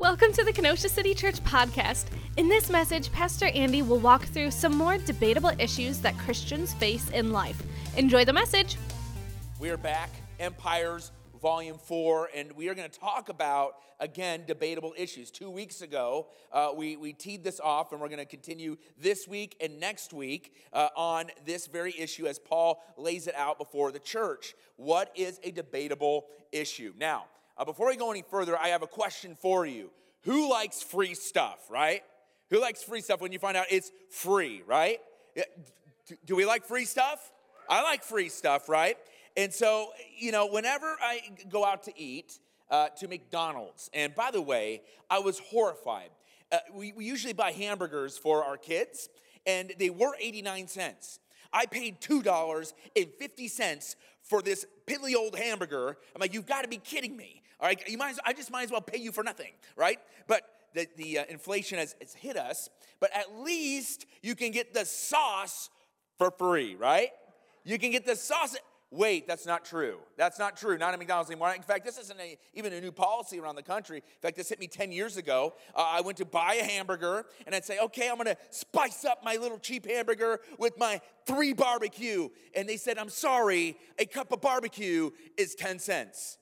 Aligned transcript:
Welcome 0.00 0.32
to 0.34 0.44
the 0.44 0.52
Kenosha 0.52 0.88
City 0.88 1.12
Church 1.12 1.42
podcast. 1.42 2.04
In 2.36 2.48
this 2.48 2.70
message, 2.70 3.10
Pastor 3.10 3.46
Andy 3.46 3.82
will 3.82 3.98
walk 3.98 4.26
through 4.26 4.52
some 4.52 4.76
more 4.76 4.96
debatable 4.96 5.50
issues 5.58 5.98
that 6.02 6.16
Christians 6.18 6.72
face 6.74 7.10
in 7.10 7.32
life. 7.32 7.60
Enjoy 7.96 8.24
the 8.24 8.32
message. 8.32 8.76
We 9.58 9.70
are 9.70 9.76
back, 9.76 10.10
Empires 10.38 11.10
Volume 11.42 11.78
4, 11.78 12.30
and 12.32 12.52
we 12.52 12.68
are 12.68 12.76
going 12.76 12.88
to 12.88 13.00
talk 13.00 13.28
about, 13.28 13.78
again, 13.98 14.44
debatable 14.46 14.94
issues. 14.96 15.32
Two 15.32 15.50
weeks 15.50 15.82
ago, 15.82 16.28
uh, 16.52 16.68
we, 16.76 16.96
we 16.96 17.12
teed 17.12 17.42
this 17.42 17.58
off, 17.58 17.90
and 17.90 18.00
we're 18.00 18.06
going 18.06 18.18
to 18.20 18.24
continue 18.24 18.76
this 19.00 19.26
week 19.26 19.56
and 19.60 19.80
next 19.80 20.12
week 20.12 20.54
uh, 20.72 20.90
on 20.96 21.26
this 21.44 21.66
very 21.66 21.92
issue 21.98 22.28
as 22.28 22.38
Paul 22.38 22.80
lays 22.96 23.26
it 23.26 23.34
out 23.34 23.58
before 23.58 23.90
the 23.90 23.98
church. 23.98 24.54
What 24.76 25.10
is 25.16 25.40
a 25.42 25.50
debatable 25.50 26.26
issue? 26.52 26.92
Now, 26.96 27.24
uh, 27.58 27.64
before 27.64 27.88
we 27.88 27.96
go 27.96 28.10
any 28.10 28.22
further, 28.22 28.56
I 28.56 28.68
have 28.68 28.82
a 28.82 28.86
question 28.86 29.34
for 29.34 29.66
you. 29.66 29.90
Who 30.22 30.50
likes 30.50 30.82
free 30.82 31.14
stuff, 31.14 31.58
right? 31.68 32.02
Who 32.50 32.60
likes 32.60 32.82
free 32.82 33.00
stuff 33.00 33.20
when 33.20 33.32
you 33.32 33.38
find 33.38 33.56
out 33.56 33.66
it's 33.70 33.90
free, 34.10 34.62
right? 34.66 35.00
Do, 36.24 36.36
we 36.36 36.46
like 36.46 36.64
free 36.64 36.84
stuff? 36.84 37.32
I 37.68 37.82
like 37.82 38.02
free 38.02 38.28
stuff, 38.28 38.68
right? 38.68 38.96
And 39.36 39.52
so, 39.52 39.90
you 40.16 40.32
know, 40.32 40.46
whenever 40.46 40.96
I 41.00 41.20
go 41.50 41.64
out 41.64 41.82
to 41.84 41.92
eat 42.00 42.38
uh, 42.70 42.88
to 42.98 43.08
McDonald's, 43.08 43.90
and 43.92 44.14
by 44.14 44.30
the 44.30 44.40
way, 44.40 44.82
I 45.10 45.18
was 45.18 45.38
horrified. 45.38 46.10
Uh, 46.50 46.58
we, 46.72 46.92
we 46.92 47.04
usually 47.04 47.34
buy 47.34 47.52
hamburgers 47.52 48.16
for 48.16 48.44
our 48.44 48.56
kids, 48.56 49.08
and 49.46 49.72
they 49.78 49.90
were 49.90 50.14
89 50.18 50.68
cents. 50.68 51.20
I 51.52 51.66
paid 51.66 52.00
$2.50 52.00 53.96
for 54.22 54.42
this 54.42 54.66
piddly 54.86 55.14
old 55.14 55.36
hamburger. 55.36 55.96
I'm 56.14 56.20
like, 56.20 56.34
you've 56.34 56.46
got 56.46 56.62
to 56.62 56.68
be 56.68 56.78
kidding 56.78 57.16
me. 57.16 57.42
All 57.60 57.66
right, 57.66 57.82
you 57.88 57.98
might, 57.98 58.10
as, 58.10 58.20
I 58.24 58.32
just 58.32 58.50
might 58.50 58.64
as 58.64 58.70
well 58.70 58.80
pay 58.80 58.98
you 58.98 59.10
for 59.10 59.24
nothing, 59.24 59.52
right? 59.76 59.98
But 60.26 60.42
the, 60.74 60.86
the 60.96 61.18
uh, 61.18 61.24
inflation 61.28 61.78
has, 61.78 61.96
has 62.00 62.14
hit 62.14 62.36
us, 62.36 62.70
but 63.00 63.10
at 63.14 63.40
least 63.40 64.06
you 64.22 64.34
can 64.34 64.52
get 64.52 64.74
the 64.74 64.84
sauce 64.84 65.70
for 66.18 66.30
free, 66.30 66.76
right? 66.76 67.10
You 67.64 67.78
can 67.78 67.90
get 67.90 68.06
the 68.06 68.16
sauce. 68.16 68.56
Wait, 68.90 69.26
that's 69.26 69.44
not 69.44 69.64
true. 69.64 69.98
That's 70.16 70.38
not 70.38 70.56
true. 70.56 70.78
Not 70.78 70.94
at 70.94 70.98
McDonald's 70.98 71.30
anymore. 71.30 71.52
In 71.54 71.62
fact, 71.62 71.84
this 71.84 71.98
isn't 71.98 72.18
a, 72.18 72.38
even 72.54 72.72
a 72.72 72.80
new 72.80 72.92
policy 72.92 73.38
around 73.38 73.56
the 73.56 73.62
country. 73.62 73.98
In 73.98 74.20
fact, 74.22 74.36
this 74.36 74.48
hit 74.48 74.58
me 74.58 74.66
10 74.66 74.92
years 74.92 75.16
ago. 75.16 75.52
Uh, 75.74 75.84
I 75.86 76.00
went 76.00 76.16
to 76.18 76.24
buy 76.24 76.54
a 76.54 76.64
hamburger 76.64 77.26
and 77.44 77.54
I'd 77.54 77.66
say, 77.66 77.78
okay, 77.80 78.08
I'm 78.08 78.14
going 78.14 78.26
to 78.26 78.36
spice 78.50 79.04
up 79.04 79.22
my 79.22 79.36
little 79.36 79.58
cheap 79.58 79.84
hamburger 79.84 80.40
with 80.58 80.78
my 80.78 81.00
three 81.26 81.52
barbecue. 81.52 82.30
And 82.54 82.68
they 82.68 82.78
said, 82.78 82.98
I'm 82.98 83.10
sorry, 83.10 83.76
a 83.98 84.06
cup 84.06 84.32
of 84.32 84.40
barbecue 84.40 85.10
is 85.36 85.54
10 85.54 85.80
cents. 85.80 86.38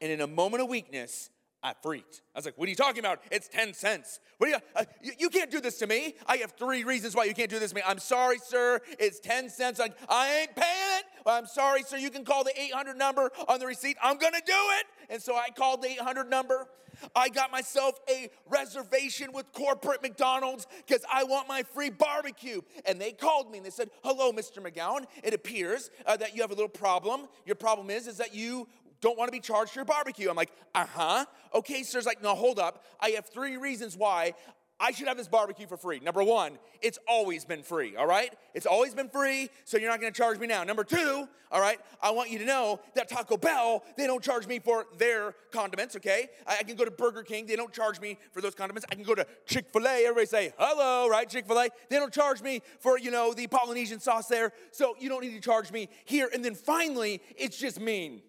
And 0.00 0.10
in 0.10 0.20
a 0.20 0.26
moment 0.26 0.62
of 0.62 0.68
weakness, 0.68 1.30
I 1.62 1.74
freaked. 1.82 2.22
I 2.34 2.38
was 2.38 2.46
like, 2.46 2.56
what 2.56 2.66
are 2.66 2.70
you 2.70 2.76
talking 2.76 3.00
about? 3.00 3.20
It's 3.30 3.46
10 3.48 3.74
cents. 3.74 4.18
What 4.38 4.48
are 4.48 4.52
you, 4.52 4.58
uh, 4.74 4.84
you, 5.02 5.12
you, 5.18 5.28
can't 5.28 5.50
do 5.50 5.60
this 5.60 5.78
to 5.78 5.86
me. 5.86 6.14
I 6.26 6.38
have 6.38 6.52
three 6.52 6.84
reasons 6.84 7.14
why 7.14 7.24
you 7.24 7.34
can't 7.34 7.50
do 7.50 7.58
this 7.58 7.70
to 7.70 7.76
me. 7.76 7.82
I'm 7.86 7.98
sorry, 7.98 8.38
sir. 8.38 8.80
It's 8.98 9.20
10 9.20 9.50
cents. 9.50 9.78
Like, 9.78 9.94
I 10.08 10.40
ain't 10.40 10.56
paying 10.56 10.98
it. 10.98 11.04
Well, 11.26 11.36
I'm 11.36 11.46
sorry, 11.46 11.82
sir. 11.82 11.98
You 11.98 12.10
can 12.10 12.24
call 12.24 12.44
the 12.44 12.58
800 12.58 12.96
number 12.96 13.30
on 13.46 13.60
the 13.60 13.66
receipt. 13.66 13.98
I'm 14.02 14.16
going 14.16 14.32
to 14.32 14.42
do 14.46 14.52
it. 14.52 14.86
And 15.10 15.20
so 15.20 15.36
I 15.36 15.50
called 15.50 15.82
the 15.82 15.88
800 15.88 16.30
number. 16.30 16.66
I 17.14 17.28
got 17.28 17.50
myself 17.50 17.98
a 18.08 18.30
reservation 18.48 19.32
with 19.32 19.52
corporate 19.52 20.02
McDonald's 20.02 20.66
because 20.86 21.04
I 21.12 21.24
want 21.24 21.48
my 21.48 21.62
free 21.62 21.90
barbecue. 21.90 22.60
And 22.86 23.00
they 23.00 23.12
called 23.12 23.50
me 23.50 23.58
and 23.58 23.66
they 23.66 23.70
said, 23.70 23.90
Hello, 24.02 24.32
Mr. 24.32 24.58
McGowan. 24.58 25.04
It 25.22 25.34
appears 25.34 25.90
uh, 26.06 26.16
that 26.18 26.34
you 26.34 26.42
have 26.42 26.50
a 26.50 26.54
little 26.54 26.68
problem. 26.68 27.26
Your 27.46 27.56
problem 27.56 27.90
is, 27.90 28.06
is 28.06 28.18
that 28.18 28.34
you 28.34 28.68
don't 29.00 29.18
want 29.18 29.28
to 29.28 29.32
be 29.32 29.40
charged 29.40 29.72
for 29.72 29.78
your 29.78 29.84
barbecue. 29.84 30.28
I'm 30.28 30.36
like, 30.36 30.52
uh 30.74 30.86
huh. 30.86 31.24
Okay, 31.54 31.82
sir's 31.82 32.06
like, 32.06 32.22
no, 32.22 32.34
hold 32.34 32.58
up. 32.58 32.84
I 33.00 33.10
have 33.10 33.26
three 33.26 33.56
reasons 33.56 33.96
why 33.96 34.34
I 34.80 34.92
should 34.92 35.08
have 35.08 35.18
this 35.18 35.28
barbecue 35.28 35.66
for 35.66 35.76
free. 35.76 36.00
Number 36.00 36.24
one, 36.24 36.58
it's 36.80 36.98
always 37.06 37.44
been 37.44 37.62
free, 37.62 37.96
all 37.96 38.06
right? 38.06 38.32
It's 38.54 38.64
always 38.64 38.94
been 38.94 39.10
free, 39.10 39.50
so 39.64 39.76
you're 39.76 39.90
not 39.90 40.00
gonna 40.00 40.10
charge 40.10 40.38
me 40.38 40.46
now. 40.46 40.64
Number 40.64 40.84
two, 40.84 41.28
all 41.52 41.60
right, 41.60 41.78
I 42.00 42.12
want 42.12 42.30
you 42.30 42.38
to 42.38 42.46
know 42.46 42.80
that 42.94 43.10
Taco 43.10 43.36
Bell, 43.36 43.84
they 43.98 44.06
don't 44.06 44.22
charge 44.22 44.46
me 44.46 44.58
for 44.58 44.86
their 44.96 45.34
condiments, 45.52 45.96
okay? 45.96 46.28
I, 46.46 46.62
can 46.62 46.76
go 46.76 46.86
to 46.86 46.90
Burger 46.90 47.22
King, 47.22 47.44
they 47.44 47.56
don't 47.56 47.72
charge 47.72 48.00
me 48.00 48.16
for 48.32 48.40
those 48.40 48.54
condiments. 48.54 48.86
I 48.90 48.94
can 48.94 49.04
go 49.04 49.14
to 49.14 49.26
Chick 49.44 49.66
fil 49.70 49.86
A, 49.86 50.04
everybody 50.04 50.26
say 50.26 50.54
hello, 50.58 51.08
right? 51.10 51.28
Chick 51.28 51.46
fil 51.46 51.58
A, 51.58 51.68
they 51.90 51.96
don't 51.96 52.12
charge 52.12 52.40
me 52.40 52.62
for, 52.78 52.98
you 52.98 53.10
know, 53.10 53.34
the 53.34 53.48
Polynesian 53.48 54.00
sauce 54.00 54.28
there, 54.28 54.52
so 54.70 54.96
you 54.98 55.10
don't 55.10 55.20
need 55.20 55.34
to 55.34 55.40
charge 55.40 55.70
me 55.70 55.90
here. 56.06 56.30
And 56.32 56.42
then 56.42 56.54
finally, 56.54 57.20
it's 57.36 57.58
just 57.58 57.78
mean. 57.78 58.22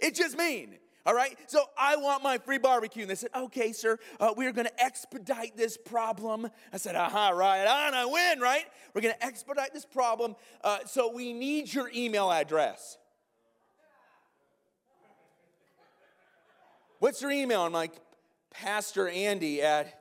It's 0.00 0.18
just 0.18 0.36
mean. 0.36 0.76
All 1.06 1.14
right, 1.14 1.38
so 1.46 1.60
I 1.78 1.96
want 1.96 2.24
my 2.24 2.38
free 2.38 2.58
barbecue. 2.58 3.02
And 3.02 3.10
they 3.10 3.14
said, 3.14 3.30
okay, 3.34 3.72
sir, 3.72 3.96
uh, 4.18 4.34
we're 4.36 4.50
gonna 4.50 4.70
expedite 4.76 5.56
this 5.56 5.76
problem. 5.76 6.48
I 6.72 6.78
said, 6.78 6.96
aha, 6.96 7.28
right 7.28 7.64
on, 7.64 7.94
I 7.94 8.04
win, 8.06 8.40
right? 8.40 8.64
We're 8.92 9.02
gonna 9.02 9.14
expedite 9.20 9.72
this 9.72 9.84
problem. 9.84 10.34
Uh, 10.64 10.78
so 10.84 11.12
we 11.12 11.32
need 11.32 11.72
your 11.72 11.90
email 11.94 12.32
address. 12.32 12.98
What's 16.98 17.22
your 17.22 17.30
email? 17.30 17.62
I'm 17.62 17.72
like, 17.72 17.92
Pastor 18.50 19.08
Andy 19.08 19.62
at 19.62 20.00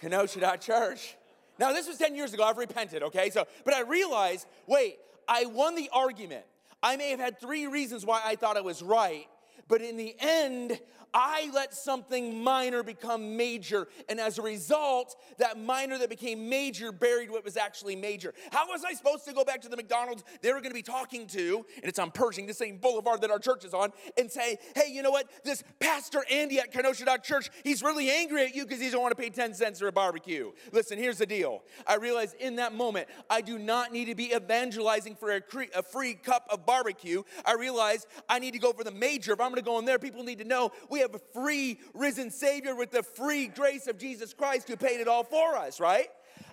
Kenosha.church. 0.00 1.16
Now, 1.58 1.72
this 1.72 1.88
was 1.88 1.96
10 1.96 2.14
years 2.14 2.32
ago. 2.32 2.44
I've 2.44 2.58
repented, 2.58 3.02
okay? 3.02 3.30
So, 3.30 3.46
but 3.64 3.74
I 3.74 3.80
realized, 3.80 4.46
wait, 4.66 4.98
I 5.26 5.46
won 5.46 5.74
the 5.74 5.88
argument. 5.92 6.44
I 6.82 6.96
may 6.96 7.10
have 7.10 7.20
had 7.20 7.40
three 7.40 7.66
reasons 7.66 8.04
why 8.04 8.20
I 8.24 8.36
thought 8.36 8.56
I 8.56 8.60
was 8.60 8.82
right, 8.82 9.26
but 9.68 9.80
in 9.80 9.96
the 9.96 10.14
end, 10.18 10.78
I 11.14 11.48
let 11.54 11.72
something 11.72 12.42
minor 12.42 12.82
become 12.82 13.36
major. 13.36 13.86
And 14.08 14.18
as 14.18 14.38
a 14.38 14.42
result, 14.42 15.14
that 15.38 15.58
minor 15.58 15.96
that 15.98 16.10
became 16.10 16.48
major 16.48 16.90
buried 16.90 17.30
what 17.30 17.44
was 17.44 17.56
actually 17.56 17.94
major. 17.94 18.34
How 18.50 18.66
was 18.68 18.84
I 18.84 18.92
supposed 18.94 19.24
to 19.26 19.32
go 19.32 19.44
back 19.44 19.60
to 19.62 19.68
the 19.68 19.76
McDonald's 19.76 20.24
they 20.42 20.52
were 20.52 20.60
going 20.60 20.70
to 20.70 20.74
be 20.74 20.82
talking 20.82 21.28
to, 21.28 21.64
and 21.76 21.84
it's 21.84 22.00
on 22.00 22.10
Pershing, 22.10 22.46
the 22.46 22.54
same 22.54 22.78
boulevard 22.78 23.20
that 23.20 23.30
our 23.30 23.38
church 23.38 23.64
is 23.64 23.72
on, 23.72 23.92
and 24.18 24.30
say, 24.30 24.58
hey, 24.74 24.90
you 24.90 25.02
know 25.02 25.12
what? 25.12 25.30
This 25.44 25.62
Pastor 25.78 26.24
Andy 26.30 26.58
at 26.58 26.72
Kenosha 26.72 27.04
Dot 27.04 27.22
Church, 27.22 27.50
he's 27.62 27.82
really 27.82 28.10
angry 28.10 28.44
at 28.44 28.54
you 28.54 28.64
because 28.64 28.80
he 28.80 28.86
doesn't 28.86 29.00
want 29.00 29.16
to 29.16 29.22
pay 29.22 29.30
10 29.30 29.54
cents 29.54 29.78
for 29.78 29.86
a 29.86 29.92
barbecue. 29.92 30.50
Listen, 30.72 30.98
here's 30.98 31.18
the 31.18 31.26
deal. 31.26 31.62
I 31.86 31.94
realized 31.96 32.34
in 32.40 32.56
that 32.56 32.74
moment, 32.74 33.08
I 33.30 33.40
do 33.40 33.58
not 33.58 33.92
need 33.92 34.06
to 34.06 34.16
be 34.16 34.34
evangelizing 34.34 35.14
for 35.14 35.30
a, 35.30 35.40
a 35.76 35.82
free 35.82 36.14
cup 36.14 36.48
of 36.50 36.66
barbecue. 36.66 37.22
I 37.44 37.54
realized 37.54 38.08
I 38.28 38.40
need 38.40 38.52
to 38.54 38.58
go 38.58 38.72
for 38.72 38.82
the 38.82 38.90
major. 38.90 39.32
If 39.32 39.40
I'm 39.40 39.50
going 39.50 39.56
to 39.56 39.62
go 39.62 39.78
in 39.78 39.84
there, 39.84 39.98
people 39.98 40.24
need 40.24 40.38
to 40.38 40.44
know 40.44 40.72
we 40.90 41.03
have 41.04 41.14
a 41.14 41.40
free 41.40 41.78
risen 41.94 42.30
Savior 42.30 42.74
with 42.74 42.90
the 42.90 43.02
free 43.02 43.46
grace 43.46 43.86
of 43.86 43.98
Jesus 43.98 44.34
Christ 44.34 44.68
who 44.68 44.76
paid 44.76 45.00
it 45.00 45.08
all 45.08 45.24
for 45.24 45.56
us, 45.56 45.80
right? 45.80 46.08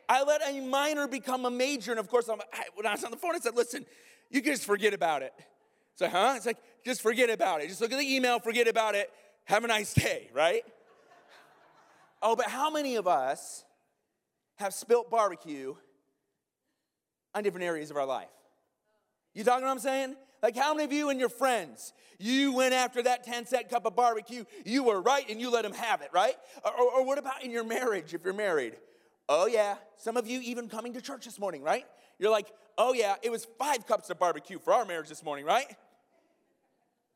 I 0.08 0.24
let 0.24 0.42
a 0.48 0.60
minor 0.62 1.08
become 1.08 1.46
a 1.46 1.52
major. 1.52 1.92
And 1.92 2.00
of 2.00 2.10
course, 2.10 2.30
I'm, 2.30 2.40
when 2.76 2.86
I 2.86 2.92
was 2.92 3.04
on 3.04 3.12
the 3.12 3.18
phone, 3.18 3.36
I 3.36 3.40
said, 3.40 3.56
listen, 3.56 3.86
you 4.30 4.42
can 4.42 4.54
just 4.54 4.66
forget 4.66 4.94
about 4.94 5.22
it. 5.22 5.34
So, 5.96 6.08
huh? 6.08 6.34
It's 6.36 6.46
like, 6.46 6.58
just 6.86 7.02
forget 7.02 7.30
about 7.30 7.62
it. 7.62 7.70
Just 7.70 7.82
look 7.82 7.92
at 7.92 8.00
the 8.00 8.16
email, 8.16 8.40
forget 8.40 8.68
about 8.68 8.96
it. 8.96 9.10
Have 9.46 9.64
a 9.64 9.68
nice 9.68 9.94
day, 9.94 10.30
right? 10.34 10.64
Oh, 12.22 12.36
but 12.36 12.48
how 12.48 12.70
many 12.70 12.96
of 12.96 13.08
us 13.08 13.64
have 14.58 14.74
spilt 14.74 15.10
barbecue 15.10 15.76
on 17.34 17.44
different 17.44 17.66
areas 17.66 17.90
of 17.90 17.98
our 17.98 18.06
life? 18.06 18.30
You 19.34 19.44
talking 19.44 19.66
what 19.66 19.72
I'm 19.72 19.80
saying? 19.80 20.16
Like, 20.42 20.56
how 20.56 20.74
many 20.74 20.86
of 20.86 20.92
you 20.92 21.10
and 21.10 21.20
your 21.20 21.30
friends, 21.30 21.94
you 22.18 22.54
went 22.54 22.74
after 22.74 23.04
that 23.04 23.24
10 23.24 23.46
cent 23.46 23.70
cup 23.70 23.86
of 23.86 23.96
barbecue, 23.96 24.44
you 24.66 24.84
were 24.84 25.00
right 25.02 25.28
and 25.30 25.40
you 25.40 25.52
let 25.52 25.64
them 25.64 25.74
have 25.74 26.02
it, 26.02 26.10
right? 26.12 26.36
Or, 26.66 26.72
or, 26.72 26.92
or 26.94 27.06
what 27.06 27.18
about 27.18 27.44
in 27.44 27.52
your 27.52 27.64
marriage 27.64 28.14
if 28.14 28.24
you're 28.24 28.34
married? 28.34 28.76
Oh, 29.30 29.46
yeah. 29.46 29.76
Some 29.98 30.18
of 30.18 30.28
you 30.28 30.42
even 30.42 30.68
coming 30.68 30.94
to 30.94 31.02
church 31.02 31.26
this 31.26 31.40
morning, 31.40 31.62
right? 31.62 31.86
You're 32.18 32.32
like, 32.32 32.48
oh, 32.78 32.94
yeah, 32.94 33.16
it 33.22 33.32
was 33.32 33.46
five 33.60 33.86
cups 33.86 34.10
of 34.10 34.20
barbecue 34.20 34.58
for 34.58 34.74
our 34.74 34.86
marriage 34.86 35.10
this 35.10 35.24
morning, 35.24 35.46
right? 35.46 35.68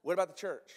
What 0.04 0.14
about 0.14 0.28
the 0.28 0.40
church? 0.40 0.70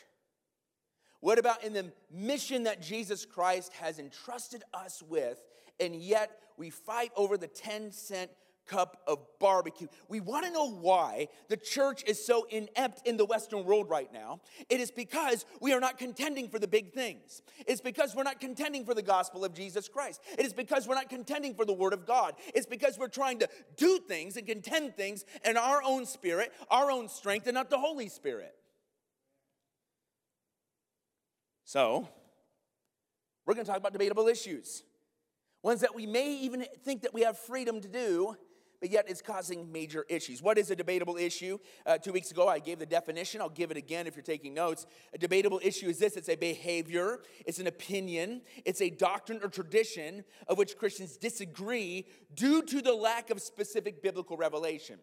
What 1.20 1.38
about 1.38 1.64
in 1.64 1.73
the 1.73 1.93
mission 2.11 2.64
that 2.64 2.81
Jesus 2.81 3.26
Christ 3.26 3.73
has 3.75 3.99
entrusted 3.99 4.62
us 4.73 5.02
with, 5.02 5.43
and 5.81 5.94
yet 5.94 6.31
we 6.56 6.70
fight 6.70 7.11
over 7.17 7.37
the 7.37 7.49
10 7.49 7.93
cent 7.93 8.31
cup 8.69 9.03
of 9.06 9.19
barbecue. 9.41 9.88
We 10.09 10.20
want 10.20 10.47
to 10.47 10.53
know 10.53 10.70
why 10.70 11.29
the 11.49 11.56
church 11.56 12.05
is 12.06 12.25
so 12.25 12.47
inept 12.50 13.06
in 13.06 13.17
the 13.17 13.25
Western 13.25 13.65
world 13.65 13.88
right 13.88 14.12
now. 14.12 14.41
It 14.69 14.81
is 14.81 14.91
because 14.91 15.44
we 15.61 15.73
are 15.73 15.81
not 15.81 15.99
contending 15.99 16.49
for 16.49 16.59
the 16.59 16.69
big 16.69 16.93
things. 16.93 17.43
It's 17.67 17.81
because 17.81 18.15
we're 18.15 18.23
not 18.23 18.41
contending 18.41 18.85
for 18.85 18.94
the 18.94 19.03
gospel 19.03 19.44
of 19.44 19.55
Jesus 19.55 19.88
Christ. 19.88 20.20
It 20.38 20.44
is 20.44 20.53
because 20.53 20.87
we're 20.87 20.94
not 20.94 21.09
contending 21.09 21.55
for 21.55 21.65
the 21.65 21.73
word 21.73 21.93
of 21.93 22.06
God. 22.06 22.35
It's 22.55 22.67
because 22.67 22.99
we're 22.99 23.09
trying 23.09 23.41
to 23.41 23.49
do 23.76 23.99
things 24.06 24.37
and 24.37 24.47
contend 24.47 24.97
things 24.97 25.25
in 25.44 25.56
our 25.56 25.82
own 25.82 26.06
spirit, 26.06 26.53
our 26.71 26.91
own 26.91 27.09
strength, 27.09 27.47
and 27.47 27.55
not 27.55 27.71
the 27.71 27.79
Holy 27.79 28.09
Spirit. 28.09 28.55
So, 31.64 32.09
we're 33.44 33.55
going 33.55 33.64
to 33.64 33.71
talk 33.71 33.79
about 33.79 33.93
debatable 33.93 34.29
issues. 34.29 34.82
Ones 35.62 35.81
that 35.81 35.94
we 35.94 36.06
may 36.06 36.35
even 36.37 36.64
think 36.85 37.03
that 37.03 37.12
we 37.12 37.23
have 37.23 37.37
freedom 37.37 37.81
to 37.81 37.88
do, 37.88 38.37
but 38.80 38.90
yet 38.90 39.06
it's 39.08 39.22
causing 39.22 39.70
major 39.72 40.04
issues. 40.08 40.42
What 40.42 40.58
is 40.58 40.70
a 40.70 40.76
debatable 40.76 41.16
issue? 41.16 41.58
Uh, 41.84 41.98
two 41.98 42.12
weeks 42.12 42.30
ago, 42.30 42.48
I 42.48 42.58
gave 42.58 42.78
the 42.78 42.86
definition. 42.86 43.40
I'll 43.40 43.48
give 43.48 43.70
it 43.70 43.76
again 43.76 44.06
if 44.06 44.14
you're 44.14 44.22
taking 44.22 44.54
notes. 44.54 44.86
A 45.12 45.19
debatable 45.19 45.60
issue 45.62 45.88
is 45.88 45.98
this 45.98 46.16
it's 46.16 46.28
a 46.28 46.36
behavior, 46.36 47.20
it's 47.46 47.58
an 47.58 47.66
opinion, 47.66 48.42
it's 48.64 48.80
a 48.80 48.90
doctrine 48.90 49.40
or 49.42 49.48
tradition 49.48 50.25
of 50.46 50.58
which 50.58 50.76
Christians 50.76 51.16
disagree 51.16 52.06
due 52.34 52.62
to 52.62 52.80
the 52.80 52.94
lack 52.94 53.30
of 53.30 53.40
specific 53.40 54.02
biblical 54.02 54.36
revelation. 54.36 54.98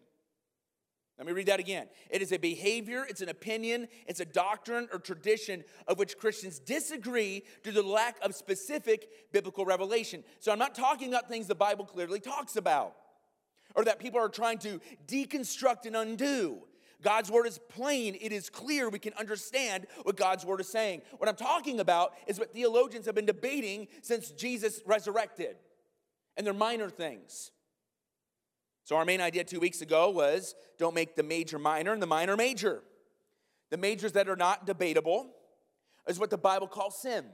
Let 1.18 1.26
me 1.26 1.32
read 1.32 1.46
that 1.46 1.60
again. 1.60 1.86
It 2.10 2.20
is 2.20 2.30
a 2.32 2.38
behavior, 2.38 3.06
it's 3.08 3.22
an 3.22 3.30
opinion, 3.30 3.88
it's 4.06 4.20
a 4.20 4.26
doctrine 4.26 4.86
or 4.92 4.98
tradition 4.98 5.64
of 5.88 5.98
which 5.98 6.18
Christians 6.18 6.58
disagree 6.58 7.42
due 7.62 7.72
to 7.72 7.80
the 7.80 7.88
lack 7.88 8.16
of 8.22 8.34
specific 8.34 9.08
biblical 9.32 9.64
revelation. 9.64 10.24
So 10.40 10.52
I'm 10.52 10.58
not 10.58 10.74
talking 10.74 11.08
about 11.08 11.26
things 11.26 11.46
the 11.46 11.54
Bible 11.54 11.86
clearly 11.86 12.20
talks 12.20 12.56
about 12.56 12.96
or 13.76 13.84
that 13.84 13.98
people 14.00 14.18
are 14.18 14.28
trying 14.28 14.58
to 14.58 14.80
deconstruct 15.06 15.86
and 15.86 15.94
undo. 15.94 16.62
God's 17.02 17.30
word 17.30 17.46
is 17.46 17.60
plain, 17.68 18.16
it 18.20 18.32
is 18.32 18.48
clear, 18.48 18.88
we 18.88 18.98
can 18.98 19.12
understand 19.14 19.86
what 20.02 20.16
God's 20.16 20.44
word 20.44 20.60
is 20.60 20.68
saying. 20.68 21.02
What 21.18 21.28
I'm 21.28 21.36
talking 21.36 21.78
about 21.78 22.14
is 22.26 22.38
what 22.38 22.52
theologians 22.52 23.04
have 23.06 23.14
been 23.14 23.26
debating 23.26 23.86
since 24.00 24.30
Jesus 24.30 24.80
resurrected, 24.86 25.56
and 26.36 26.46
they're 26.46 26.54
minor 26.54 26.88
things. 26.88 27.52
So, 28.84 28.96
our 28.96 29.04
main 29.04 29.20
idea 29.20 29.44
two 29.44 29.60
weeks 29.60 29.82
ago 29.82 30.10
was 30.10 30.54
don't 30.78 30.94
make 30.94 31.16
the 31.16 31.22
major 31.22 31.58
minor 31.58 31.92
and 31.92 32.00
the 32.00 32.06
minor 32.06 32.36
major. 32.36 32.82
The 33.70 33.76
majors 33.76 34.12
that 34.12 34.28
are 34.28 34.36
not 34.36 34.64
debatable 34.64 35.28
is 36.08 36.18
what 36.18 36.30
the 36.30 36.38
Bible 36.38 36.68
calls 36.68 37.00
sin. 37.00 37.24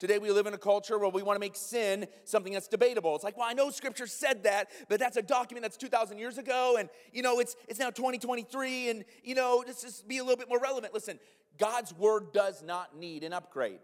Today, 0.00 0.18
we 0.18 0.30
live 0.32 0.46
in 0.46 0.54
a 0.54 0.58
culture 0.58 0.98
where 0.98 1.08
we 1.08 1.22
want 1.22 1.36
to 1.36 1.40
make 1.40 1.54
sin 1.54 2.06
something 2.24 2.52
that's 2.52 2.66
debatable. 2.66 3.14
It's 3.14 3.22
like, 3.22 3.36
well, 3.36 3.46
I 3.48 3.52
know 3.52 3.70
scripture 3.70 4.08
said 4.08 4.42
that, 4.42 4.68
but 4.88 4.98
that's 4.98 5.16
a 5.16 5.22
document 5.22 5.62
that's 5.62 5.76
2,000 5.76 6.18
years 6.18 6.36
ago, 6.36 6.76
and, 6.78 6.88
you 7.12 7.22
know, 7.22 7.38
it's, 7.38 7.54
it's 7.68 7.78
now 7.78 7.90
2023, 7.90 8.90
and, 8.90 9.04
you 9.22 9.36
know, 9.36 9.62
let's 9.64 9.82
just 9.82 10.08
be 10.08 10.18
a 10.18 10.22
little 10.24 10.36
bit 10.36 10.48
more 10.48 10.58
relevant. 10.58 10.92
Listen, 10.92 11.20
God's 11.58 11.94
word 11.94 12.32
does 12.32 12.62
not 12.62 12.98
need 12.98 13.22
an 13.22 13.32
upgrade. 13.32 13.78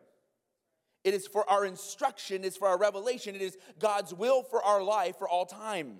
It 1.04 1.14
is 1.14 1.28
for 1.28 1.48
our 1.48 1.64
instruction, 1.64 2.44
it's 2.44 2.56
for 2.56 2.68
our 2.68 2.78
revelation, 2.78 3.36
it 3.36 3.40
is 3.40 3.56
God's 3.78 4.12
will 4.12 4.42
for 4.42 4.62
our 4.64 4.82
life 4.82 5.16
for 5.16 5.28
all 5.28 5.46
time. 5.46 5.98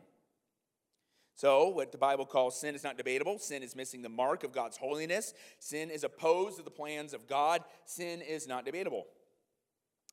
So, 1.37 1.69
what 1.69 1.93
the 1.93 1.97
Bible 1.99 2.27
calls 2.27 2.61
sin 2.61 2.75
is 2.75 2.85
not 2.85 2.99
debatable. 2.99 3.39
Sin 3.39 3.63
is 3.63 3.75
missing 3.75 4.03
the 4.03 4.11
mark 4.11 4.45
of 4.45 4.53
God's 4.53 4.77
holiness. 4.77 5.33
Sin 5.59 5.89
is 5.89 6.05
opposed 6.05 6.59
to 6.59 6.63
the 6.63 6.71
plans 6.71 7.15
of 7.15 7.27
God. 7.27 7.63
Sin 7.87 8.21
is 8.21 8.47
not 8.47 8.67
debatable. 8.67 9.07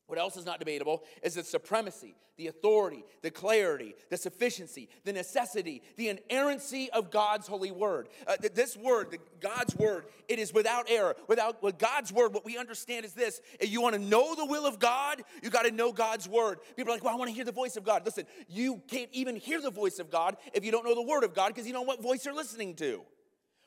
What 0.08 0.18
else 0.18 0.38
is 0.38 0.46
not 0.46 0.60
debatable 0.60 1.04
is 1.22 1.36
the 1.36 1.44
supremacy, 1.44 2.16
the 2.38 2.48
authority, 2.48 3.04
the 3.24 3.30
clarity, 3.30 3.94
the 4.10 4.16
sufficiency, 4.16 4.88
the 5.04 5.12
necessity, 5.12 5.82
the 5.98 6.08
inerrancy 6.08 6.90
of 6.92 7.12
God's 7.12 7.46
holy 7.46 7.72
word. 7.72 8.08
Uh, 8.26 8.38
this 8.54 8.78
word, 8.78 9.12
the, 9.12 9.20
God's 9.42 9.76
word, 9.76 10.06
it 10.30 10.40
is 10.40 10.54
without 10.54 10.86
error. 10.90 11.18
Without 11.28 11.62
with 11.62 11.78
God's 11.78 12.14
word, 12.14 12.34
what 12.34 12.46
we 12.46 12.58
understand 12.58 13.04
is 13.04 13.12
this: 13.12 13.42
if 13.60 13.70
you 13.70 13.82
want 13.82 13.96
to 13.96 14.02
know 14.02 14.34
the 14.34 14.46
will 14.46 14.66
of 14.66 14.80
God, 14.80 15.22
you 15.44 15.50
got 15.50 15.64
to 15.64 15.72
know 15.72 15.92
God's 15.92 16.28
word. 16.30 16.60
People 16.78 16.94
are 16.94 16.96
like, 16.96 17.04
"Well, 17.04 17.14
I 17.14 17.18
want 17.18 17.30
to 17.30 17.36
hear 17.36 17.46
the 17.46 17.52
voice 17.52 17.76
of 17.76 17.84
God." 17.84 18.06
Listen, 18.06 18.26
you 18.48 18.82
can't 18.88 19.10
even 19.12 19.36
hear 19.36 19.60
the 19.60 19.72
voice 19.72 20.00
of 20.00 20.10
God 20.10 20.38
if 20.54 20.64
you 20.64 20.72
don't 20.72 20.86
know 20.86 20.96
the 20.96 21.02
word 21.02 21.26
of 21.26 21.34
God 21.34 21.50
because 21.50 21.68
you 21.68 21.74
don't 21.74 21.86
know 21.86 21.88
what 21.88 22.02
voice 22.02 22.24
you're 22.24 22.34
listening 22.34 22.76
to. 22.76 23.02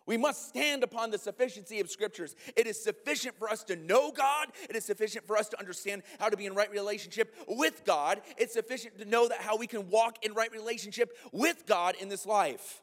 We 0.07 0.17
must 0.17 0.49
stand 0.49 0.83
upon 0.83 1.11
the 1.11 1.19
sufficiency 1.19 1.81
of 1.81 1.91
scriptures. 1.91 2.35
It 2.57 2.67
is 2.67 2.83
sufficient 2.83 3.39
for 3.39 3.49
us 3.49 3.63
to 3.65 3.77
know 3.77 4.11
God. 4.11 4.49
It 4.69 4.75
is 4.75 4.85
sufficient 4.85 5.27
for 5.27 5.37
us 5.37 5.49
to 5.51 5.59
understand 5.59 6.03
how 6.19 6.29
to 6.29 6.37
be 6.37 6.47
in 6.47 6.55
right 6.55 6.71
relationship 6.71 7.35
with 7.47 7.85
God. 7.85 8.21
It's 8.37 8.55
sufficient 8.55 8.99
to 8.99 9.05
know 9.05 9.29
that 9.29 9.41
how 9.41 9.57
we 9.57 9.67
can 9.67 9.89
walk 9.89 10.25
in 10.25 10.35
right 10.35 10.51
relationship 10.51 11.17
with 11.33 11.65
God 11.67 11.95
in 12.01 12.09
this 12.09 12.27
life. 12.27 12.83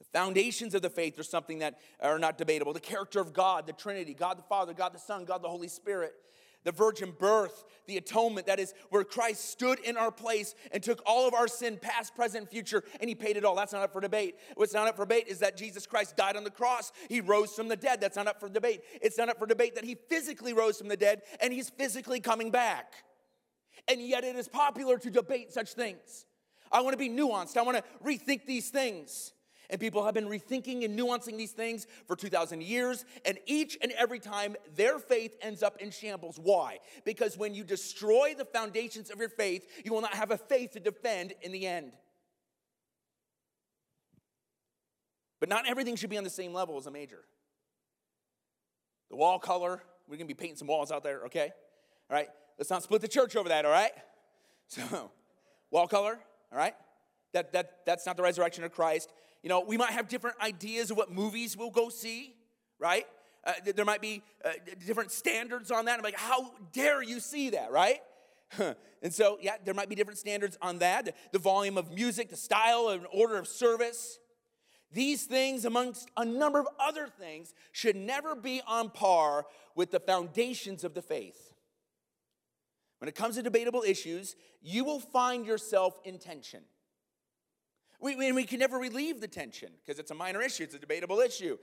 The 0.00 0.18
foundations 0.18 0.74
of 0.74 0.82
the 0.82 0.90
faith 0.90 1.18
are 1.18 1.24
something 1.24 1.60
that 1.60 1.78
are 2.00 2.18
not 2.18 2.36
debatable. 2.36 2.72
The 2.72 2.80
character 2.80 3.20
of 3.20 3.32
God, 3.32 3.66
the 3.66 3.72
Trinity, 3.72 4.14
God 4.14 4.38
the 4.38 4.42
Father, 4.42 4.74
God 4.74 4.92
the 4.92 4.98
Son, 4.98 5.24
God 5.24 5.42
the 5.42 5.48
Holy 5.48 5.68
Spirit 5.68 6.14
the 6.64 6.72
virgin 6.72 7.12
birth, 7.18 7.64
the 7.86 7.96
atonement, 7.96 8.46
that 8.46 8.58
is 8.58 8.74
where 8.90 9.04
Christ 9.04 9.50
stood 9.50 9.78
in 9.80 9.96
our 9.96 10.10
place 10.10 10.54
and 10.72 10.82
took 10.82 11.02
all 11.06 11.28
of 11.28 11.34
our 11.34 11.46
sin, 11.46 11.78
past, 11.80 12.14
present, 12.14 12.50
future, 12.50 12.82
and 13.00 13.08
he 13.08 13.14
paid 13.14 13.36
it 13.36 13.44
all. 13.44 13.54
That's 13.54 13.72
not 13.72 13.82
up 13.82 13.92
for 13.92 14.00
debate. 14.00 14.36
What's 14.54 14.74
not 14.74 14.88
up 14.88 14.96
for 14.96 15.04
debate 15.04 15.28
is 15.28 15.38
that 15.40 15.56
Jesus 15.56 15.86
Christ 15.86 16.16
died 16.16 16.36
on 16.36 16.44
the 16.44 16.50
cross. 16.50 16.92
He 17.08 17.20
rose 17.20 17.52
from 17.52 17.68
the 17.68 17.76
dead. 17.76 18.00
That's 18.00 18.16
not 18.16 18.26
up 18.26 18.40
for 18.40 18.48
debate. 18.48 18.80
It's 19.02 19.18
not 19.18 19.28
up 19.28 19.38
for 19.38 19.46
debate 19.46 19.74
that 19.74 19.84
he 19.84 19.96
physically 20.08 20.54
rose 20.54 20.78
from 20.78 20.88
the 20.88 20.96
dead 20.96 21.22
and 21.40 21.52
he's 21.52 21.68
physically 21.68 22.20
coming 22.20 22.50
back. 22.50 22.94
And 23.86 24.00
yet 24.00 24.24
it 24.24 24.34
is 24.36 24.48
popular 24.48 24.96
to 24.98 25.10
debate 25.10 25.52
such 25.52 25.74
things. 25.74 26.24
I 26.72 26.80
want 26.80 26.94
to 26.94 26.98
be 26.98 27.10
nuanced. 27.10 27.58
I 27.58 27.62
want 27.62 27.76
to 27.76 27.84
rethink 28.02 28.46
these 28.46 28.70
things. 28.70 29.33
And 29.70 29.80
people 29.80 30.04
have 30.04 30.14
been 30.14 30.28
rethinking 30.28 30.84
and 30.84 30.98
nuancing 30.98 31.36
these 31.36 31.52
things 31.52 31.86
for 32.06 32.16
2,000 32.16 32.62
years. 32.62 33.04
And 33.24 33.38
each 33.46 33.78
and 33.80 33.92
every 33.92 34.18
time, 34.18 34.56
their 34.76 34.98
faith 34.98 35.36
ends 35.40 35.62
up 35.62 35.78
in 35.78 35.90
shambles. 35.90 36.38
Why? 36.42 36.78
Because 37.04 37.38
when 37.38 37.54
you 37.54 37.64
destroy 37.64 38.34
the 38.36 38.44
foundations 38.44 39.10
of 39.10 39.18
your 39.18 39.28
faith, 39.28 39.66
you 39.84 39.92
will 39.92 40.02
not 40.02 40.14
have 40.14 40.30
a 40.30 40.38
faith 40.38 40.72
to 40.72 40.80
defend 40.80 41.32
in 41.42 41.52
the 41.52 41.66
end. 41.66 41.92
But 45.40 45.48
not 45.48 45.68
everything 45.68 45.96
should 45.96 46.10
be 46.10 46.18
on 46.18 46.24
the 46.24 46.30
same 46.30 46.52
level 46.52 46.76
as 46.78 46.86
a 46.86 46.90
major. 46.90 47.24
The 49.10 49.16
wall 49.16 49.38
color, 49.38 49.82
we're 50.08 50.16
gonna 50.16 50.26
be 50.26 50.34
painting 50.34 50.56
some 50.56 50.68
walls 50.68 50.90
out 50.90 51.02
there, 51.02 51.24
okay? 51.26 51.52
All 52.10 52.16
right, 52.16 52.28
let's 52.58 52.70
not 52.70 52.82
split 52.82 53.02
the 53.02 53.08
church 53.08 53.36
over 53.36 53.48
that, 53.48 53.64
all 53.64 53.70
right? 53.70 53.92
So, 54.66 55.10
wall 55.70 55.86
color, 55.86 56.18
all 56.50 56.56
right? 56.56 56.74
That, 57.34 57.52
that, 57.52 57.84
that's 57.84 58.06
not 58.06 58.16
the 58.16 58.22
resurrection 58.22 58.64
of 58.64 58.72
Christ. 58.72 59.12
You 59.44 59.50
know, 59.50 59.60
we 59.60 59.76
might 59.76 59.90
have 59.90 60.08
different 60.08 60.40
ideas 60.40 60.90
of 60.90 60.96
what 60.96 61.12
movies 61.12 61.54
we'll 61.54 61.68
go 61.68 61.90
see, 61.90 62.34
right? 62.78 63.06
Uh, 63.46 63.52
there 63.76 63.84
might 63.84 64.00
be 64.00 64.22
uh, 64.42 64.52
different 64.86 65.10
standards 65.10 65.70
on 65.70 65.84
that. 65.84 65.98
I'm 65.98 66.02
like, 66.02 66.18
how 66.18 66.52
dare 66.72 67.02
you 67.02 67.20
see 67.20 67.50
that, 67.50 67.70
right? 67.70 68.00
and 68.58 69.12
so, 69.12 69.36
yeah, 69.42 69.56
there 69.62 69.74
might 69.74 69.90
be 69.90 69.94
different 69.94 70.18
standards 70.18 70.56
on 70.62 70.78
that. 70.78 71.04
The, 71.04 71.14
the 71.32 71.38
volume 71.38 71.76
of 71.76 71.92
music, 71.92 72.30
the 72.30 72.38
style, 72.38 72.88
and 72.88 73.06
order 73.12 73.36
of 73.36 73.46
service. 73.46 74.18
These 74.90 75.24
things, 75.24 75.66
amongst 75.66 76.08
a 76.16 76.24
number 76.24 76.58
of 76.58 76.66
other 76.80 77.06
things, 77.06 77.52
should 77.70 77.96
never 77.96 78.34
be 78.34 78.62
on 78.66 78.88
par 78.88 79.44
with 79.74 79.90
the 79.90 80.00
foundations 80.00 80.84
of 80.84 80.94
the 80.94 81.02
faith. 81.02 81.52
When 82.96 83.10
it 83.10 83.14
comes 83.14 83.34
to 83.34 83.42
debatable 83.42 83.82
issues, 83.86 84.36
you 84.62 84.84
will 84.84 85.00
find 85.00 85.44
yourself 85.44 86.00
in 86.02 86.18
tension. 86.18 86.62
We, 88.04 88.16
we, 88.16 88.32
we 88.32 88.44
can 88.44 88.58
never 88.58 88.76
relieve 88.76 89.22
the 89.22 89.28
tension 89.28 89.70
because 89.82 89.98
it's 89.98 90.10
a 90.10 90.14
minor 90.14 90.42
issue, 90.42 90.64
it's 90.64 90.74
a 90.74 90.78
debatable 90.78 91.20
issue. 91.20 91.56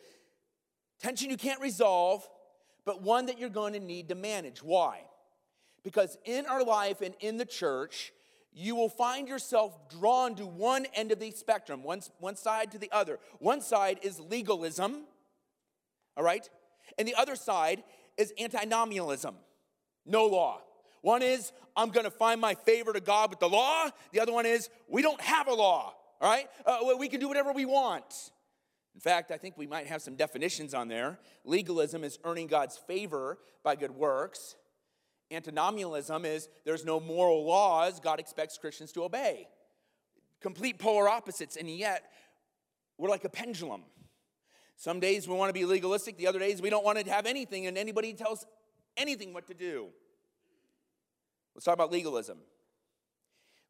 Tension 1.00 1.30
you 1.30 1.38
can't 1.38 1.62
resolve, 1.62 2.28
but 2.84 3.04
one 3.04 3.28
that 3.28 3.38
you're 3.38 3.48
going 3.48 3.74
to 3.74 3.80
need 3.80 4.10
to 4.10 4.16
manage. 4.16 4.64
Why? 4.64 5.02
Because 5.84 6.18
in 6.26 6.48
our 6.48 6.64
life 6.64 7.02
and 7.02 7.14
in 7.20 7.38
the 7.38 7.46
church, 7.46 8.12
you 8.52 8.76
will 8.76 8.90
find 8.90 9.28
yourself 9.28 9.78
drawn 9.88 10.34
to 10.34 10.48
one 10.48 10.88
end 10.96 11.12
of 11.12 11.20
the 11.20 11.30
spectrum, 11.30 11.84
one, 11.84 12.02
one 12.18 12.36
side 12.36 12.72
to 12.72 12.80
the 12.80 12.92
other. 12.92 13.20
One 13.38 13.62
side 13.62 14.00
is 14.02 14.20
legalism, 14.20 15.04
all 16.18 16.24
right? 16.24 16.50
And 16.98 17.08
the 17.08 17.14
other 17.14 17.36
side 17.36 17.84
is 18.18 18.34
antinomianism, 18.40 19.36
no 20.08 20.26
law. 20.26 20.62
One 21.02 21.22
is, 21.22 21.52
I'm 21.76 21.92
gonna 21.92 22.10
find 22.10 22.42
my 22.42 22.56
favor 22.56 22.94
to 22.94 23.00
God 23.00 23.30
with 23.30 23.40
the 23.40 23.50
law. 23.50 23.90
The 24.12 24.20
other 24.20 24.34
one 24.34 24.48
is, 24.48 24.72
we 24.88 25.04
don't 25.04 25.22
have 25.22 25.48
a 25.48 25.54
law 25.54 25.94
all 26.22 26.30
right? 26.30 26.48
Uh, 26.66 26.78
we 26.98 27.10
can 27.10 27.20
do 27.20 27.28
whatever 27.28 27.52
we 27.52 27.66
want. 27.66 28.32
In 28.94 29.02
fact, 29.02 29.32
I 29.32 29.38
think 29.38 29.58
we 29.58 29.68
might 29.68 29.88
have 29.88 30.02
some 30.02 30.16
definitions 30.16 30.74
on 30.74 30.88
there. 30.88 31.20
Legalism 31.44 32.04
is 32.04 32.20
earning 32.24 32.48
God's 32.48 32.78
favor 32.78 33.40
by 33.64 33.76
good 33.76 33.92
works. 33.92 34.56
Antinomianism 35.32 36.26
is 36.26 36.50
there's 36.66 36.86
no 36.86 37.00
moral 37.00 37.46
laws 37.46 38.00
God 38.00 38.20
expects 38.20 38.58
Christians 38.58 38.92
to 38.94 39.04
obey. 39.04 39.48
Complete 40.42 40.78
polar 40.78 41.08
opposites, 41.08 41.56
and 41.56 41.70
yet 41.70 42.12
we're 42.98 43.10
like 43.10 43.24
a 43.24 43.30
pendulum. 43.30 43.84
Some 44.76 45.00
days 45.00 45.28
we 45.28 45.36
want 45.36 45.50
to 45.50 45.54
be 45.54 45.66
legalistic, 45.66 46.18
the 46.18 46.28
other 46.28 46.40
days 46.40 46.62
we 46.62 46.70
don't 46.70 46.84
want 46.84 47.00
to 47.00 47.10
have 47.10 47.26
anything, 47.26 47.68
and 47.68 47.78
anybody 47.78 48.14
tells 48.14 48.46
anything 48.98 49.34
what 49.34 49.48
to 49.48 49.54
do. 49.54 49.88
Let's 51.56 51.66
talk 51.66 51.76
about 51.76 51.92
legalism. 51.92 52.40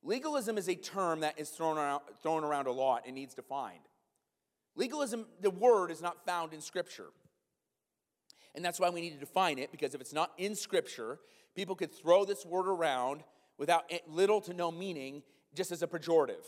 Legalism 0.04 0.58
is 0.58 0.68
a 0.68 0.76
term 0.76 1.20
that 1.20 1.40
is 1.40 1.50
thrown 1.50 1.78
around, 1.78 2.02
thrown 2.22 2.44
around 2.44 2.68
a 2.68 2.72
lot 2.72 3.04
and 3.06 3.16
needs 3.16 3.36
defined. 3.36 3.80
Legalism, 4.76 5.26
the 5.42 5.52
word, 5.52 5.92
is 5.92 6.02
not 6.02 6.26
found 6.26 6.54
in 6.54 6.62
Scripture. 6.62 7.10
And 8.56 8.66
that's 8.66 8.80
why 8.80 8.90
we 8.90 9.02
need 9.02 9.12
to 9.12 9.20
define 9.20 9.60
it, 9.60 9.72
because 9.72 9.94
if 9.94 10.02
it's 10.02 10.14
not 10.14 10.32
in 10.38 10.56
Scripture, 10.56 11.20
people 11.56 11.76
could 11.76 11.92
throw 11.92 12.26
this 12.26 12.46
word 12.46 12.68
around 12.68 13.24
without 13.58 13.92
little 14.08 14.42
to 14.42 14.54
no 14.54 14.72
meaning, 14.72 15.22
just 15.54 15.72
as 15.72 15.84
a 15.84 15.88
pejorative. 15.88 16.46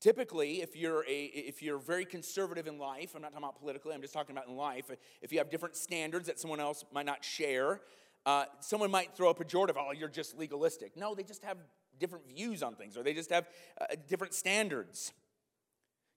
Typically, 0.00 0.60
if 0.60 0.76
you're, 0.76 1.04
a, 1.08 1.24
if 1.32 1.62
you're 1.62 1.78
very 1.78 2.04
conservative 2.04 2.66
in 2.66 2.78
life, 2.78 3.14
I'm 3.14 3.22
not 3.22 3.32
talking 3.32 3.44
about 3.44 3.58
politically, 3.58 3.94
I'm 3.94 4.02
just 4.02 4.12
talking 4.12 4.36
about 4.36 4.48
in 4.48 4.56
life, 4.56 4.90
if 5.22 5.32
you 5.32 5.38
have 5.38 5.48
different 5.48 5.76
standards 5.76 6.26
that 6.26 6.38
someone 6.38 6.60
else 6.60 6.84
might 6.92 7.06
not 7.06 7.24
share, 7.24 7.80
uh, 8.26 8.44
someone 8.60 8.90
might 8.90 9.16
throw 9.16 9.30
a 9.30 9.34
pejorative, 9.34 9.76
oh, 9.78 9.92
you're 9.92 10.08
just 10.08 10.36
legalistic. 10.36 10.96
No, 10.96 11.14
they 11.14 11.22
just 11.22 11.44
have 11.44 11.56
different 12.02 12.28
views 12.28 12.62
on 12.62 12.74
things 12.74 12.98
or 12.98 13.02
they 13.02 13.14
just 13.14 13.30
have 13.30 13.48
uh, 13.80 13.86
different 14.08 14.34
standards. 14.34 15.12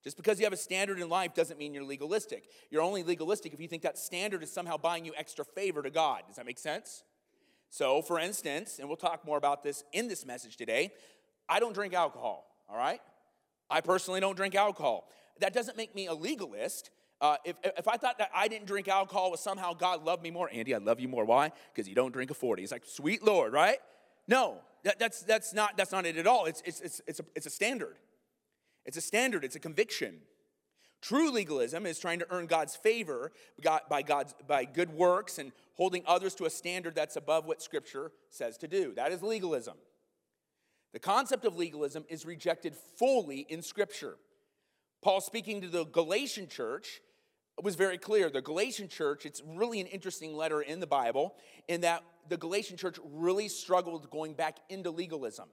Just 0.04 0.18
because 0.18 0.40
you 0.40 0.46
have 0.46 0.54
a 0.54 0.58
standard 0.58 1.00
in 1.00 1.10
life 1.10 1.34
doesn't 1.34 1.58
mean 1.58 1.74
you're 1.74 1.84
legalistic. 1.84 2.50
You're 2.70 2.84
only 2.84 3.02
legalistic 3.02 3.54
if 3.54 3.60
you 3.60 3.68
think 3.68 3.82
that 3.84 3.98
standard 3.98 4.44
is 4.44 4.52
somehow 4.52 4.78
buying 4.78 5.06
you 5.06 5.14
extra 5.18 5.44
favor 5.44 5.82
to 5.82 5.90
God. 5.90 6.24
Does 6.28 6.36
that 6.36 6.46
make 6.46 6.60
sense? 6.60 7.04
So, 7.72 8.02
for 8.02 8.20
instance, 8.20 8.78
and 8.78 8.88
we'll 8.88 8.98
talk 8.98 9.26
more 9.26 9.38
about 9.38 9.64
this 9.64 9.84
in 9.94 10.08
this 10.08 10.26
message 10.26 10.58
today, 10.58 10.92
I 11.50 11.60
don't 11.60 11.74
drink 11.74 11.94
alcohol, 11.94 12.46
all 12.70 12.78
right? 12.78 13.02
I 13.70 13.82
personally 13.82 14.20
don't 14.20 14.38
drink 14.38 14.54
alcohol. 14.54 15.10
That 15.40 15.54
doesn't 15.54 15.76
make 15.76 15.96
me 15.96 16.06
a 16.08 16.14
legalist. 16.14 16.92
Uh, 17.20 17.38
if, 17.44 17.56
if 17.64 17.88
I 17.88 17.98
thought 17.98 18.20
that 18.20 18.30
I 18.34 18.48
didn't 18.48 18.68
drink 18.68 18.88
alcohol 18.88 19.32
was 19.32 19.40
somehow 19.40 19.74
God 19.74 20.06
loved 20.06 20.22
me 20.22 20.30
more, 20.30 20.50
Andy, 20.54 20.76
I 20.76 20.78
love 20.78 21.00
you 21.00 21.08
more. 21.08 21.26
Why? 21.26 21.52
Because 21.74 21.90
you 21.90 21.96
don't 21.96 22.12
drink 22.12 22.30
a 22.30 22.36
40. 22.36 22.62
It's 22.62 22.72
like, 22.72 22.86
sweet 22.86 23.24
Lord, 23.24 23.54
right? 23.54 23.80
No, 24.28 24.58
that, 24.84 25.00
that's, 25.00 25.22
that's, 25.22 25.54
not, 25.54 25.78
that's 25.78 25.92
not 25.92 26.06
it 26.06 26.18
at 26.18 26.28
all. 26.28 26.46
It's, 26.46 26.62
it's, 26.66 26.82
it's, 26.82 27.02
it's, 27.08 27.20
a, 27.20 27.26
it's 27.36 27.46
a 27.46 27.50
standard. 27.50 27.98
It's 28.86 28.98
a 28.98 29.02
standard, 29.02 29.44
it's 29.44 29.56
a 29.56 29.60
conviction. 29.60 30.18
True 31.02 31.32
legalism 31.32 31.86
is 31.86 32.00
trying 32.00 32.20
to 32.20 32.28
earn 32.32 32.48
God's 32.48 32.76
favor 32.76 33.32
by, 33.90 34.02
God's, 34.02 34.34
by 34.48 34.66
good 34.66 34.92
works 34.92 35.38
and 35.38 35.52
holding 35.76 36.04
others 36.08 36.34
to 36.36 36.46
a 36.46 36.50
standard 36.50 36.96
that's 36.96 37.16
above 37.16 37.46
what 37.46 37.62
Scripture 37.62 38.12
says 38.30 38.58
to 38.58 38.68
do. 38.68 38.94
That 38.96 39.12
is 39.12 39.22
legalism. 39.22 39.76
The 40.94 41.00
concept 41.00 41.46
of 41.46 41.58
legalism 41.58 42.06
is 42.10 42.26
rejected 42.26 42.76
fully 42.98 43.46
in 43.50 43.62
Scripture. 43.62 44.16
Paul, 45.04 45.22
speaking 45.22 45.62
to 45.62 45.68
the 45.68 45.86
Galatian 45.86 46.48
church, 46.48 47.02
was 47.64 47.76
very 47.76 47.98
clear. 47.98 48.30
The 48.30 48.42
Galatian 48.42 48.88
church, 48.88 49.26
it's 49.26 49.42
really 49.46 49.80
an 49.80 49.88
interesting 49.88 50.36
letter 50.36 50.62
in 50.62 50.80
the 50.80 50.88
Bible, 50.88 51.36
in 51.68 51.82
that 51.82 52.04
the 52.28 52.38
Galatian 52.38 52.78
church 52.78 53.00
really 53.14 53.48
struggled 53.48 54.10
going 54.10 54.34
back 54.34 54.58
into 54.70 54.92
legalism. 54.92 55.50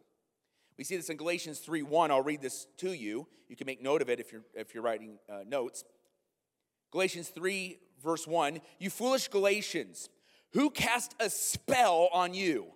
We 0.78 0.84
see 0.84 0.96
this 0.96 1.10
in 1.10 1.16
Galatians 1.16 1.58
3 1.60 1.82
1. 1.82 2.10
I'll 2.10 2.22
read 2.22 2.40
this 2.40 2.66
to 2.78 2.92
you. 2.92 3.26
You 3.48 3.56
can 3.56 3.66
make 3.66 3.82
note 3.82 4.02
of 4.02 4.08
it 4.08 4.18
if 4.18 4.32
you're, 4.32 4.44
if 4.54 4.74
you're 4.74 4.82
writing 4.82 5.18
uh, 5.30 5.40
notes. 5.46 5.84
Galatians 6.90 7.28
3, 7.28 7.78
verse 8.02 8.26
1 8.26 8.60
You 8.78 8.90
foolish 8.90 9.28
Galatians, 9.28 10.08
who 10.52 10.70
cast 10.70 11.14
a 11.20 11.30
spell 11.30 12.08
on 12.12 12.34
you? 12.34 12.66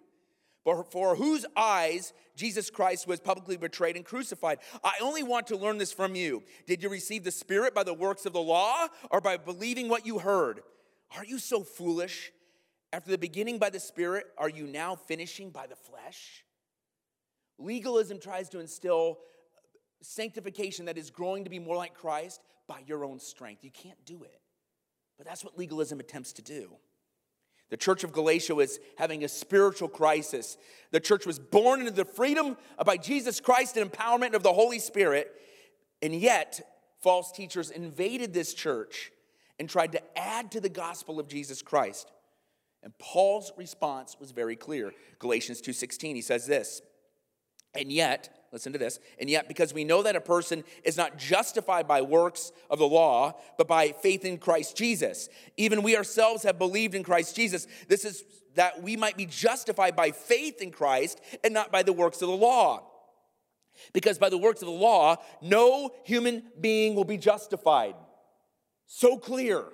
For, 0.91 1.15
whose 1.15 1.47
eyes 1.57 2.13
Jesus 2.35 2.71
Christ 2.71 3.07
was 3.07 3.21
publicly 3.21 3.57
betrayed 3.57 3.97
and 3.97 4.05
crucified. 4.05 4.59
I 4.85 4.95
only 5.01 5.23
want 5.23 5.47
to 5.49 5.57
learn 5.57 5.79
this 5.79 5.93
from 5.93 6.15
you. 6.15 6.43
Did 6.67 6.83
you 6.83 6.89
receive 6.89 7.25
the 7.25 7.31
Spirit 7.31 7.75
by 7.75 7.83
the 7.83 7.95
works 7.95 8.27
of 8.27 8.33
the 8.33 8.41
law 8.41 8.89
or 9.11 9.21
by 9.21 9.37
believing 9.37 9.89
what 9.89 10.07
you 10.07 10.19
heard? 10.19 10.61
Are 11.17 11.25
you 11.25 11.39
so 11.39 11.63
foolish? 11.63 12.33
After 12.93 13.11
the 13.11 13.19
beginning 13.19 13.59
by 13.59 13.71
the 13.71 13.81
Spirit, 13.81 14.27
are 14.39 14.49
you 14.49 14.67
now 14.67 14.97
finishing 14.97 15.51
by 15.51 15.67
the 15.67 15.77
flesh? 15.77 16.45
Legalism 17.59 18.19
tries 18.21 18.49
to 18.51 18.61
instill 18.61 19.19
sanctification 20.03 20.85
that 20.87 20.99
is 20.99 21.11
growing 21.11 21.45
to 21.45 21.51
be 21.51 21.59
more 21.59 21.77
like 21.77 21.95
Christ 21.95 22.41
by 22.67 22.83
your 22.87 23.05
own 23.05 23.19
strength. 23.19 23.65
You 23.65 23.71
can't 23.71 24.05
do 24.05 24.23
it. 24.25 24.41
But 25.17 25.27
that's 25.27 25.43
what 25.45 25.59
legalism 25.59 26.01
attempts 26.01 26.33
to 26.35 26.43
do. 26.43 26.77
The 27.71 27.77
church 27.77 28.05
of 28.05 28.13
Galatia 28.13 28.55
was 28.55 28.79
having 28.97 29.25
a 29.25 29.29
spiritual 29.29 29.89
crisis. 29.89 30.57
The 30.93 31.01
church 31.01 31.27
was 31.27 31.39
born 31.39 31.81
into 31.81 31.93
the 31.93 32.05
freedom 32.05 32.57
by 32.85 32.97
Jesus 32.97 33.41
Christ 33.41 33.77
and 33.77 33.91
empowerment 33.91 34.35
of 34.35 34.43
the 34.43 34.53
Holy 34.53 34.79
Spirit, 34.79 35.33
and 36.01 36.15
yet 36.15 36.61
false 37.01 37.33
teachers 37.33 37.71
invaded 37.71 38.33
this 38.33 38.55
church 38.55 39.11
and 39.59 39.69
tried 39.69 39.93
to 39.93 40.19
add 40.19 40.53
to 40.53 40.61
the 40.61 40.69
gospel 40.69 41.19
of 41.19 41.29
Jesus 41.29 41.63
Christ. 41.63 42.13
And 42.83 42.97
Paul's 42.99 43.53
response 43.57 44.17
was 44.21 44.31
very 44.31 44.55
clear. 44.55 44.93
Galatians 45.19 45.61
2:16 45.61 46.15
he 46.15 46.23
says 46.23 46.47
this, 46.47 46.83
and 47.75 47.93
yet, 47.93 48.46
listen 48.57 48.73
to 48.73 48.79
this, 48.79 48.99
and 49.19 49.29
yet, 49.29 49.49
because 49.49 49.75
we 49.75 49.85
know 49.85 50.03
that 50.03 50.17
a 50.17 50.21
person 50.21 50.65
is 50.83 50.97
not 50.97 51.19
justified 51.19 51.87
by 51.87 52.01
works 52.01 52.53
of 52.71 52.79
the 52.79 52.89
law, 52.89 53.39
but 53.59 53.69
by 53.69 53.93
faith 53.93 54.25
in 54.25 54.39
Christ 54.39 54.75
Jesus, 54.77 55.29
even 55.59 55.83
we 55.83 55.95
ourselves 55.95 56.43
have 56.43 56.59
believed 56.59 56.95
in 56.95 57.03
Christ 57.03 57.37
Jesus. 57.37 57.67
This 57.87 58.07
is 58.07 58.25
that 58.55 58.83
we 58.83 58.97
might 58.97 59.19
be 59.19 59.27
justified 59.27 59.95
by 59.95 60.11
faith 60.11 60.63
in 60.63 60.71
Christ 60.71 61.21
and 61.45 61.53
not 61.53 61.71
by 61.71 61.83
the 61.83 61.93
works 61.93 62.23
of 62.23 62.29
the 62.29 62.35
law. 62.35 62.91
Because 63.93 64.19
by 64.19 64.31
the 64.31 64.39
works 64.39 64.63
of 64.63 64.69
the 64.69 64.73
law, 64.73 65.17
no 65.43 65.91
human 66.05 66.43
being 66.59 66.95
will 66.95 67.05
be 67.05 67.19
justified. 67.19 67.95
So 68.87 69.19
clear. 69.19 69.65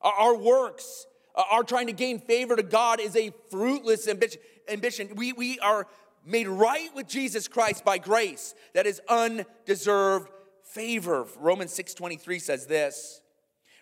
Our 0.00 0.36
works, 0.36 1.06
our 1.34 1.64
trying 1.64 1.88
to 1.88 1.92
gain 1.92 2.20
favor 2.20 2.54
to 2.54 2.62
God 2.62 3.00
is 3.00 3.16
a 3.16 3.32
fruitless 3.50 4.06
ambition. 4.06 5.16
We, 5.16 5.32
we 5.32 5.58
are 5.58 5.88
made 6.24 6.48
right 6.48 6.94
with 6.94 7.08
Jesus 7.08 7.48
Christ 7.48 7.84
by 7.84 7.98
grace. 7.98 8.54
That 8.74 8.86
is 8.86 9.00
undeserved 9.08 10.30
favor. 10.62 11.26
Romans 11.36 11.72
6:23 11.72 12.38
says 12.38 12.66
this, 12.66 13.20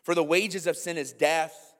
"For 0.02 0.14
the 0.14 0.24
wages 0.24 0.66
of 0.66 0.76
sin 0.76 0.96
is 0.96 1.12
death. 1.12 1.74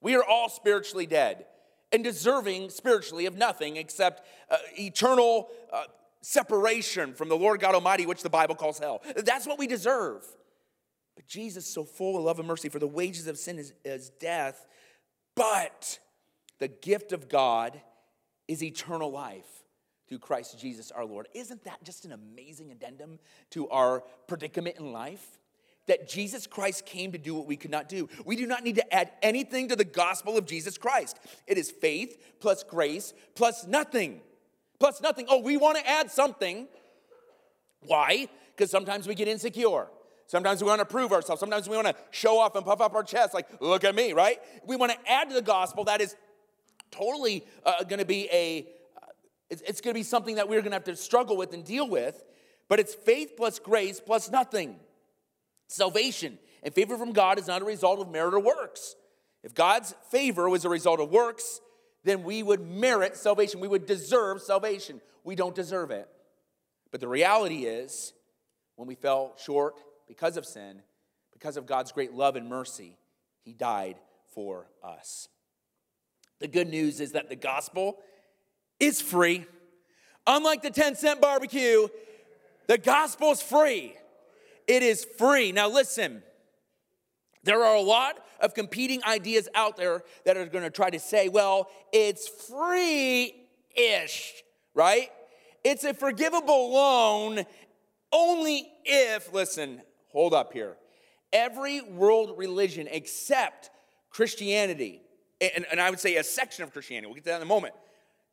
We 0.00 0.14
are 0.14 0.24
all 0.24 0.48
spiritually 0.48 1.06
dead 1.06 1.46
and 1.92 2.04
deserving 2.04 2.70
spiritually 2.70 3.26
of 3.26 3.36
nothing 3.36 3.76
except 3.76 4.26
uh, 4.50 4.58
eternal 4.78 5.48
uh, 5.72 5.84
separation 6.20 7.14
from 7.14 7.28
the 7.28 7.36
Lord 7.36 7.60
God 7.60 7.74
Almighty, 7.74 8.06
which 8.06 8.22
the 8.22 8.30
Bible 8.30 8.54
calls 8.54 8.78
hell. 8.78 9.02
That's 9.16 9.46
what 9.46 9.58
we 9.58 9.66
deserve. 9.66 10.24
But 11.14 11.26
Jesus, 11.26 11.66
so 11.66 11.84
full 11.84 12.18
of 12.18 12.24
love 12.24 12.38
and 12.38 12.46
mercy, 12.46 12.68
for 12.68 12.78
the 12.78 12.86
wages 12.86 13.26
of 13.26 13.38
sin 13.38 13.58
is, 13.58 13.72
is 13.84 14.10
death, 14.10 14.66
but 15.34 15.98
the 16.58 16.68
gift 16.68 17.12
of 17.12 17.28
God 17.28 17.80
is 18.48 18.62
eternal 18.62 19.10
life 19.10 19.55
through 20.08 20.18
Christ 20.18 20.58
Jesus 20.58 20.90
our 20.90 21.04
Lord. 21.04 21.28
Isn't 21.34 21.64
that 21.64 21.82
just 21.84 22.04
an 22.04 22.12
amazing 22.12 22.70
addendum 22.70 23.18
to 23.50 23.68
our 23.68 24.02
predicament 24.26 24.76
in 24.78 24.92
life? 24.92 25.24
That 25.86 26.08
Jesus 26.08 26.46
Christ 26.46 26.84
came 26.84 27.12
to 27.12 27.18
do 27.18 27.34
what 27.34 27.46
we 27.46 27.56
could 27.56 27.70
not 27.70 27.88
do. 27.88 28.08
We 28.24 28.34
do 28.34 28.46
not 28.46 28.64
need 28.64 28.76
to 28.76 28.94
add 28.94 29.12
anything 29.22 29.68
to 29.68 29.76
the 29.76 29.84
gospel 29.84 30.36
of 30.36 30.44
Jesus 30.44 30.78
Christ. 30.78 31.18
It 31.46 31.58
is 31.58 31.70
faith 31.70 32.20
plus 32.40 32.64
grace 32.64 33.14
plus 33.34 33.66
nothing. 33.66 34.20
Plus 34.80 35.00
nothing. 35.00 35.26
Oh, 35.28 35.40
we 35.40 35.56
want 35.56 35.78
to 35.78 35.88
add 35.88 36.10
something. 36.10 36.66
Why? 37.82 38.28
Because 38.54 38.70
sometimes 38.70 39.06
we 39.06 39.14
get 39.14 39.28
insecure. 39.28 39.86
Sometimes 40.26 40.60
we 40.60 40.68
want 40.68 40.80
to 40.80 40.84
prove 40.84 41.12
ourselves. 41.12 41.38
Sometimes 41.38 41.68
we 41.68 41.76
want 41.76 41.88
to 41.88 41.94
show 42.10 42.38
off 42.38 42.56
and 42.56 42.64
puff 42.64 42.80
up 42.80 42.94
our 42.94 43.04
chest, 43.04 43.32
like, 43.32 43.46
look 43.60 43.84
at 43.84 43.94
me, 43.94 44.12
right? 44.12 44.38
We 44.66 44.74
want 44.74 44.92
to 44.92 44.98
add 45.10 45.28
to 45.28 45.34
the 45.34 45.42
gospel 45.42 45.84
that 45.84 46.00
is 46.00 46.16
totally 46.90 47.44
uh, 47.64 47.84
going 47.84 48.00
to 48.00 48.04
be 48.04 48.28
a 48.32 48.66
it's, 49.50 49.62
it's 49.62 49.80
going 49.80 49.94
to 49.94 49.98
be 49.98 50.02
something 50.02 50.36
that 50.36 50.48
we're 50.48 50.60
going 50.60 50.72
to 50.72 50.76
have 50.76 50.84
to 50.84 50.96
struggle 50.96 51.36
with 51.36 51.52
and 51.52 51.64
deal 51.64 51.88
with, 51.88 52.24
but 52.68 52.80
it's 52.80 52.94
faith 52.94 53.34
plus 53.36 53.58
grace 53.58 54.00
plus 54.00 54.30
nothing. 54.30 54.76
Salvation 55.68 56.38
and 56.62 56.74
favor 56.74 56.96
from 56.96 57.12
God 57.12 57.38
is 57.38 57.46
not 57.46 57.62
a 57.62 57.64
result 57.64 58.00
of 58.00 58.10
merit 58.10 58.34
or 58.34 58.40
works. 58.40 58.96
If 59.42 59.54
God's 59.54 59.94
favor 60.10 60.48
was 60.48 60.64
a 60.64 60.68
result 60.68 61.00
of 61.00 61.10
works, 61.10 61.60
then 62.04 62.22
we 62.22 62.42
would 62.42 62.60
merit 62.60 63.16
salvation. 63.16 63.60
We 63.60 63.68
would 63.68 63.86
deserve 63.86 64.42
salvation. 64.42 65.00
We 65.24 65.34
don't 65.34 65.54
deserve 65.54 65.90
it. 65.90 66.08
But 66.90 67.00
the 67.00 67.08
reality 67.08 67.64
is, 67.64 68.12
when 68.76 68.88
we 68.88 68.94
fell 68.94 69.34
short 69.38 69.74
because 70.06 70.36
of 70.36 70.46
sin, 70.46 70.82
because 71.32 71.56
of 71.56 71.66
God's 71.66 71.92
great 71.92 72.12
love 72.12 72.36
and 72.36 72.48
mercy, 72.48 72.96
He 73.42 73.52
died 73.52 73.96
for 74.34 74.68
us. 74.82 75.28
The 76.38 76.48
good 76.48 76.68
news 76.68 77.00
is 77.00 77.12
that 77.12 77.28
the 77.28 77.36
gospel 77.36 77.98
is 78.80 79.00
free. 79.00 79.46
Unlike 80.26 80.62
the 80.62 80.70
10 80.70 80.96
cent 80.96 81.20
barbecue, 81.20 81.88
the 82.66 82.78
gospel's 82.78 83.42
free. 83.42 83.94
It 84.66 84.82
is 84.82 85.06
free. 85.18 85.52
Now, 85.52 85.68
listen, 85.68 86.22
there 87.44 87.62
are 87.62 87.76
a 87.76 87.80
lot 87.80 88.18
of 88.40 88.54
competing 88.54 89.02
ideas 89.04 89.48
out 89.54 89.76
there 89.76 90.02
that 90.24 90.36
are 90.36 90.46
going 90.46 90.64
to 90.64 90.70
try 90.70 90.90
to 90.90 90.98
say, 90.98 91.28
well, 91.28 91.68
it's 91.92 92.28
free 92.28 93.34
ish, 93.74 94.34
right? 94.74 95.10
It's 95.64 95.84
a 95.84 95.94
forgivable 95.94 96.72
loan 96.72 97.44
only 98.12 98.68
if, 98.84 99.32
listen, 99.32 99.80
hold 100.08 100.34
up 100.34 100.52
here. 100.52 100.76
Every 101.32 101.80
world 101.80 102.34
religion 102.36 102.88
except 102.90 103.70
Christianity, 104.10 105.02
and, 105.40 105.66
and 105.70 105.80
I 105.80 105.90
would 105.90 106.00
say 106.00 106.16
a 106.16 106.24
section 106.24 106.64
of 106.64 106.72
Christianity, 106.72 107.06
we'll 107.06 107.14
get 107.14 107.24
to 107.24 107.30
that 107.30 107.36
in 107.36 107.42
a 107.42 107.46
moment, 107.46 107.74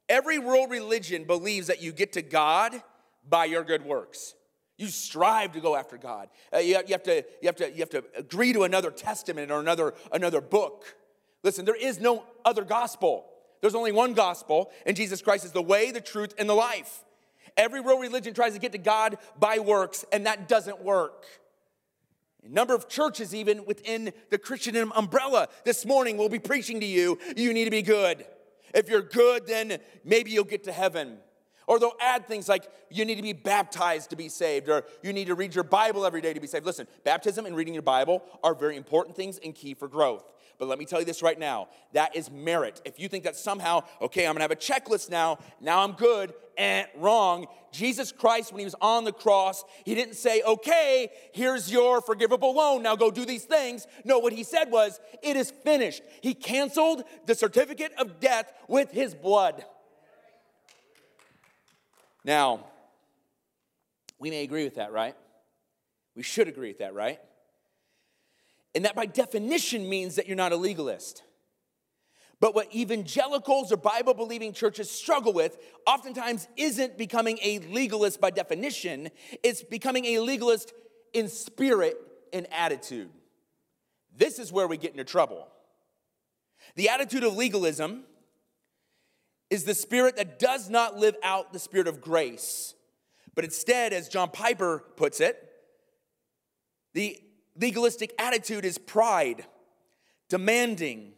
Every 0.10 0.40
world 0.40 0.70
religion 0.70 1.24
believes 1.24 1.68
that 1.68 1.82
you 1.82 1.92
get 1.92 2.14
to 2.14 2.22
God 2.22 2.82
by 3.28 3.46
your 3.46 3.64
good 3.64 3.86
works. 3.86 4.36
You 4.78 4.88
strive 4.88 5.54
to 5.54 5.60
go 5.60 5.76
after 5.76 5.98
God. 5.98 6.30
Uh, 6.54 6.58
you, 6.58 6.76
have, 6.76 6.90
you, 6.90 6.94
have 6.94 7.04
to, 7.04 7.24
you, 7.42 7.48
have 7.48 7.56
to, 7.58 7.72
you 7.72 7.80
have 7.80 7.90
to 7.92 8.04
agree 8.18 8.54
to 8.54 8.64
another 8.64 8.92
testament 8.92 9.52
or 9.52 9.60
another, 9.60 9.94
another 10.12 10.42
book. 10.42 10.96
Listen, 11.44 11.64
there 11.66 11.76
is 11.76 12.00
no 12.00 12.24
other 12.44 12.64
gospel. 12.64 13.26
There's 13.62 13.76
only 13.76 13.92
one 13.92 14.14
gospel, 14.14 14.72
and 14.86 14.98
Jesus 14.98 15.22
Christ 15.22 15.46
is 15.46 15.52
the 15.52 15.62
way, 15.62 15.92
the 15.92 16.02
truth, 16.02 16.34
and 16.38 16.50
the 16.50 16.54
life. 16.54 17.04
Every 17.56 17.82
real 17.82 18.00
religion 18.00 18.34
tries 18.34 18.54
to 18.54 18.60
get 18.60 18.72
to 18.72 18.78
God 18.78 19.18
by 19.40 19.60
works, 19.60 20.04
and 20.12 20.26
that 20.26 20.48
doesn't 20.48 20.82
work. 20.82 21.26
A 22.44 22.50
number 22.50 22.76
of 22.76 22.90
churches, 22.90 23.34
even 23.34 23.66
within 23.66 24.12
the 24.32 24.38
Christian 24.38 24.92
umbrella, 24.96 25.48
this 25.64 25.86
morning 25.86 26.18
will 26.18 26.30
be 26.30 26.40
preaching 26.40 26.80
to 26.82 26.86
you 26.86 27.20
you 27.38 27.54
need 27.54 27.66
to 27.66 27.72
be 27.72 27.84
good. 27.84 28.26
If 28.74 28.90
you're 28.90 29.02
good, 29.02 29.46
then 29.48 29.78
maybe 30.04 30.32
you'll 30.32 30.44
get 30.44 30.64
to 30.66 30.72
heaven. 30.72 31.18
Or 31.68 31.80
they'll 31.80 31.94
add 32.02 32.28
things 32.28 32.50
like 32.50 32.66
you 32.90 33.06
need 33.06 33.16
to 33.16 33.22
be 33.22 33.34
baptized 33.34 34.10
to 34.10 34.16
be 34.16 34.28
saved, 34.28 34.68
or 34.68 34.84
you 35.02 35.14
need 35.14 35.28
to 35.28 35.36
read 35.36 35.56
your 35.56 35.64
Bible 35.64 36.06
every 36.06 36.20
day 36.20 36.34
to 36.34 36.40
be 36.40 36.48
saved. 36.48 36.66
Listen, 36.66 36.88
baptism 37.06 37.46
and 37.46 37.56
reading 37.56 37.74
your 37.74 37.84
Bible 37.84 38.22
are 38.44 38.54
very 38.54 38.76
important 38.76 39.16
things 39.16 39.40
and 39.44 39.56
key 39.56 39.74
for 39.74 39.88
growth. 39.88 40.26
But 40.64 40.70
let 40.70 40.80
me 40.80 40.86
tell 40.86 41.00
you 41.00 41.06
this 41.06 41.22
right 41.22 41.38
now 41.38 41.68
that 41.92 42.16
is 42.16 42.32
merit. 42.32 42.82
If 42.86 42.98
you 42.98 43.10
think 43.10 43.26
that 43.26 43.36
somehow, 43.36 43.84
okay, 44.02 44.26
I'm 44.26 44.34
gonna 44.34 44.46
have 44.46 44.52
a 44.52 44.56
checklist 44.56 45.10
now, 45.10 45.40
now 45.60 45.84
I'm 45.84 45.92
good, 45.92 46.34
and 46.58 46.88
eh, 46.88 46.90
wrong. 46.96 47.48
Jesus 47.74 48.14
Christ, 48.14 48.54
when 48.54 48.60
he 48.60 48.66
was 48.66 48.76
on 48.80 49.04
the 49.04 49.12
cross, 49.12 49.66
he 49.84 49.94
didn't 49.94 50.16
say, 50.16 50.42
okay, 50.42 51.10
here's 51.34 51.70
your 51.70 52.00
forgivable 52.00 52.56
loan, 52.56 52.82
now 52.82 52.96
go 52.96 53.12
do 53.12 53.26
these 53.26 53.44
things. 53.44 53.88
No, 54.06 54.20
what 54.20 54.32
he 54.32 54.46
said 54.46 54.72
was, 54.72 55.02
it 55.22 55.36
is 55.36 55.52
finished. 55.52 56.02
He 56.22 56.34
canceled 56.34 57.04
the 57.26 57.36
certificate 57.36 57.92
of 57.98 58.22
death 58.22 58.54
with 58.70 58.90
his 58.92 59.14
blood. 59.14 59.66
Now, 62.24 62.68
we 64.18 64.30
may 64.30 64.44
agree 64.44 64.64
with 64.64 64.76
that, 64.76 64.94
right? 64.94 65.18
We 66.16 66.24
should 66.24 66.48
agree 66.48 66.70
with 66.70 66.80
that, 66.80 66.94
right? 66.94 67.20
And 68.76 68.86
that 68.86 68.96
by 68.96 69.06
definition 69.06 69.88
means 69.88 70.16
that 70.16 70.28
you're 70.28 70.38
not 70.38 70.52
a 70.52 70.56
legalist. 70.56 71.24
But 72.40 72.56
what 72.56 72.74
evangelicals 72.76 73.72
or 73.72 73.78
Bible 73.78 74.14
believing 74.14 74.52
churches 74.52 74.92
struggle 74.92 75.32
with 75.32 75.58
oftentimes 75.88 76.48
isn't 76.58 76.98
becoming 76.98 77.40
a 77.42 77.60
legalist 77.60 78.20
by 78.20 78.32
definition, 78.32 79.10
it's 79.44 79.64
becoming 79.64 80.06
a 80.06 80.20
legalist 80.20 80.74
in 81.14 81.30
spirit 81.30 81.96
and 82.34 82.48
attitude. 82.52 83.10
This 84.16 84.40
is 84.40 84.52
where 84.52 84.68
we 84.68 84.78
get 84.78 84.92
into 84.92 85.04
trouble. 85.04 85.48
The 86.76 86.90
attitude 86.90 87.24
of 87.24 87.36
legalism 87.36 88.04
is 89.50 89.64
the 89.64 89.76
spirit 89.76 90.16
that 90.18 90.40
does 90.40 90.70
not 90.70 90.98
live 90.98 91.16
out 91.24 91.54
the 91.54 91.60
spirit 91.60 91.88
of 91.88 92.02
grace, 92.02 92.74
but 93.36 93.44
instead, 93.44 93.94
as 93.94 94.10
John 94.10 94.30
Piper 94.30 94.84
puts 94.96 95.20
it, 95.20 95.38
the 96.94 97.20
legalistic 97.60 98.14
attitude 98.18 98.66
is 98.66 98.78
pride, 98.78 99.46
demanding, 100.30 101.14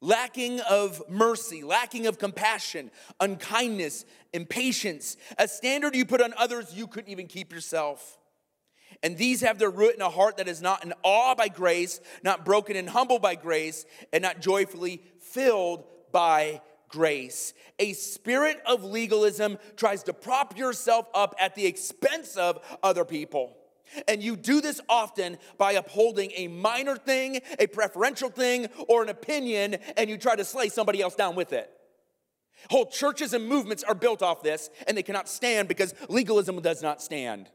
lacking 0.00 0.60
of 0.60 1.02
mercy, 1.08 1.62
lacking 1.62 2.06
of 2.06 2.18
compassion, 2.18 2.90
unkindness, 3.20 4.04
impatience, 4.32 5.16
a 5.38 5.48
standard 5.48 5.94
you 5.94 6.04
put 6.04 6.20
on 6.20 6.32
others 6.36 6.74
you 6.74 6.86
couldn't 6.86 7.10
even 7.10 7.26
keep 7.26 7.52
yourself. 7.52 8.18
And 9.02 9.16
these 9.16 9.42
have 9.42 9.58
their 9.58 9.70
root 9.70 9.94
in 9.94 10.00
a 10.00 10.10
heart 10.10 10.38
that 10.38 10.48
is 10.48 10.62
not 10.62 10.84
in 10.84 10.92
awe 11.02 11.34
by 11.34 11.48
grace, 11.48 12.00
not 12.22 12.44
broken 12.44 12.76
and 12.76 12.88
humble 12.88 13.18
by 13.18 13.34
grace, 13.34 13.84
and 14.12 14.22
not 14.22 14.40
joyfully 14.40 15.02
filled 15.20 15.84
by 16.10 16.60
grace. 16.88 17.52
A 17.78 17.92
spirit 17.92 18.60
of 18.66 18.82
legalism 18.82 19.58
tries 19.76 20.02
to 20.04 20.12
prop 20.12 20.56
yourself 20.56 21.06
up 21.14 21.34
at 21.38 21.54
the 21.54 21.66
expense 21.66 22.36
of 22.36 22.64
other 22.82 23.04
people. 23.04 23.57
And 24.06 24.22
you 24.22 24.36
do 24.36 24.60
this 24.60 24.80
often 24.88 25.38
by 25.56 25.72
upholding 25.72 26.32
a 26.36 26.48
minor 26.48 26.96
thing, 26.96 27.40
a 27.58 27.66
preferential 27.66 28.30
thing, 28.30 28.68
or 28.88 29.02
an 29.02 29.08
opinion, 29.08 29.76
and 29.96 30.08
you 30.10 30.16
try 30.16 30.36
to 30.36 30.44
slay 30.44 30.68
somebody 30.68 31.00
else 31.00 31.14
down 31.14 31.34
with 31.34 31.52
it. 31.52 31.70
Whole 32.70 32.86
churches 32.86 33.32
and 33.32 33.46
movements 33.46 33.82
are 33.84 33.94
built 33.94 34.22
off 34.22 34.42
this, 34.42 34.70
and 34.86 34.96
they 34.96 35.02
cannot 35.02 35.28
stand 35.28 35.68
because 35.68 35.94
legalism 36.08 36.60
does 36.60 36.82
not 36.82 37.00
stand. 37.00 37.48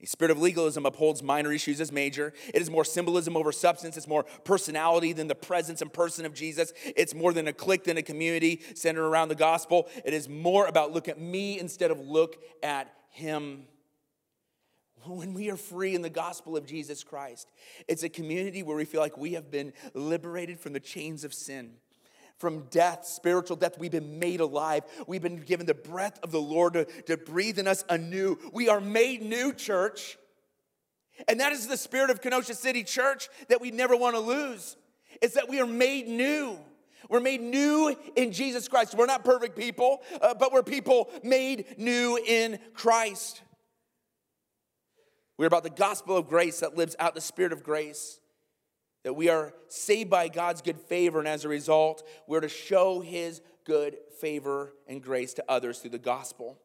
A 0.00 0.06
spirit 0.06 0.30
of 0.30 0.40
legalism 0.40 0.86
upholds 0.86 1.24
minor 1.24 1.52
issues 1.52 1.80
as 1.80 1.90
major. 1.90 2.32
It 2.54 2.62
is 2.62 2.70
more 2.70 2.84
symbolism 2.84 3.36
over 3.36 3.50
substance. 3.50 3.96
It's 3.96 4.06
more 4.06 4.24
personality 4.44 5.12
than 5.12 5.26
the 5.26 5.34
presence 5.34 5.82
and 5.82 5.92
person 5.92 6.24
of 6.24 6.34
Jesus. 6.34 6.72
It's 6.84 7.14
more 7.14 7.32
than 7.32 7.48
a 7.48 7.52
clique 7.52 7.82
than 7.82 7.96
a 7.96 8.02
community 8.02 8.60
centered 8.74 9.04
around 9.04 9.28
the 9.28 9.34
gospel. 9.34 9.88
It 10.04 10.14
is 10.14 10.28
more 10.28 10.66
about 10.66 10.92
look 10.92 11.08
at 11.08 11.20
me 11.20 11.58
instead 11.58 11.90
of 11.90 11.98
look 11.98 12.36
at 12.62 12.94
him. 13.18 13.64
When 15.04 15.32
we 15.32 15.50
are 15.50 15.56
free 15.56 15.94
in 15.94 16.02
the 16.02 16.10
gospel 16.10 16.56
of 16.56 16.66
Jesus 16.66 17.04
Christ, 17.04 17.50
it's 17.86 18.02
a 18.02 18.08
community 18.08 18.62
where 18.62 18.76
we 18.76 18.84
feel 18.84 19.00
like 19.00 19.16
we 19.16 19.34
have 19.34 19.50
been 19.50 19.72
liberated 19.94 20.58
from 20.58 20.72
the 20.72 20.80
chains 20.80 21.24
of 21.24 21.32
sin 21.32 21.74
from 22.38 22.66
death, 22.70 23.04
spiritual 23.04 23.56
death. 23.56 23.78
We've 23.78 23.90
been 23.90 24.18
made 24.18 24.40
alive. 24.40 24.84
We've 25.06 25.22
been 25.22 25.40
given 25.40 25.66
the 25.66 25.74
breath 25.74 26.18
of 26.22 26.30
the 26.30 26.40
Lord 26.40 26.74
to, 26.74 26.84
to 27.02 27.16
breathe 27.16 27.58
in 27.58 27.66
us 27.66 27.84
anew. 27.88 28.38
We 28.52 28.68
are 28.68 28.80
made 28.80 29.22
new, 29.22 29.52
church. 29.52 30.16
And 31.26 31.40
that 31.40 31.52
is 31.52 31.66
the 31.66 31.76
spirit 31.76 32.10
of 32.10 32.20
Kenosha 32.20 32.54
City 32.54 32.84
Church 32.84 33.28
that 33.48 33.60
we 33.60 33.72
never 33.72 33.96
want 33.96 34.14
to 34.14 34.20
lose. 34.20 34.76
It's 35.20 35.34
that 35.34 35.48
we 35.48 35.60
are 35.60 35.66
made 35.66 36.06
new. 36.06 36.58
We're 37.08 37.20
made 37.20 37.40
new 37.40 37.94
in 38.16 38.32
Jesus 38.32 38.68
Christ. 38.68 38.94
We're 38.94 39.06
not 39.06 39.24
perfect 39.24 39.56
people, 39.56 40.02
uh, 40.20 40.34
but 40.34 40.52
we're 40.52 40.62
people 40.62 41.10
made 41.22 41.78
new 41.78 42.18
in 42.24 42.58
Christ. 42.74 43.42
We're 45.36 45.46
about 45.46 45.62
the 45.62 45.70
gospel 45.70 46.16
of 46.16 46.28
grace 46.28 46.60
that 46.60 46.76
lives 46.76 46.96
out 46.98 47.14
the 47.14 47.20
spirit 47.20 47.52
of 47.52 47.62
grace 47.62 48.20
that 49.04 49.14
we 49.14 49.28
are 49.28 49.54
saved 49.68 50.10
by 50.10 50.28
God's 50.28 50.60
good 50.60 50.78
favor, 50.78 51.18
and 51.18 51.28
as 51.28 51.44
a 51.44 51.48
result, 51.48 52.06
we're 52.26 52.40
to 52.40 52.48
show 52.48 53.00
His 53.00 53.40
good 53.64 53.96
favor 54.20 54.74
and 54.86 55.02
grace 55.02 55.34
to 55.34 55.44
others 55.48 55.78
through 55.78 55.92
the 55.92 55.98
gospel. 55.98 56.58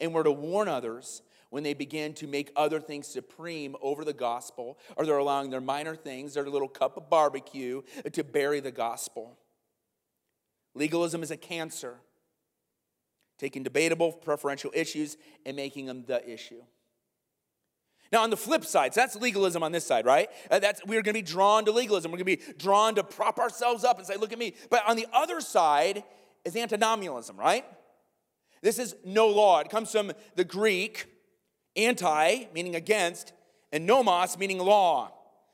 And 0.00 0.12
we're 0.12 0.22
to 0.22 0.32
warn 0.32 0.68
others 0.68 1.22
when 1.50 1.62
they 1.62 1.74
begin 1.74 2.14
to 2.14 2.26
make 2.26 2.52
other 2.56 2.80
things 2.80 3.08
supreme 3.08 3.76
over 3.82 4.04
the 4.04 4.12
gospel, 4.12 4.78
or 4.96 5.04
they're 5.04 5.18
allowing 5.18 5.50
their 5.50 5.60
minor 5.60 5.96
things, 5.96 6.34
their 6.34 6.48
little 6.48 6.68
cup 6.68 6.96
of 6.96 7.10
barbecue, 7.10 7.82
to 8.12 8.22
bury 8.24 8.60
the 8.60 8.70
gospel. 8.70 9.38
Legalism 10.74 11.22
is 11.22 11.30
a 11.30 11.36
cancer, 11.36 11.96
taking 13.38 13.62
debatable, 13.62 14.12
preferential 14.12 14.70
issues 14.74 15.16
and 15.44 15.56
making 15.56 15.86
them 15.86 16.04
the 16.06 16.28
issue. 16.30 16.62
Now, 18.10 18.22
on 18.22 18.30
the 18.30 18.36
flip 18.36 18.64
side, 18.64 18.92
so 18.92 19.00
that's 19.00 19.16
legalism 19.16 19.62
on 19.62 19.72
this 19.72 19.86
side, 19.86 20.04
right? 20.04 20.28
Uh, 20.50 20.58
that's 20.58 20.84
we're 20.84 21.02
going 21.02 21.04
to 21.04 21.12
be 21.14 21.22
drawn 21.22 21.64
to 21.64 21.72
legalism. 21.72 22.10
We're 22.10 22.18
going 22.18 22.36
to 22.36 22.44
be 22.44 22.52
drawn 22.58 22.94
to 22.96 23.04
prop 23.04 23.38
ourselves 23.38 23.84
up 23.84 23.96
and 23.96 24.06
say, 24.06 24.16
"Look 24.16 24.32
at 24.32 24.38
me." 24.38 24.54
But 24.68 24.86
on 24.86 24.96
the 24.96 25.06
other 25.14 25.40
side 25.40 26.04
is 26.44 26.54
antinomianism, 26.54 27.38
right? 27.38 27.64
This 28.60 28.78
is 28.78 28.94
no 29.04 29.28
law. 29.28 29.60
It 29.60 29.70
comes 29.70 29.90
from 29.90 30.12
the 30.36 30.44
Greek 30.44 31.06
anti, 31.74 32.48
meaning 32.54 32.76
against, 32.76 33.32
and 33.72 33.86
nomos, 33.86 34.36
meaning 34.36 34.58
law. 34.58 35.10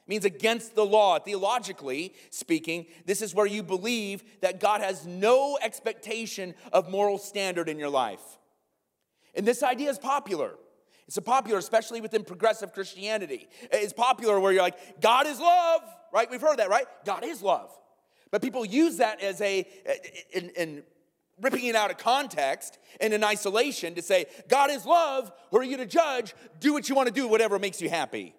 Means 0.08 0.24
against 0.24 0.74
the 0.74 0.84
law. 0.84 1.18
Theologically 1.18 2.14
speaking, 2.30 2.86
this 3.04 3.22
is 3.22 3.34
where 3.34 3.46
you 3.46 3.62
believe 3.62 4.24
that 4.40 4.58
God 4.58 4.80
has 4.80 5.06
no 5.06 5.58
expectation 5.62 6.54
of 6.72 6.90
moral 6.90 7.18
standard 7.18 7.68
in 7.68 7.78
your 7.78 7.90
life. 7.90 8.38
And 9.34 9.46
this 9.46 9.62
idea 9.62 9.90
is 9.90 9.98
popular. 9.98 10.54
It's 11.06 11.18
popular, 11.20 11.58
especially 11.58 12.00
within 12.00 12.24
progressive 12.24 12.72
Christianity. 12.72 13.48
It's 13.70 13.92
popular 13.92 14.40
where 14.40 14.52
you're 14.52 14.62
like, 14.62 15.00
God 15.00 15.26
is 15.26 15.38
love, 15.38 15.82
right? 16.12 16.30
We've 16.30 16.40
heard 16.40 16.58
that, 16.58 16.70
right? 16.70 16.86
God 17.04 17.24
is 17.24 17.42
love. 17.42 17.70
But 18.30 18.42
people 18.42 18.64
use 18.64 18.96
that 18.96 19.22
as 19.22 19.40
a, 19.40 19.66
in, 20.32 20.50
in 20.50 20.82
ripping 21.40 21.66
it 21.66 21.76
out 21.76 21.90
of 21.90 21.98
context 21.98 22.78
and 23.00 23.14
in 23.14 23.24
isolation 23.24 23.94
to 23.94 24.02
say, 24.02 24.26
God 24.48 24.70
is 24.70 24.84
love, 24.84 25.32
who 25.50 25.58
are 25.58 25.64
you 25.64 25.76
to 25.78 25.86
judge? 25.86 26.34
Do 26.60 26.72
what 26.72 26.88
you 26.88 26.94
want 26.94 27.08
to 27.08 27.14
do, 27.14 27.28
whatever 27.28 27.58
makes 27.58 27.80
you 27.80 27.88
happy. 27.88 28.34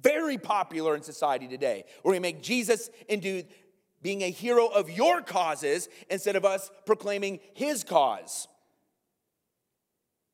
Very 0.00 0.38
popular 0.38 0.94
in 0.94 1.02
society 1.02 1.48
today, 1.48 1.84
where 2.02 2.12
we 2.12 2.18
make 2.18 2.42
Jesus 2.42 2.90
into 3.08 3.44
being 4.02 4.22
a 4.22 4.30
hero 4.30 4.66
of 4.66 4.90
your 4.90 5.22
causes 5.22 5.88
instead 6.08 6.36
of 6.36 6.44
us 6.44 6.70
proclaiming 6.86 7.40
his 7.54 7.82
cause. 7.82 8.46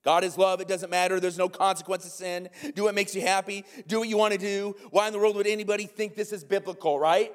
God 0.05 0.23
is 0.23 0.37
love. 0.37 0.61
It 0.61 0.69
doesn't 0.69 0.91
matter. 0.91 1.19
There's 1.19 1.39
no 1.39 1.49
consequence 1.49 2.05
of 2.05 2.13
sin. 2.13 2.51
Do 2.75 2.85
what 2.85 2.95
makes 2.95 3.15
you 3.15 3.23
happy. 3.23 3.65
Do 3.87 4.01
what 4.01 4.09
you 4.09 4.19
want 4.19 4.35
to 4.35 4.39
do. 4.39 4.77
Why 4.91 5.07
in 5.07 5.15
the 5.15 5.19
world 5.19 5.35
would 5.37 5.47
anybody 5.47 5.87
think 5.87 6.15
this 6.15 6.31
is 6.31 6.45
biblical, 6.45 6.99
right? 6.99 7.33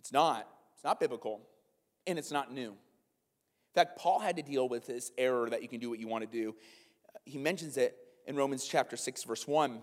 It's 0.00 0.12
not. 0.12 0.48
It's 0.74 0.82
not 0.82 0.98
biblical. 0.98 1.42
And 2.08 2.18
it's 2.18 2.32
not 2.32 2.52
new. 2.52 2.70
In 2.70 2.76
fact, 3.74 3.96
Paul 3.98 4.18
had 4.18 4.36
to 4.36 4.42
deal 4.42 4.68
with 4.68 4.86
this 4.86 5.12
error 5.16 5.48
that 5.48 5.62
you 5.62 5.68
can 5.68 5.78
do 5.78 5.90
what 5.90 6.00
you 6.00 6.08
want 6.08 6.28
to 6.28 6.30
do. 6.30 6.56
He 7.24 7.38
mentions 7.38 7.76
it 7.76 7.96
in 8.26 8.36
Romans 8.36 8.66
chapter 8.66 8.96
6, 8.96 9.24
verse 9.24 9.46
1. 9.46 9.80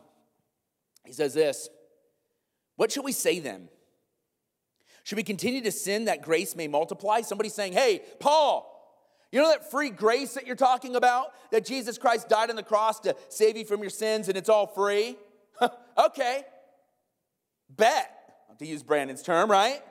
He 1.06 1.14
says 1.14 1.34
this 1.34 1.70
What 2.76 2.92
shall 2.92 3.04
we 3.04 3.12
say 3.12 3.40
then? 3.40 3.70
Should 5.04 5.16
we 5.16 5.24
continue 5.24 5.62
to 5.62 5.72
sin 5.72 6.06
that 6.06 6.22
grace 6.22 6.56
may 6.56 6.68
multiply? 6.68 7.22
Somebody 7.22 7.50
saying, 7.50 7.74
Hey, 7.74 8.02
Paul, 8.20 8.68
you 9.32 9.42
know 9.42 9.50
that 9.50 9.72
free 9.72 9.90
grace 9.90 10.34
that 10.34 10.46
you're 10.46 10.56
talking 10.56 10.96
about? 10.96 11.34
That 11.52 11.66
Jesus 11.66 11.98
Christ 11.98 12.30
died 12.30 12.50
on 12.50 12.56
the 12.56 12.64
cross 12.64 13.00
to 13.02 13.16
save 13.30 13.58
you 13.58 13.66
from 13.66 13.82
your 13.82 13.90
sins 13.90 14.28
and 14.28 14.38
it's 14.38 14.50
all 14.50 14.68
free? 14.68 15.18
okay. 15.98 16.44
Bet, 17.70 18.12
to 18.60 18.68
use 18.68 18.84
Brandon's 18.84 19.24
term, 19.24 19.50
right? 19.50 19.82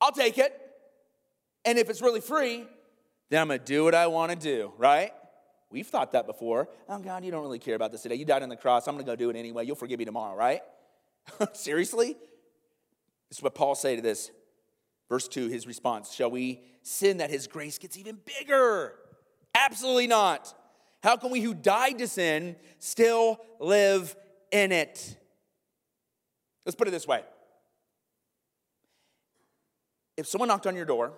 I'll 0.00 0.12
take 0.12 0.38
it. 0.38 0.54
And 1.64 1.78
if 1.78 1.88
it's 1.88 2.02
really 2.02 2.20
free, 2.20 2.66
then 3.28 3.42
I'm 3.42 3.48
gonna 3.48 3.58
do 3.58 3.84
what 3.84 3.94
I 3.94 4.06
wanna 4.08 4.36
do, 4.36 4.72
right? 4.76 5.12
We've 5.70 5.86
thought 5.86 6.12
that 6.12 6.26
before. 6.26 6.68
Oh, 6.88 6.98
God, 6.98 7.24
you 7.24 7.30
don't 7.30 7.42
really 7.42 7.58
care 7.58 7.76
about 7.76 7.92
this 7.92 8.02
today. 8.02 8.16
You 8.16 8.24
died 8.24 8.42
on 8.42 8.48
the 8.48 8.56
cross. 8.56 8.88
I'm 8.88 8.94
gonna 8.94 9.04
go 9.04 9.16
do 9.16 9.30
it 9.30 9.36
anyway. 9.36 9.64
You'll 9.66 9.76
forgive 9.76 9.98
me 9.98 10.04
tomorrow, 10.04 10.36
right? 10.36 10.62
Seriously? 11.52 12.16
This 13.28 13.38
is 13.38 13.42
what 13.42 13.54
Paul 13.54 13.74
say 13.74 13.96
to 13.96 14.02
this. 14.02 14.30
Verse 15.08 15.28
2, 15.28 15.48
his 15.48 15.66
response 15.66 16.12
Shall 16.12 16.30
we 16.30 16.62
sin 16.82 17.18
that 17.18 17.30
his 17.30 17.46
grace 17.46 17.78
gets 17.78 17.96
even 17.96 18.18
bigger? 18.38 18.94
Absolutely 19.54 20.06
not. 20.06 20.54
How 21.02 21.16
can 21.16 21.30
we 21.30 21.40
who 21.40 21.54
died 21.54 21.98
to 21.98 22.08
sin 22.08 22.56
still 22.78 23.40
live 23.58 24.14
in 24.52 24.72
it? 24.72 25.16
Let's 26.66 26.76
put 26.76 26.88
it 26.88 26.90
this 26.90 27.06
way 27.06 27.22
if 30.16 30.26
someone 30.26 30.48
knocked 30.48 30.66
on 30.66 30.76
your 30.76 30.84
door 30.84 31.14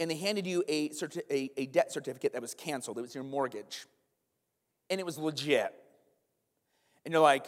and 0.00 0.10
they 0.10 0.16
handed 0.16 0.46
you 0.46 0.64
a, 0.68 0.88
certi- 0.90 1.22
a, 1.30 1.50
a 1.56 1.66
debt 1.66 1.92
certificate 1.92 2.32
that 2.32 2.42
was 2.42 2.54
canceled, 2.54 2.98
it 2.98 3.02
was 3.02 3.14
your 3.14 3.24
mortgage, 3.24 3.86
and 4.90 5.00
it 5.00 5.06
was 5.06 5.18
legit, 5.18 5.72
and 7.04 7.12
you're 7.12 7.22
like, 7.22 7.46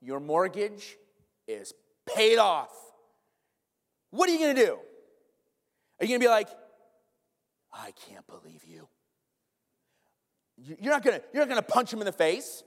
your 0.00 0.20
mortgage 0.20 0.96
is 1.46 1.72
paid 2.14 2.38
off. 2.38 2.70
What 4.10 4.28
are 4.28 4.32
you 4.32 4.38
gonna 4.38 4.54
do? 4.54 4.78
Are 6.00 6.06
you 6.06 6.08
gonna 6.08 6.18
be 6.18 6.28
like, 6.28 6.48
I 7.72 7.92
can't 8.08 8.26
believe 8.26 8.64
you? 8.64 8.88
You're 10.56 10.92
not 10.92 11.02
gonna, 11.02 11.20
you're 11.32 11.42
not 11.42 11.48
gonna 11.48 11.62
punch 11.62 11.92
him 11.92 12.00
in 12.00 12.06
the 12.06 12.12
face. 12.12 12.62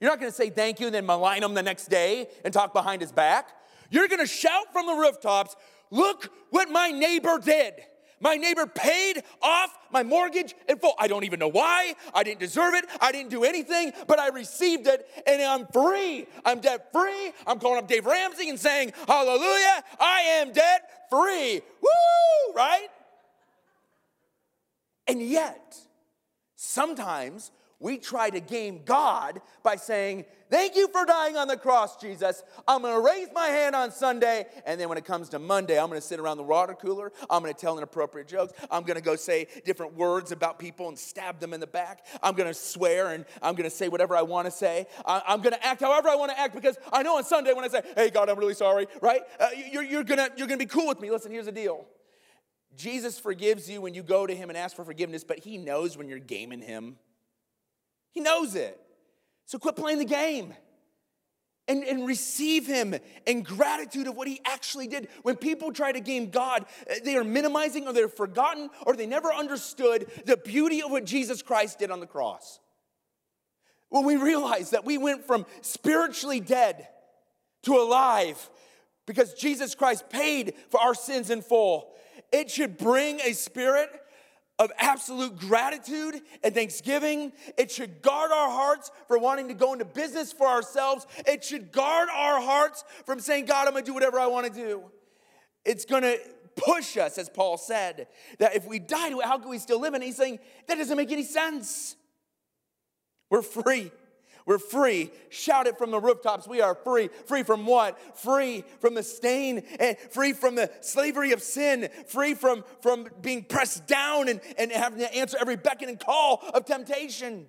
You're 0.00 0.10
not 0.10 0.18
gonna 0.18 0.32
say 0.32 0.50
thank 0.50 0.80
you 0.80 0.86
and 0.86 0.94
then 0.94 1.06
malign 1.06 1.42
him 1.42 1.54
the 1.54 1.62
next 1.62 1.86
day 1.86 2.28
and 2.44 2.52
talk 2.52 2.72
behind 2.72 3.00
his 3.00 3.12
back. 3.12 3.48
You're 3.90 4.08
gonna 4.08 4.26
shout 4.26 4.72
from 4.72 4.86
the 4.86 4.94
rooftops, 4.94 5.54
look 5.90 6.30
what 6.50 6.70
my 6.70 6.90
neighbor 6.90 7.38
did. 7.38 7.74
My 8.22 8.36
neighbor 8.36 8.66
paid 8.66 9.22
off 9.42 9.76
my 9.90 10.02
mortgage 10.02 10.54
in 10.68 10.78
full. 10.78 10.94
I 10.98 11.08
don't 11.08 11.24
even 11.24 11.40
know 11.40 11.48
why. 11.48 11.94
I 12.14 12.22
didn't 12.22 12.40
deserve 12.40 12.74
it. 12.74 12.86
I 13.00 13.10
didn't 13.12 13.30
do 13.30 13.44
anything, 13.44 13.92
but 14.06 14.18
I 14.18 14.28
received 14.28 14.86
it 14.86 15.06
and 15.26 15.42
I'm 15.42 15.66
free. 15.66 16.26
I'm 16.44 16.60
debt 16.60 16.92
free. 16.92 17.32
I'm 17.46 17.58
calling 17.58 17.78
up 17.78 17.88
Dave 17.88 18.06
Ramsey 18.06 18.48
and 18.48 18.58
saying, 18.58 18.92
Hallelujah, 19.08 19.84
I 19.98 20.20
am 20.40 20.52
debt 20.52 21.06
free. 21.10 21.60
Woo, 21.82 22.54
right? 22.54 22.88
And 25.08 25.20
yet, 25.20 25.76
sometimes 26.54 27.50
we 27.82 27.98
try 27.98 28.30
to 28.30 28.40
game 28.40 28.82
God 28.84 29.42
by 29.62 29.76
saying, 29.76 30.24
Thank 30.48 30.76
you 30.76 30.86
for 30.88 31.06
dying 31.06 31.38
on 31.38 31.48
the 31.48 31.56
cross, 31.56 31.96
Jesus. 31.96 32.42
I'm 32.68 32.82
gonna 32.82 33.00
raise 33.00 33.28
my 33.32 33.46
hand 33.46 33.74
on 33.74 33.90
Sunday, 33.90 34.44
and 34.66 34.78
then 34.78 34.90
when 34.90 34.98
it 34.98 35.04
comes 35.06 35.30
to 35.30 35.38
Monday, 35.38 35.80
I'm 35.80 35.88
gonna 35.88 36.02
sit 36.02 36.20
around 36.20 36.36
the 36.36 36.42
water 36.42 36.74
cooler. 36.74 37.10
I'm 37.30 37.42
gonna 37.42 37.54
tell 37.54 37.78
inappropriate 37.78 38.28
jokes. 38.28 38.52
I'm 38.70 38.82
gonna 38.82 39.00
go 39.00 39.16
say 39.16 39.48
different 39.64 39.96
words 39.96 40.30
about 40.30 40.58
people 40.58 40.88
and 40.88 40.98
stab 40.98 41.40
them 41.40 41.54
in 41.54 41.60
the 41.60 41.66
back. 41.66 42.04
I'm 42.22 42.34
gonna 42.34 42.52
swear 42.52 43.12
and 43.12 43.24
I'm 43.40 43.54
gonna 43.54 43.70
say 43.70 43.88
whatever 43.88 44.14
I 44.14 44.22
wanna 44.22 44.50
say. 44.50 44.86
I'm 45.06 45.40
gonna 45.40 45.58
act 45.62 45.80
however 45.80 46.10
I 46.10 46.16
wanna 46.16 46.34
act 46.36 46.54
because 46.54 46.76
I 46.92 47.02
know 47.02 47.16
on 47.16 47.24
Sunday 47.24 47.54
when 47.54 47.64
I 47.64 47.68
say, 47.68 47.82
Hey, 47.96 48.10
God, 48.10 48.28
I'm 48.28 48.38
really 48.38 48.54
sorry, 48.54 48.86
right? 49.00 49.22
Uh, 49.40 49.48
you're, 49.72 49.82
you're, 49.82 50.04
gonna, 50.04 50.28
you're 50.36 50.46
gonna 50.46 50.58
be 50.58 50.66
cool 50.66 50.86
with 50.86 51.00
me. 51.00 51.10
Listen, 51.10 51.32
here's 51.32 51.46
the 51.46 51.52
deal. 51.52 51.86
Jesus 52.76 53.18
forgives 53.18 53.70
you 53.70 53.80
when 53.80 53.94
you 53.94 54.02
go 54.02 54.26
to 54.26 54.34
him 54.34 54.50
and 54.50 54.56
ask 54.56 54.76
for 54.76 54.84
forgiveness, 54.84 55.24
but 55.24 55.38
he 55.38 55.56
knows 55.56 55.96
when 55.96 56.08
you're 56.08 56.18
gaming 56.18 56.60
him. 56.60 56.96
He 58.12 58.20
knows 58.20 58.54
it. 58.54 58.78
So 59.46 59.58
quit 59.58 59.76
playing 59.76 59.98
the 59.98 60.04
game 60.04 60.54
and, 61.68 61.84
and 61.84 62.06
receive 62.06 62.66
him 62.66 62.94
in 63.26 63.42
gratitude 63.42 64.06
of 64.06 64.16
what 64.16 64.28
he 64.28 64.40
actually 64.44 64.86
did. 64.86 65.08
When 65.22 65.36
people 65.36 65.72
try 65.72 65.92
to 65.92 66.00
game 66.00 66.30
God, 66.30 66.66
eh, 66.86 66.98
they 67.04 67.16
are 67.16 67.24
minimizing 67.24 67.86
or 67.86 67.92
they're 67.92 68.08
forgotten 68.08 68.70
or 68.86 68.96
they 68.96 69.06
never 69.06 69.32
understood 69.32 70.10
the 70.26 70.36
beauty 70.36 70.82
of 70.82 70.90
what 70.90 71.04
Jesus 71.04 71.42
Christ 71.42 71.78
did 71.78 71.90
on 71.90 72.00
the 72.00 72.06
cross. 72.06 72.60
When 73.88 74.04
we 74.04 74.16
realize 74.16 74.70
that 74.70 74.84
we 74.84 74.98
went 74.98 75.24
from 75.24 75.46
spiritually 75.60 76.40
dead 76.40 76.88
to 77.64 77.74
alive 77.74 78.50
because 79.06 79.34
Jesus 79.34 79.74
Christ 79.74 80.08
paid 80.08 80.54
for 80.70 80.80
our 80.80 80.94
sins 80.94 81.30
in 81.30 81.42
full, 81.42 81.92
it 82.32 82.50
should 82.50 82.78
bring 82.78 83.20
a 83.20 83.34
spirit 83.34 83.90
of 84.58 84.70
absolute 84.78 85.38
gratitude 85.38 86.20
and 86.42 86.54
thanksgiving. 86.54 87.32
It 87.58 87.70
should 87.70 88.02
guard 88.02 88.30
our 88.30 88.50
hearts 88.50 88.90
for 89.08 89.18
wanting 89.18 89.48
to 89.48 89.54
go 89.54 89.72
into 89.72 89.84
business 89.84 90.32
for 90.32 90.46
ourselves. 90.46 91.06
It 91.26 91.42
should 91.42 91.72
guard 91.72 92.08
our 92.10 92.40
hearts 92.40 92.84
from 93.06 93.20
saying, 93.20 93.46
God, 93.46 93.66
I'm 93.66 93.72
gonna 93.72 93.84
do 93.84 93.94
whatever 93.94 94.18
I 94.18 94.26
wanna 94.26 94.50
do. 94.50 94.84
It's 95.64 95.84
gonna 95.84 96.16
push 96.54 96.96
us, 96.96 97.18
as 97.18 97.28
Paul 97.28 97.56
said, 97.56 98.08
that 98.38 98.54
if 98.54 98.66
we 98.66 98.78
die 98.78 99.10
how 99.22 99.38
can 99.38 99.48
we 99.48 99.58
still 99.58 99.80
live? 99.80 99.94
And 99.94 100.02
he's 100.02 100.16
saying, 100.16 100.38
that 100.68 100.76
doesn't 100.76 100.96
make 100.96 101.10
any 101.10 101.24
sense. 101.24 101.96
We're 103.30 103.42
free. 103.42 103.90
We're 104.44 104.58
free. 104.58 105.10
Shout 105.28 105.66
it 105.66 105.78
from 105.78 105.90
the 105.90 106.00
rooftops. 106.00 106.48
We 106.48 106.60
are 106.60 106.74
free. 106.74 107.08
Free 107.26 107.42
from 107.42 107.64
what? 107.66 108.18
Free 108.18 108.64
from 108.80 108.94
the 108.94 109.02
stain 109.02 109.62
and 109.78 109.96
free 110.10 110.32
from 110.32 110.56
the 110.56 110.70
slavery 110.80 111.32
of 111.32 111.42
sin. 111.42 111.88
Free 112.08 112.34
from, 112.34 112.64
from 112.80 113.08
being 113.20 113.44
pressed 113.44 113.86
down 113.86 114.28
and, 114.28 114.40
and 114.58 114.72
having 114.72 114.98
to 114.98 115.14
answer 115.14 115.36
every 115.40 115.56
beckon 115.56 115.88
and 115.88 115.98
call 115.98 116.42
of 116.54 116.64
temptation. 116.64 117.46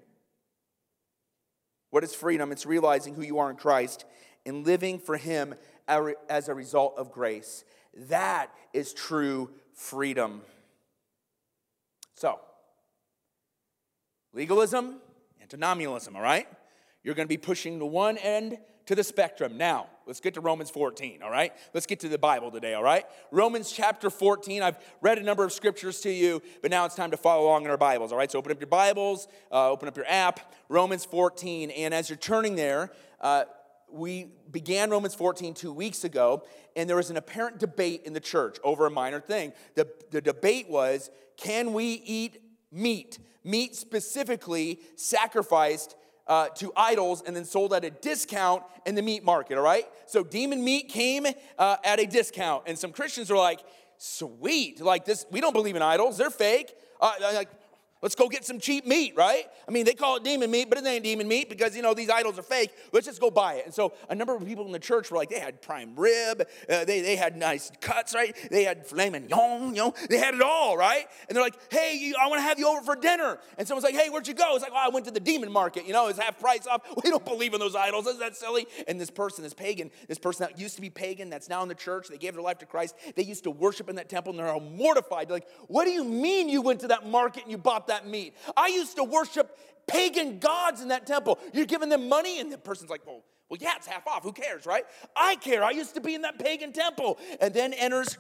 What 1.89 2.03
is 2.03 2.13
freedom? 2.13 2.51
It's 2.51 2.65
realizing 2.65 3.15
who 3.15 3.23
you 3.23 3.39
are 3.39 3.49
in 3.49 3.55
Christ 3.55 4.05
and 4.45 4.65
living 4.65 4.99
for 4.99 5.17
Him 5.17 5.55
as 5.87 6.47
a 6.47 6.53
result 6.53 6.95
of 6.97 7.11
grace. 7.11 7.63
That 8.09 8.51
is 8.73 8.93
true 8.93 9.51
freedom. 9.73 10.41
So, 12.15 12.39
legalism, 14.33 14.97
antinomianism, 15.41 16.15
all 16.15 16.21
right? 16.21 16.47
You're 17.03 17.15
going 17.15 17.27
to 17.27 17.33
be 17.33 17.37
pushing 17.37 17.79
the 17.79 17.85
one 17.85 18.17
end 18.17 18.57
to 18.85 18.95
the 18.95 19.03
spectrum. 19.03 19.57
Now, 19.57 19.87
let's 20.05 20.19
get 20.19 20.33
to 20.33 20.41
Romans 20.41 20.69
14, 20.69 21.21
all 21.23 21.31
right? 21.31 21.53
Let's 21.73 21.85
get 21.85 21.99
to 22.01 22.09
the 22.09 22.17
Bible 22.17 22.51
today, 22.51 22.73
all 22.73 22.83
right? 22.83 23.05
Romans 23.31 23.71
chapter 23.71 24.09
14. 24.09 24.61
I've 24.61 24.77
read 25.01 25.17
a 25.17 25.23
number 25.23 25.43
of 25.43 25.53
scriptures 25.53 26.01
to 26.01 26.11
you, 26.11 26.41
but 26.61 26.71
now 26.71 26.85
it's 26.85 26.95
time 26.95 27.11
to 27.11 27.17
follow 27.17 27.45
along 27.45 27.65
in 27.65 27.71
our 27.71 27.77
Bibles, 27.77 28.11
all 28.11 28.17
right? 28.17 28.31
So 28.31 28.39
open 28.39 28.51
up 28.51 28.59
your 28.59 28.67
Bibles, 28.67 29.27
uh, 29.51 29.69
open 29.69 29.87
up 29.87 29.95
your 29.95 30.05
app, 30.07 30.53
Romans 30.69 31.05
14. 31.05 31.71
And 31.71 31.93
as 31.93 32.09
you're 32.09 32.17
turning 32.17 32.55
there, 32.55 32.91
uh, 33.21 33.45
we 33.89 34.31
began 34.51 34.89
Romans 34.89 35.15
14 35.15 35.53
two 35.53 35.71
weeks 35.71 36.03
ago, 36.03 36.43
and 36.75 36.89
there 36.89 36.97
was 36.97 37.09
an 37.09 37.17
apparent 37.17 37.59
debate 37.59 38.01
in 38.05 38.13
the 38.13 38.19
church 38.19 38.57
over 38.63 38.85
a 38.85 38.89
minor 38.89 39.19
thing. 39.19 39.53
The, 39.75 39.87
the 40.11 40.19
debate 40.21 40.69
was 40.69 41.09
can 41.37 41.73
we 41.73 41.85
eat 42.05 42.41
meat? 42.71 43.19
Meat 43.43 43.75
specifically 43.75 44.79
sacrificed 44.95 45.95
uh, 46.27 46.49
to 46.49 46.71
idols 46.75 47.23
and 47.25 47.35
then 47.35 47.45
sold 47.45 47.73
at 47.73 47.83
a 47.83 47.89
discount 47.89 48.63
in 48.85 48.95
the 48.95 49.01
meat 49.01 49.23
market, 49.23 49.57
all 49.57 49.63
right? 49.63 49.85
So 50.05 50.23
demon 50.23 50.63
meat 50.63 50.89
came 50.89 51.25
uh, 51.57 51.77
at 51.83 51.99
a 51.99 52.05
discount, 52.05 52.63
and 52.67 52.77
some 52.77 52.91
Christians 52.91 53.29
are 53.31 53.37
like, 53.37 53.61
sweet, 53.97 54.81
like 54.81 55.05
this, 55.05 55.25
we 55.31 55.41
don't 55.41 55.53
believe 55.53 55.75
in 55.75 55.81
idols, 55.81 56.17
they're 56.17 56.29
fake. 56.29 56.73
Uh, 56.99 57.13
like, 57.21 57.49
Let's 58.03 58.15
go 58.15 58.27
get 58.27 58.43
some 58.43 58.59
cheap 58.59 58.85
meat, 58.85 59.13
right? 59.15 59.45
I 59.65 59.71
mean, 59.71 59.85
they 59.85 59.93
call 59.93 60.17
it 60.17 60.25
demon 60.25 60.51
meat, 60.51 60.67
but 60.67 60.77
it 60.77 60.85
ain't 60.85 61.05
demon 61.05 61.25
meat 61.25 61.49
because, 61.49 61.73
you 61.73 61.81
know, 61.81 61.93
these 61.93 62.09
idols 62.09 62.37
are 62.37 62.43
fake. 62.43 62.71
Let's 62.91 63.07
just 63.07 63.21
go 63.21 63.31
buy 63.31 63.53
it. 63.53 63.65
And 63.65 63.73
so 63.73 63.93
a 64.09 64.13
number 64.13 64.35
of 64.35 64.45
people 64.45 64.65
in 64.65 64.73
the 64.73 64.79
church 64.79 65.09
were 65.09 65.15
like, 65.15 65.29
they 65.29 65.39
had 65.39 65.61
prime 65.61 65.95
rib, 65.95 66.41
uh, 66.69 66.83
they, 66.83 66.99
they 66.99 67.15
had 67.15 67.37
nice 67.37 67.71
cuts, 67.79 68.13
right? 68.13 68.35
They 68.51 68.65
had 68.65 68.85
filet 68.85 69.09
mignon, 69.09 69.69
you 69.69 69.81
know, 69.81 69.93
they 70.09 70.17
had 70.17 70.35
it 70.35 70.41
all, 70.41 70.75
right? 70.75 71.05
And 71.29 71.35
they're 71.35 71.43
like, 71.43 71.55
hey, 71.71 71.97
you, 71.97 72.15
I 72.21 72.27
want 72.27 72.39
to 72.39 72.43
have 72.43 72.59
you 72.59 72.67
over 72.67 72.81
for 72.81 72.97
dinner. 72.97 73.39
And 73.57 73.65
someone's 73.65 73.85
like, 73.85 73.95
hey, 73.95 74.09
where'd 74.09 74.27
you 74.27 74.33
go? 74.33 74.53
It's 74.55 74.63
like, 74.63 74.73
oh, 74.75 74.85
I 74.85 74.89
went 74.89 75.05
to 75.05 75.11
the 75.11 75.21
demon 75.21 75.49
market, 75.49 75.87
you 75.87 75.93
know, 75.93 76.09
it's 76.09 76.19
half 76.19 76.37
price 76.39 76.67
off. 76.67 76.81
We 77.03 77.09
don't 77.09 77.25
believe 77.25 77.53
in 77.53 77.59
those 77.59 77.75
idols. 77.75 78.07
Isn't 78.07 78.19
that 78.21 78.35
silly? 78.35 78.65
And 78.87 78.99
this 78.99 79.09
person, 79.09 79.43
this 79.43 79.53
pagan, 79.53 79.91
this 80.07 80.17
person 80.17 80.45
that 80.47 80.57
used 80.57 80.75
to 80.75 80.81
be 80.81 80.89
pagan, 80.89 81.29
that's 81.29 81.49
now 81.49 81.61
in 81.61 81.67
the 81.67 81.75
church, 81.75 82.07
they 82.07 82.17
gave 82.17 82.33
their 82.33 82.41
life 82.41 82.59
to 82.59 82.65
Christ, 82.65 82.95
they 83.15 83.23
used 83.23 83.43
to 83.43 83.51
worship 83.51 83.89
in 83.89 83.95
that 83.97 84.09
temple, 84.09 84.31
and 84.31 84.39
they're 84.39 84.47
all 84.47 84.59
mortified. 84.59 85.27
They're 85.27 85.37
like, 85.37 85.47
what 85.67 85.85
do 85.85 85.91
you 85.91 86.03
mean 86.03 86.49
you 86.49 86.61
went 86.61 86.79
to 86.81 86.87
that 86.87 87.05
market 87.05 87.43
and 87.43 87.51
you 87.51 87.57
bought 87.57 87.87
that 87.87 87.92
meat? 88.05 88.35
I 88.57 88.67
used 88.67 88.95
to 88.97 89.03
worship 89.03 89.57
pagan 89.87 90.39
gods 90.39 90.81
in 90.81 90.89
that 90.89 91.05
temple. 91.05 91.39
You're 91.53 91.65
giving 91.65 91.89
them 91.89 92.09
money, 92.09 92.39
and 92.39 92.51
the 92.51 92.57
person's 92.57 92.89
like, 92.89 93.05
well, 93.05 93.23
well, 93.49 93.59
yeah, 93.61 93.73
it's 93.77 93.87
half 93.87 94.07
off. 94.07 94.23
Who 94.23 94.31
cares, 94.31 94.65
right? 94.65 94.83
I 95.15 95.35
care. 95.35 95.63
I 95.63 95.71
used 95.71 95.93
to 95.95 96.01
be 96.01 96.15
in 96.15 96.21
that 96.21 96.39
pagan 96.39 96.73
temple. 96.73 97.19
And 97.39 97.53
then 97.53 97.73
enters 97.73 98.17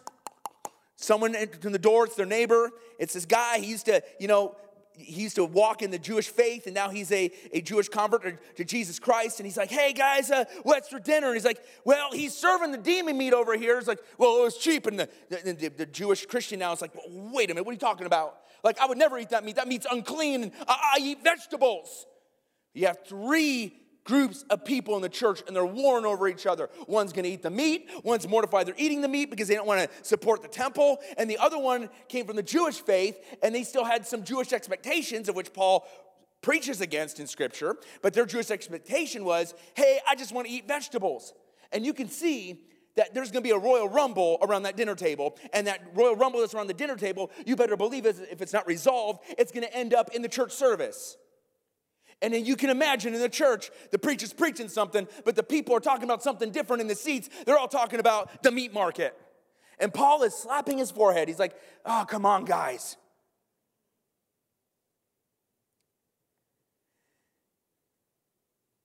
someone 0.95 1.33
in 1.33 1.49
the 1.71 1.79
door. 1.79 2.05
It's 2.05 2.15
their 2.15 2.25
neighbor. 2.25 2.69
It's 2.99 3.13
this 3.13 3.25
guy. 3.25 3.59
He 3.59 3.67
used 3.67 3.87
to, 3.87 4.03
you 4.19 4.27
know, 4.27 4.55
he 4.95 5.23
used 5.23 5.35
to 5.37 5.45
walk 5.45 5.81
in 5.81 5.89
the 5.89 5.97
Jewish 5.97 6.27
faith, 6.27 6.67
and 6.67 6.75
now 6.75 6.89
he's 6.89 7.11
a, 7.11 7.31
a 7.51 7.61
Jewish 7.61 7.89
convert 7.89 8.55
to 8.57 8.63
Jesus 8.63 8.99
Christ. 8.99 9.39
And 9.39 9.47
he's 9.47 9.57
like, 9.57 9.71
hey 9.71 9.91
guys, 9.91 10.29
uh, 10.29 10.45
what's 10.61 10.87
for 10.89 10.99
dinner? 10.99 11.27
And 11.27 11.35
he's 11.35 11.45
like, 11.45 11.63
well, 11.83 12.11
he's 12.11 12.35
serving 12.35 12.71
the 12.71 12.77
demon 12.77 13.17
meat 13.17 13.33
over 13.33 13.57
here. 13.57 13.79
It's 13.79 13.87
like, 13.87 14.03
well, 14.17 14.39
it 14.39 14.43
was 14.43 14.57
cheap. 14.57 14.85
And 14.85 14.99
the, 14.99 15.09
the, 15.29 15.71
the, 15.75 15.85
Jewish 15.87 16.25
Christian 16.27 16.59
now 16.59 16.73
is 16.73 16.81
like, 16.81 16.91
wait 17.09 17.49
a 17.49 17.53
minute, 17.53 17.65
what 17.65 17.71
are 17.71 17.73
you 17.73 17.79
talking 17.79 18.05
about? 18.05 18.37
Like, 18.63 18.79
I 18.79 18.85
would 18.85 18.97
never 18.97 19.17
eat 19.19 19.29
that 19.29 19.43
meat. 19.43 19.57
That 19.57 19.67
meat's 19.67 19.87
unclean. 19.89 20.51
I, 20.67 20.95
I 20.95 20.99
eat 21.01 21.23
vegetables. 21.23 22.05
You 22.73 22.87
have 22.87 22.99
three 23.05 23.73
groups 24.03 24.43
of 24.49 24.65
people 24.65 24.95
in 24.95 25.01
the 25.01 25.09
church 25.09 25.41
and 25.47 25.55
they're 25.55 25.65
warring 25.65 26.05
over 26.05 26.27
each 26.27 26.45
other. 26.45 26.69
One's 26.87 27.13
gonna 27.13 27.27
eat 27.27 27.41
the 27.41 27.49
meat, 27.49 27.89
one's 28.03 28.27
mortified 28.27 28.67
they're 28.67 28.75
eating 28.77 29.01
the 29.01 29.07
meat 29.07 29.29
because 29.29 29.47
they 29.47 29.55
don't 29.55 29.67
wanna 29.67 29.87
support 30.01 30.41
the 30.41 30.47
temple, 30.47 30.97
and 31.17 31.29
the 31.29 31.37
other 31.37 31.57
one 31.57 31.89
came 32.09 32.25
from 32.25 32.35
the 32.35 32.43
Jewish 32.43 32.81
faith 32.81 33.17
and 33.41 33.53
they 33.53 33.63
still 33.63 33.85
had 33.85 34.05
some 34.05 34.23
Jewish 34.23 34.51
expectations 34.51 35.29
of 35.29 35.35
which 35.35 35.53
Paul 35.53 35.87
preaches 36.41 36.81
against 36.81 37.19
in 37.19 37.27
scripture, 37.27 37.77
but 38.01 38.13
their 38.13 38.25
Jewish 38.25 38.51
expectation 38.51 39.23
was 39.23 39.53
hey, 39.75 39.99
I 40.07 40.15
just 40.15 40.33
wanna 40.33 40.49
eat 40.49 40.67
vegetables. 40.67 41.33
And 41.71 41.85
you 41.85 41.93
can 41.93 42.09
see 42.09 42.65
that 42.95 43.13
there's 43.13 43.31
going 43.31 43.43
to 43.43 43.47
be 43.47 43.55
a 43.55 43.57
royal 43.57 43.89
rumble 43.89 44.37
around 44.41 44.63
that 44.63 44.77
dinner 44.77 44.95
table. 44.95 45.37
And 45.53 45.67
that 45.67 45.81
royal 45.93 46.15
rumble 46.15 46.41
that's 46.41 46.53
around 46.53 46.67
the 46.67 46.73
dinner 46.73 46.95
table, 46.95 47.31
you 47.45 47.55
better 47.55 47.77
believe 47.77 48.05
it, 48.05 48.15
if 48.31 48.41
it's 48.41 48.53
not 48.53 48.67
resolved, 48.67 49.21
it's 49.37 49.51
going 49.51 49.65
to 49.65 49.75
end 49.75 49.93
up 49.93 50.13
in 50.13 50.21
the 50.21 50.29
church 50.29 50.51
service. 50.51 51.17
And 52.21 52.33
then 52.33 52.45
you 52.45 52.55
can 52.55 52.69
imagine 52.69 53.13
in 53.13 53.19
the 53.19 53.29
church, 53.29 53.69
the 53.91 53.99
preacher's 53.99 54.31
preaching 54.31 54.69
something, 54.69 55.07
but 55.25 55.35
the 55.35 55.43
people 55.43 55.75
are 55.75 55.81
talking 55.81 56.05
about 56.05 56.23
something 56.23 56.51
different 56.51 56.81
in 56.81 56.87
the 56.87 56.95
seats. 56.95 57.29
They're 57.45 57.57
all 57.57 57.67
talking 57.67 57.99
about 57.99 58.43
the 58.43 58.51
meat 58.51 58.73
market. 58.73 59.13
And 59.79 59.93
Paul 59.93 60.23
is 60.23 60.33
slapping 60.33 60.77
his 60.77 60.91
forehead. 60.91 61.27
He's 61.27 61.39
like, 61.39 61.55
oh, 61.85 62.05
come 62.07 62.25
on, 62.25 62.45
guys. 62.45 62.95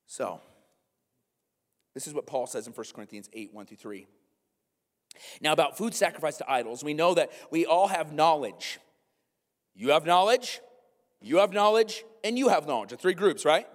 So, 0.06 0.40
this 1.98 2.06
is 2.06 2.14
what 2.14 2.28
Paul 2.28 2.46
says 2.46 2.68
in 2.68 2.72
1 2.72 2.86
Corinthians 2.94 3.28
8 3.32 3.52
1 3.52 3.66
through 3.66 3.76
3. 3.76 4.06
Now, 5.40 5.52
about 5.52 5.76
food 5.76 5.96
sacrificed 5.96 6.38
to 6.38 6.48
idols, 6.48 6.84
we 6.84 6.94
know 6.94 7.12
that 7.14 7.32
we 7.50 7.66
all 7.66 7.88
have 7.88 8.12
knowledge. 8.12 8.78
You 9.74 9.88
have 9.90 10.06
knowledge, 10.06 10.60
you 11.20 11.38
have 11.38 11.52
knowledge, 11.52 12.04
and 12.22 12.38
you 12.38 12.50
have 12.50 12.68
knowledge. 12.68 12.90
The 12.90 12.96
three 12.96 13.14
groups, 13.14 13.44
right? 13.44 13.66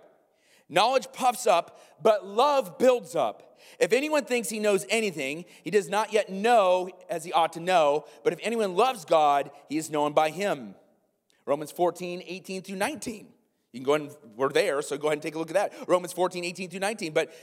Knowledge 0.69 1.07
puffs 1.11 1.45
up, 1.45 1.81
but 2.01 2.25
love 2.25 2.77
builds 2.77 3.13
up. 3.13 3.59
If 3.77 3.91
anyone 3.91 4.23
thinks 4.23 4.47
he 4.47 4.59
knows 4.59 4.85
anything, 4.89 5.43
he 5.61 5.69
does 5.69 5.89
not 5.89 6.13
yet 6.13 6.29
know 6.31 6.91
as 7.09 7.25
he 7.25 7.33
ought 7.33 7.51
to 7.53 7.59
know. 7.59 8.05
But 8.23 8.31
if 8.31 8.39
anyone 8.41 8.73
loves 8.73 9.03
God, 9.03 9.51
he 9.67 9.75
is 9.75 9.89
known 9.89 10.13
by 10.13 10.29
him. 10.29 10.75
Romans 11.45 11.73
14, 11.73 12.23
18 12.25 12.61
through 12.61 12.77
19. 12.77 13.27
You 13.73 13.79
can 13.79 13.83
go 13.83 13.95
ahead 13.95 14.15
and, 14.23 14.37
we're 14.37 14.49
there, 14.49 14.81
so 14.83 14.97
go 14.97 15.07
ahead 15.07 15.17
and 15.17 15.23
take 15.23 15.35
a 15.35 15.39
look 15.39 15.49
at 15.49 15.55
that. 15.55 15.73
Romans 15.89 16.13
14, 16.13 16.45
18 16.45 16.69
through 16.69 16.79
19. 16.79 17.11
But 17.11 17.33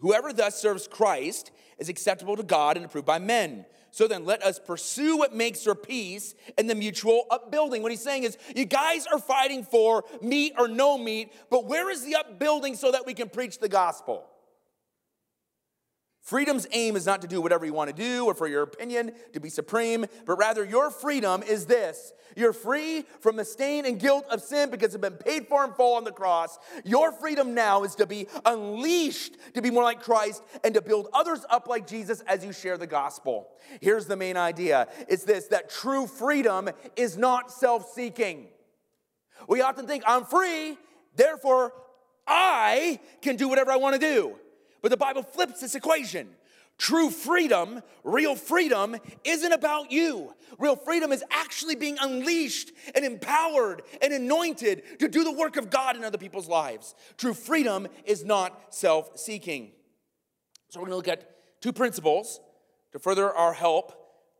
whoever 0.00 0.32
thus 0.32 0.60
serves 0.60 0.88
Christ 0.88 1.50
is 1.78 1.88
acceptable 1.88 2.36
to 2.36 2.42
God 2.42 2.76
and 2.76 2.86
approved 2.86 3.06
by 3.06 3.18
men. 3.18 3.64
So 3.90 4.06
then 4.06 4.24
let 4.24 4.42
us 4.42 4.58
pursue 4.58 5.16
what 5.16 5.34
makes 5.34 5.62
for 5.62 5.74
peace 5.74 6.34
and 6.56 6.68
the 6.68 6.74
mutual 6.74 7.24
upbuilding. 7.30 7.82
What 7.82 7.90
he's 7.90 8.02
saying 8.02 8.24
is, 8.24 8.36
you 8.54 8.64
guys 8.64 9.06
are 9.06 9.18
fighting 9.18 9.64
for 9.64 10.04
meat 10.20 10.54
or 10.58 10.68
no 10.68 10.98
meat, 10.98 11.32
but 11.50 11.66
where 11.66 11.90
is 11.90 12.04
the 12.04 12.16
upbuilding 12.16 12.76
so 12.76 12.92
that 12.92 13.06
we 13.06 13.14
can 13.14 13.28
preach 13.28 13.58
the 13.58 13.68
gospel? 13.68 14.26
Freedom's 16.28 16.66
aim 16.72 16.94
is 16.94 17.06
not 17.06 17.22
to 17.22 17.26
do 17.26 17.40
whatever 17.40 17.64
you 17.64 17.72
want 17.72 17.88
to 17.88 17.96
do 17.96 18.26
or 18.26 18.34
for 18.34 18.46
your 18.46 18.62
opinion 18.62 19.12
to 19.32 19.40
be 19.40 19.48
supreme, 19.48 20.04
but 20.26 20.36
rather 20.36 20.62
your 20.62 20.90
freedom 20.90 21.42
is 21.42 21.64
this. 21.64 22.12
You're 22.36 22.52
free 22.52 23.06
from 23.20 23.36
the 23.36 23.46
stain 23.46 23.86
and 23.86 23.98
guilt 23.98 24.26
of 24.30 24.42
sin 24.42 24.70
because 24.70 24.94
it's 24.94 25.00
been 25.00 25.14
paid 25.14 25.46
for 25.48 25.64
in 25.64 25.72
full 25.72 25.94
on 25.94 26.04
the 26.04 26.12
cross. 26.12 26.58
Your 26.84 27.12
freedom 27.12 27.54
now 27.54 27.82
is 27.82 27.94
to 27.94 28.04
be 28.04 28.26
unleashed 28.44 29.38
to 29.54 29.62
be 29.62 29.70
more 29.70 29.82
like 29.82 30.02
Christ 30.02 30.42
and 30.62 30.74
to 30.74 30.82
build 30.82 31.08
others 31.14 31.46
up 31.48 31.66
like 31.66 31.86
Jesus 31.86 32.20
as 32.26 32.44
you 32.44 32.52
share 32.52 32.76
the 32.76 32.86
gospel. 32.86 33.48
Here's 33.80 34.04
the 34.04 34.14
main 34.14 34.36
idea 34.36 34.88
it's 35.08 35.24
this 35.24 35.46
that 35.46 35.70
true 35.70 36.06
freedom 36.06 36.68
is 36.94 37.16
not 37.16 37.50
self 37.50 37.90
seeking. 37.94 38.48
We 39.48 39.62
often 39.62 39.86
think, 39.86 40.04
I'm 40.06 40.26
free, 40.26 40.76
therefore 41.16 41.72
I 42.26 43.00
can 43.22 43.36
do 43.36 43.48
whatever 43.48 43.70
I 43.70 43.76
want 43.76 43.98
to 43.98 43.98
do. 43.98 44.36
But 44.82 44.90
the 44.90 44.96
Bible 44.96 45.22
flips 45.22 45.60
this 45.60 45.74
equation. 45.74 46.28
True 46.78 47.10
freedom, 47.10 47.82
real 48.04 48.36
freedom, 48.36 48.96
isn't 49.24 49.52
about 49.52 49.90
you. 49.90 50.32
Real 50.58 50.76
freedom 50.76 51.10
is 51.10 51.24
actually 51.30 51.74
being 51.74 51.96
unleashed 52.00 52.70
and 52.94 53.04
empowered 53.04 53.82
and 54.00 54.12
anointed 54.12 55.00
to 55.00 55.08
do 55.08 55.24
the 55.24 55.32
work 55.32 55.56
of 55.56 55.70
God 55.70 55.96
in 55.96 56.04
other 56.04 56.18
people's 56.18 56.48
lives. 56.48 56.94
True 57.16 57.34
freedom 57.34 57.88
is 58.04 58.24
not 58.24 58.72
self 58.72 59.18
seeking. 59.18 59.72
So, 60.68 60.78
we're 60.78 60.86
gonna 60.86 60.96
look 60.96 61.08
at 61.08 61.60
two 61.60 61.72
principles 61.72 62.40
to 62.92 63.00
further 63.00 63.34
our 63.34 63.54
help 63.54 63.92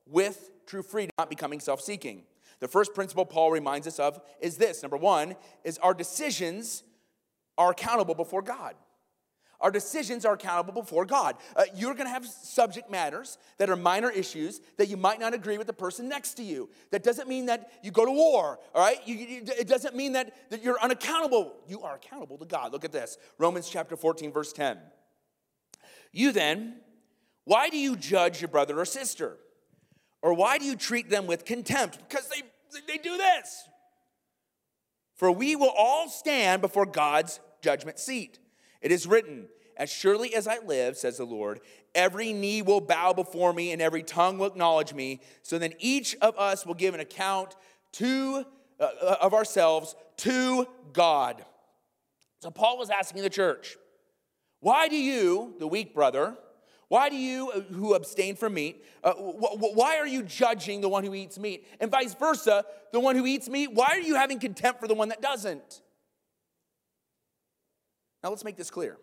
with 0.06 0.50
true 0.64 0.82
freedom, 0.82 1.10
not 1.18 1.30
becoming 1.30 1.58
self 1.58 1.80
seeking. 1.80 2.22
The 2.60 2.68
first 2.68 2.94
principle 2.94 3.24
Paul 3.24 3.50
reminds 3.50 3.86
us 3.86 3.98
of 3.98 4.20
is 4.40 4.56
this 4.56 4.82
number 4.82 4.96
one, 4.96 5.34
is 5.64 5.78
our 5.78 5.94
decisions 5.94 6.84
are 7.56 7.70
accountable 7.70 8.14
before 8.14 8.42
God. 8.42 8.74
Our 9.60 9.72
decisions 9.72 10.24
are 10.24 10.34
accountable 10.34 10.82
before 10.82 11.04
God. 11.04 11.36
Uh, 11.56 11.64
you're 11.74 11.94
going 11.94 12.06
to 12.06 12.12
have 12.12 12.24
subject 12.24 12.90
matters 12.90 13.38
that 13.58 13.68
are 13.68 13.76
minor 13.76 14.08
issues 14.10 14.60
that 14.76 14.88
you 14.88 14.96
might 14.96 15.18
not 15.18 15.34
agree 15.34 15.58
with 15.58 15.66
the 15.66 15.72
person 15.72 16.08
next 16.08 16.34
to 16.34 16.44
you. 16.44 16.70
That 16.92 17.02
doesn't 17.02 17.28
mean 17.28 17.46
that 17.46 17.72
you 17.82 17.90
go 17.90 18.04
to 18.04 18.12
war, 18.12 18.60
all 18.74 18.80
right? 18.80 18.98
You, 19.04 19.16
you, 19.16 19.42
it 19.58 19.66
doesn't 19.66 19.96
mean 19.96 20.12
that, 20.12 20.50
that 20.50 20.62
you're 20.62 20.80
unaccountable. 20.80 21.54
You 21.66 21.82
are 21.82 21.96
accountable 21.96 22.38
to 22.38 22.44
God. 22.44 22.72
Look 22.72 22.84
at 22.84 22.92
this 22.92 23.18
Romans 23.36 23.68
chapter 23.68 23.96
14, 23.96 24.32
verse 24.32 24.52
10. 24.52 24.78
You 26.12 26.30
then, 26.30 26.76
why 27.44 27.68
do 27.68 27.78
you 27.78 27.96
judge 27.96 28.40
your 28.40 28.48
brother 28.48 28.78
or 28.78 28.84
sister? 28.84 29.38
Or 30.22 30.34
why 30.34 30.58
do 30.58 30.64
you 30.64 30.76
treat 30.76 31.10
them 31.10 31.26
with 31.26 31.44
contempt? 31.44 31.98
Because 32.08 32.28
they, 32.28 32.42
they 32.86 32.98
do 32.98 33.16
this. 33.16 33.64
For 35.14 35.32
we 35.32 35.56
will 35.56 35.72
all 35.76 36.08
stand 36.08 36.62
before 36.62 36.86
God's 36.86 37.40
judgment 37.60 37.98
seat. 37.98 38.38
It 38.80 38.92
is 38.92 39.06
written, 39.06 39.48
As 39.76 39.90
surely 39.90 40.34
as 40.34 40.46
I 40.46 40.58
live, 40.58 40.96
says 40.96 41.18
the 41.18 41.24
Lord, 41.24 41.60
every 41.94 42.32
knee 42.32 42.62
will 42.62 42.80
bow 42.80 43.12
before 43.12 43.52
me 43.52 43.72
and 43.72 43.82
every 43.82 44.02
tongue 44.02 44.38
will 44.38 44.46
acknowledge 44.46 44.94
me. 44.94 45.20
So 45.42 45.58
then 45.58 45.74
each 45.78 46.16
of 46.20 46.38
us 46.38 46.64
will 46.64 46.74
give 46.74 46.94
an 46.94 47.00
account 47.00 47.56
to, 47.92 48.44
uh, 48.78 49.16
of 49.20 49.34
ourselves 49.34 49.94
to 50.18 50.66
God. 50.92 51.44
So 52.40 52.50
Paul 52.50 52.78
was 52.78 52.90
asking 52.90 53.22
the 53.22 53.30
church, 53.30 53.76
Why 54.60 54.88
do 54.88 54.96
you, 54.96 55.54
the 55.58 55.66
weak 55.66 55.94
brother, 55.94 56.36
why 56.88 57.10
do 57.10 57.16
you, 57.16 57.50
uh, 57.50 57.60
who 57.60 57.94
abstain 57.94 58.34
from 58.34 58.54
meat, 58.54 58.82
uh, 59.04 59.12
why 59.12 59.98
are 59.98 60.06
you 60.06 60.22
judging 60.22 60.80
the 60.80 60.88
one 60.88 61.04
who 61.04 61.14
eats 61.14 61.38
meat? 61.38 61.66
And 61.80 61.90
vice 61.90 62.14
versa, 62.14 62.64
the 62.92 63.00
one 63.00 63.14
who 63.14 63.26
eats 63.26 63.48
meat, 63.48 63.72
why 63.72 63.88
are 63.90 64.00
you 64.00 64.14
having 64.14 64.38
contempt 64.38 64.80
for 64.80 64.88
the 64.88 64.94
one 64.94 65.10
that 65.10 65.20
doesn't? 65.20 65.82
Now 68.22 68.30
let's 68.30 68.44
make 68.44 68.56
this 68.56 68.70
clear. 68.70 68.98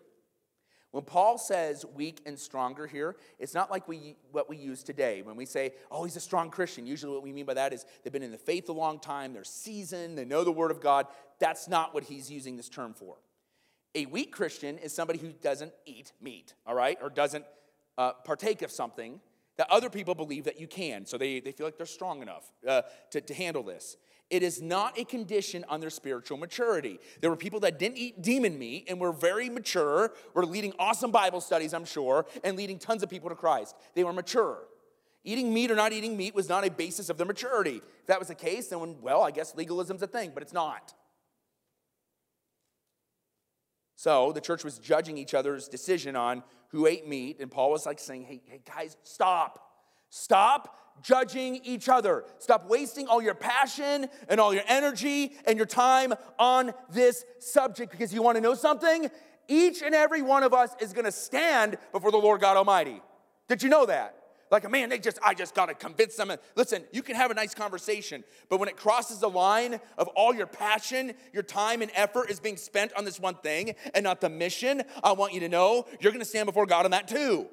When 0.92 1.04
Paul 1.04 1.36
says 1.36 1.84
weak 1.94 2.22
and 2.24 2.38
stronger 2.38 2.86
here, 2.86 3.16
it's 3.38 3.52
not 3.52 3.70
like 3.70 3.86
we, 3.86 4.16
what 4.32 4.48
we 4.48 4.56
use 4.56 4.82
today. 4.82 5.20
When 5.20 5.36
we 5.36 5.44
say, 5.44 5.74
oh, 5.90 6.04
he's 6.04 6.16
a 6.16 6.20
strong 6.20 6.48
Christian, 6.48 6.86
usually 6.86 7.12
what 7.12 7.22
we 7.22 7.32
mean 7.32 7.44
by 7.44 7.54
that 7.54 7.72
is 7.74 7.84
they've 8.02 8.12
been 8.12 8.22
in 8.22 8.30
the 8.30 8.38
faith 8.38 8.68
a 8.68 8.72
long 8.72 8.98
time, 8.98 9.34
they're 9.34 9.44
seasoned, 9.44 10.16
they 10.16 10.24
know 10.24 10.42
the 10.42 10.52
Word 10.52 10.70
of 10.70 10.80
God. 10.80 11.06
That's 11.38 11.68
not 11.68 11.92
what 11.92 12.04
he's 12.04 12.30
using 12.30 12.56
this 12.56 12.70
term 12.70 12.94
for. 12.94 13.16
A 13.94 14.06
weak 14.06 14.32
Christian 14.32 14.78
is 14.78 14.94
somebody 14.94 15.18
who 15.18 15.32
doesn't 15.32 15.72
eat 15.84 16.12
meat, 16.20 16.54
all 16.66 16.74
right, 16.74 16.98
or 17.02 17.10
doesn't 17.10 17.44
uh, 17.98 18.12
partake 18.24 18.62
of 18.62 18.70
something 18.70 19.20
that 19.56 19.66
other 19.70 19.90
people 19.90 20.14
believe 20.14 20.44
that 20.44 20.60
you 20.60 20.66
can. 20.66 21.04
So 21.04 21.18
they, 21.18 21.40
they 21.40 21.52
feel 21.52 21.66
like 21.66 21.76
they're 21.76 21.86
strong 21.86 22.22
enough 22.22 22.52
uh, 22.66 22.82
to, 23.10 23.20
to 23.20 23.34
handle 23.34 23.62
this. 23.62 23.96
It 24.28 24.42
is 24.42 24.60
not 24.60 24.98
a 24.98 25.04
condition 25.04 25.64
on 25.68 25.80
their 25.80 25.90
spiritual 25.90 26.36
maturity. 26.36 26.98
There 27.20 27.30
were 27.30 27.36
people 27.36 27.60
that 27.60 27.78
didn't 27.78 27.98
eat 27.98 28.22
demon 28.22 28.58
meat 28.58 28.86
and 28.88 29.00
were 29.00 29.12
very 29.12 29.48
mature, 29.48 30.12
were 30.34 30.44
leading 30.44 30.72
awesome 30.78 31.12
Bible 31.12 31.40
studies, 31.40 31.72
I'm 31.72 31.84
sure, 31.84 32.26
and 32.42 32.56
leading 32.56 32.78
tons 32.78 33.04
of 33.04 33.08
people 33.08 33.28
to 33.30 33.36
Christ. 33.36 33.76
They 33.94 34.02
were 34.02 34.12
mature. 34.12 34.58
Eating 35.22 35.54
meat 35.54 35.70
or 35.70 35.76
not 35.76 35.92
eating 35.92 36.16
meat 36.16 36.34
was 36.34 36.48
not 36.48 36.66
a 36.66 36.70
basis 36.70 37.08
of 37.08 37.18
their 37.18 37.26
maturity. 37.26 37.80
If 38.00 38.06
that 38.06 38.18
was 38.18 38.28
the 38.28 38.34
case, 38.34 38.68
then, 38.68 38.96
well, 39.00 39.22
I 39.22 39.30
guess 39.30 39.54
legalism's 39.54 40.02
a 40.02 40.06
thing, 40.08 40.32
but 40.34 40.42
it's 40.42 40.52
not. 40.52 40.92
So 43.94 44.32
the 44.32 44.40
church 44.40 44.64
was 44.64 44.78
judging 44.78 45.18
each 45.18 45.34
other's 45.34 45.68
decision 45.68 46.16
on 46.16 46.42
who 46.68 46.86
ate 46.86 47.08
meat, 47.08 47.38
and 47.40 47.50
Paul 47.50 47.70
was 47.70 47.86
like 47.86 47.98
saying, 47.98 48.24
hey, 48.24 48.42
hey 48.44 48.60
guys, 48.66 48.96
stop. 49.04 49.62
Stop 50.10 50.76
judging 51.02 51.56
each 51.64 51.88
other. 51.88 52.24
Stop 52.38 52.68
wasting 52.68 53.06
all 53.06 53.22
your 53.22 53.34
passion 53.34 54.08
and 54.28 54.40
all 54.40 54.52
your 54.52 54.64
energy 54.66 55.32
and 55.46 55.56
your 55.56 55.66
time 55.66 56.14
on 56.38 56.72
this 56.90 57.24
subject 57.38 57.92
because 57.92 58.12
you 58.12 58.22
want 58.22 58.36
to 58.36 58.40
know 58.40 58.54
something? 58.54 59.10
Each 59.48 59.82
and 59.82 59.94
every 59.94 60.22
one 60.22 60.42
of 60.42 60.52
us 60.52 60.70
is 60.80 60.92
going 60.92 61.04
to 61.04 61.12
stand 61.12 61.76
before 61.92 62.10
the 62.10 62.16
Lord 62.16 62.40
God 62.40 62.56
Almighty. 62.56 63.00
Did 63.48 63.62
you 63.62 63.68
know 63.68 63.86
that? 63.86 64.16
Like, 64.48 64.64
a 64.64 64.68
man, 64.68 64.90
they 64.90 65.00
just, 65.00 65.18
I 65.24 65.34
just 65.34 65.56
got 65.56 65.66
to 65.66 65.74
convince 65.74 66.14
them. 66.14 66.30
Listen, 66.54 66.84
you 66.92 67.02
can 67.02 67.16
have 67.16 67.32
a 67.32 67.34
nice 67.34 67.52
conversation, 67.52 68.22
but 68.48 68.60
when 68.60 68.68
it 68.68 68.76
crosses 68.76 69.18
the 69.18 69.28
line 69.28 69.80
of 69.98 70.06
all 70.08 70.32
your 70.32 70.46
passion, 70.46 71.14
your 71.32 71.42
time 71.42 71.82
and 71.82 71.90
effort 71.94 72.30
is 72.30 72.38
being 72.38 72.56
spent 72.56 72.92
on 72.94 73.04
this 73.04 73.18
one 73.18 73.34
thing 73.34 73.74
and 73.92 74.04
not 74.04 74.20
the 74.20 74.28
mission, 74.28 74.82
I 75.02 75.12
want 75.12 75.34
you 75.34 75.40
to 75.40 75.48
know 75.48 75.86
you're 76.00 76.12
going 76.12 76.24
to 76.24 76.28
stand 76.28 76.46
before 76.46 76.64
God 76.64 76.84
on 76.84 76.92
that 76.92 77.08
too. 77.08 77.48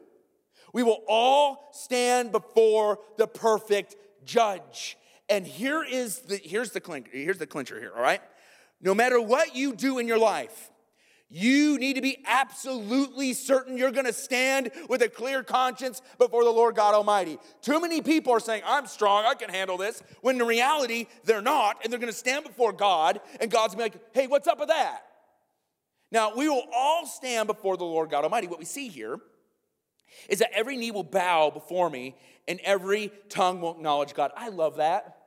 We 0.74 0.84
will 0.84 1.04
all 1.08 1.70
stand 1.72 2.32
before 2.32 3.00
the 3.18 3.28
perfect 3.28 3.96
judge. 4.26 4.98
And 5.30 5.48
here 5.48 5.84
is 5.84 6.20
the 6.20 6.38
here's 6.38 6.72
the 6.72 6.82
clincher, 6.82 7.12
here's 7.14 7.38
the 7.38 7.48
clincher 7.48 7.80
here, 7.80 7.94
all 7.96 8.02
right? 8.02 8.22
No 8.82 8.94
matter 8.94 9.22
what 9.22 9.56
you 9.56 9.74
do 9.74 10.00
in 10.00 10.08
your 10.08 10.18
life, 10.18 10.72
you 11.30 11.80
need 11.80 11.96
to 11.96 12.02
be 12.02 12.18
absolutely 12.28 13.34
certain 13.34 13.78
you're 13.78 13.92
going 13.92 14.06
to 14.06 14.14
stand 14.14 14.70
with 14.88 15.02
a 15.02 15.10
clear 15.10 15.42
conscience 15.42 16.02
before 16.20 16.44
the 16.44 16.52
Lord 16.52 16.76
God 16.76 16.94
Almighty. 16.94 17.40
Too 17.62 17.80
many 17.80 18.02
people 18.02 18.34
are 18.34 18.40
saying, 18.40 18.62
I'm 18.66 18.86
strong, 18.86 19.26
I 19.26 19.34
can 19.34 19.50
handle 19.50 19.78
this, 19.78 20.04
when 20.22 20.40
in 20.40 20.46
reality, 20.46 21.08
they're 21.24 21.42
not, 21.42 21.78
and 21.84 21.92
they're 21.92 22.00
going 22.00 22.12
to 22.12 22.18
stand 22.18 22.44
before 22.46 22.72
God, 22.72 23.20
and 23.40 23.50
God's 23.50 23.74
going 23.74 23.90
to 23.90 23.98
be 23.98 24.04
like, 24.04 24.14
hey, 24.14 24.28
what's 24.28 24.48
up 24.48 24.60
with 24.60 24.70
that? 24.70 25.02
Now, 26.12 26.36
we 26.36 26.48
will 26.48 26.66
all 26.72 27.08
stand 27.08 27.48
before 27.48 27.78
the 27.78 27.84
Lord 27.84 28.12
God 28.12 28.26
Almighty. 28.26 28.46
What 28.46 28.60
we 28.60 28.66
see 28.66 28.90
here 28.90 29.18
is 30.30 30.40
that 30.40 30.52
every 30.54 30.78
knee 30.78 30.92
will 30.92 31.04
bow 31.04 31.50
before 31.50 31.90
me 31.90 32.16
and 32.48 32.60
every 32.64 33.12
tongue 33.30 33.62
will 33.62 33.76
acknowledge 33.76 34.14
God. 34.14 34.32
I 34.36 34.50
love 34.50 34.78
that. 34.78 35.18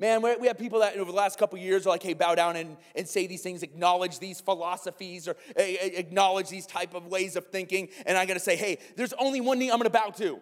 Man, 0.00 0.22
we 0.22 0.46
have 0.46 0.58
people 0.58 0.78
that 0.80 0.96
over 0.96 1.10
the 1.10 1.16
last 1.16 1.40
couple 1.40 1.58
years 1.58 1.84
are 1.84 1.90
like, 1.90 2.04
hey, 2.04 2.14
bow 2.14 2.36
down 2.36 2.54
and, 2.54 2.76
and 2.94 3.08
say 3.08 3.26
these 3.26 3.42
things, 3.42 3.64
acknowledge 3.64 4.20
these 4.20 4.40
philosophies 4.40 5.26
or 5.26 5.34
acknowledge 5.56 6.48
these 6.48 6.66
type 6.66 6.94
of 6.94 7.08
ways 7.08 7.34
of 7.34 7.48
thinking. 7.48 7.88
And 8.06 8.16
I 8.16 8.24
gotta 8.24 8.38
say, 8.38 8.54
hey, 8.54 8.78
there's 8.96 9.12
only 9.14 9.40
one 9.40 9.58
knee 9.58 9.70
I'm 9.70 9.78
gonna 9.78 9.90
bow 9.90 10.10
to. 10.18 10.38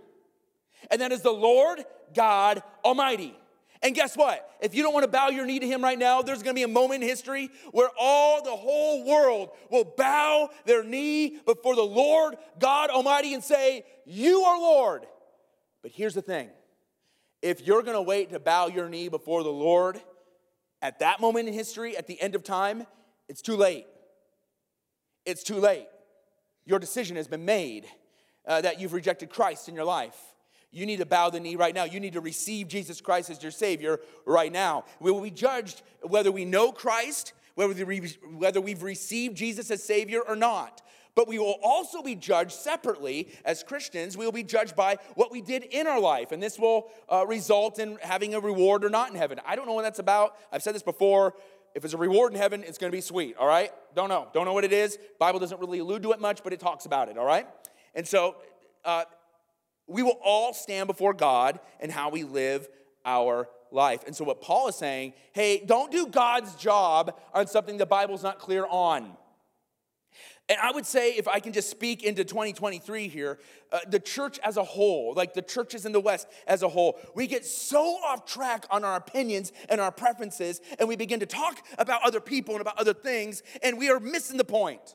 And 0.91 1.01
that 1.01 1.11
is 1.11 1.23
the 1.23 1.33
Lord 1.33 1.83
God 2.15 2.63
Almighty. 2.85 3.35
And 3.83 3.95
guess 3.95 4.17
what? 4.17 4.49
If 4.61 4.75
you 4.75 4.83
don't 4.83 4.95
want 4.95 5.05
to 5.05 5.11
bow 5.11 5.29
your 5.29 5.47
knee 5.47 5.59
to 5.59 5.67
him 5.67 5.83
right 5.83 5.99
now, 5.99 6.23
there's 6.23 6.43
going 6.43 6.55
to 6.55 6.59
be 6.59 6.62
a 6.62 6.69
moment 6.69 7.03
in 7.03 7.09
history 7.09 7.51
where 7.73 7.91
all 7.99 8.43
the 8.43 8.57
whole 8.57 9.05
world 9.05 9.51
will 9.71 9.85
bow 9.85 10.51
their 10.65 10.83
knee 10.83 11.39
before 11.45 11.77
the 11.77 11.83
Lord 11.83 12.37
God 12.59 12.91
Almighty 12.91 13.35
and 13.35 13.45
say, 13.45 13.85
You 14.05 14.43
are 14.43 14.59
Lord. 14.59 15.07
But 15.83 15.93
here's 15.93 16.15
the 16.15 16.23
thing 16.23 16.51
if 17.43 17.67
you're 17.67 17.83
going 17.83 17.97
to 17.97 18.03
wait 18.03 18.31
to 18.31 18.41
bow 18.41 18.67
your 18.67 18.89
knee 18.89 19.09
before 19.09 19.43
the 19.43 19.53
Lord 19.53 20.01
at 20.83 20.99
that 21.01 21.21
moment 21.21 21.49
in 21.49 21.55
history, 21.55 21.97
at 21.97 22.07
the 22.07 22.21
end 22.21 22.35
of 22.35 22.43
time, 22.43 22.87
it's 23.29 23.43
too 23.43 23.57
late. 23.57 23.87
It's 25.25 25.43
too 25.43 25.57
late. 25.57 25.87
Your 26.65 26.79
decision 26.79 27.17
has 27.17 27.29
been 27.29 27.45
made 27.45 27.87
uh, 28.47 28.61
that 28.61 28.81
you've 28.81 28.93
rejected 28.93 29.31
Christ 29.31 29.69
in 29.69 29.75
your 29.75 29.85
life. 29.85 30.17
You 30.77 30.85
need 30.85 30.99
to 30.99 31.07
bow 31.07 31.31
the 31.31 31.41
knee 31.41 31.57
right 31.57 31.75
now. 31.75 31.85
You 31.85 32.01
need 32.01 32.12
to 32.12 32.21
receive 32.21 32.69
Jesus 32.69 33.01
Christ 33.01 33.31
as 33.31 33.43
your 33.43 33.51
Savior 33.51 33.99
right 34.27 34.53
now. 34.53 34.85
We 35.01 35.11
will 35.11 35.23
be 35.23 35.31
judged 35.31 35.81
whether 36.03 36.31
we 36.31 36.45
know 36.45 36.71
Christ, 36.71 37.33
whether 37.55 38.61
we've 38.61 38.83
received 38.83 39.39
Jesus 39.39 39.71
as 39.71 39.83
Savior 39.83 40.21
or 40.21 40.37
not. 40.37 40.83
But 41.15 41.29
we 41.29 41.39
will 41.39 41.59
also 41.62 42.03
be 42.03 42.15
judged 42.15 42.53
separately 42.53 43.29
as 43.47 43.62
Christians. 43.62 44.19
We 44.19 44.27
will 44.27 44.33
be 44.33 44.43
judged 44.43 44.77
by 44.77 44.99
what 45.15 45.33
we 45.33 45.41
did 45.41 45.62
in 45.62 45.87
our 45.87 45.99
life. 45.99 46.31
And 46.31 46.43
this 46.43 46.59
will 46.59 46.91
uh, 47.09 47.27
result 47.27 47.79
in 47.79 47.97
having 48.03 48.35
a 48.35 48.41
reward 48.41 48.85
or 48.85 48.91
not 48.91 49.09
in 49.09 49.17
heaven. 49.17 49.41
I 49.47 49.57
don't 49.57 49.67
know 49.67 49.73
what 49.73 49.83
that's 49.83 49.99
about. 49.99 50.37
I've 50.53 50.62
said 50.62 50.75
this 50.75 50.83
before. 50.83 51.33
If 51.75 51.87
it's 51.87 51.95
a 51.95 51.99
reward 51.99 52.35
in 52.35 52.39
heaven, 52.39 52.62
it's 52.62 52.77
going 52.77 52.91
to 52.91 52.97
be 52.97 53.01
sweet, 53.01 53.35
all 53.39 53.47
right? 53.47 53.73
Don't 53.95 54.11
know. 54.11 54.29
Don't 54.35 54.45
know 54.45 54.53
what 54.53 54.65
it 54.65 54.75
is. 54.75 54.99
Bible 55.19 55.41
doesn't 55.41 55.59
really 55.59 55.79
allude 55.79 56.03
to 56.03 56.12
it 56.12 56.21
much, 56.21 56.43
but 56.45 56.53
it 56.53 56.61
talks 56.61 56.85
about 56.85 57.09
it, 57.09 57.17
all 57.17 57.25
right? 57.25 57.47
And 57.95 58.07
so 58.07 58.37
uh, 58.85 59.05
we 59.87 60.03
will 60.03 60.18
all 60.22 60.53
stand 60.53 60.87
before 60.87 61.14
God 61.14 61.61
and 61.81 61.90
how 61.90 62.11
we 62.11 62.25
live 62.25 62.68
our 63.05 63.49
life. 63.70 64.05
And 64.07 64.14
so 64.14 64.25
what 64.25 64.40
Paul 64.40 64.68
is 64.68 64.77
saying, 64.77 65.12
hey, 65.33 65.62
don't 65.64 65.92
do 65.92 66.07
God's 66.07 66.55
job 66.57 67.18
on 67.35 67.46
something 67.46 67.77
the 67.77 67.87
Bible's 67.87 68.22
not 68.22 68.38
clear 68.38 68.66
on. 68.68 69.16
And 70.49 70.59
I 70.62 70.70
would 70.70 70.87
say, 70.87 71.11
if 71.11 71.27
I 71.27 71.40
can 71.40 71.53
just 71.53 71.70
speak 71.70 72.05
into 72.05 72.25
2023 72.25 73.09
here, 73.09 73.38
uh, 73.72 73.81
the 73.88 73.99
church 73.99 74.38
as 74.44 74.57
a 74.57 74.62
whole, 74.62 75.12
like 75.14 75.35
the 75.35 75.42
churches 75.42 75.85
in 75.85 75.90
the 75.90 76.01
West 76.01 76.29
as 76.46 76.62
a 76.62 76.68
whole, 76.68 76.99
we 77.16 77.27
get 77.27 77.44
so 77.44 77.83
off 77.83 78.27
track 78.27 78.64
on 78.70 78.85
our 78.85 78.96
opinions 78.96 79.53
and 79.68 79.81
our 79.81 79.90
preferences, 79.90 80.61
and 80.79 80.88
we 80.88 80.94
begin 80.94 81.18
to 81.18 81.27
talk 81.27 81.59
about 81.79 82.01
other 82.05 82.20
people 82.20 82.55
and 82.55 82.61
about 82.61 82.79
other 82.79 82.94
things, 82.94 83.42
and 83.61 83.77
we 83.77 83.90
are 83.90 83.99
missing 83.99 84.37
the 84.37 84.44
point. 84.44 84.94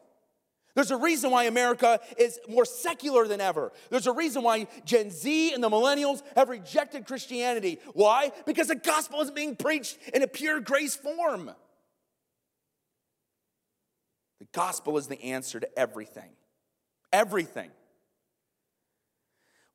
There's 0.73 0.91
a 0.91 0.97
reason 0.97 1.31
why 1.31 1.45
America 1.45 1.99
is 2.17 2.39
more 2.47 2.65
secular 2.65 3.27
than 3.27 3.41
ever. 3.41 3.71
There's 3.89 4.07
a 4.07 4.13
reason 4.13 4.43
why 4.43 4.67
Gen 4.85 5.09
Z 5.09 5.53
and 5.53 5.63
the 5.63 5.69
millennials 5.69 6.21
have 6.35 6.49
rejected 6.49 7.05
Christianity. 7.05 7.79
Why? 7.93 8.31
Because 8.45 8.67
the 8.67 8.75
gospel 8.75 9.21
isn't 9.21 9.35
being 9.35 9.55
preached 9.55 9.97
in 10.13 10.23
a 10.23 10.27
pure 10.27 10.61
grace 10.61 10.95
form. 10.95 11.51
The 14.39 14.47
gospel 14.53 14.97
is 14.97 15.07
the 15.07 15.21
answer 15.21 15.59
to 15.59 15.79
everything. 15.79 16.31
Everything. 17.11 17.69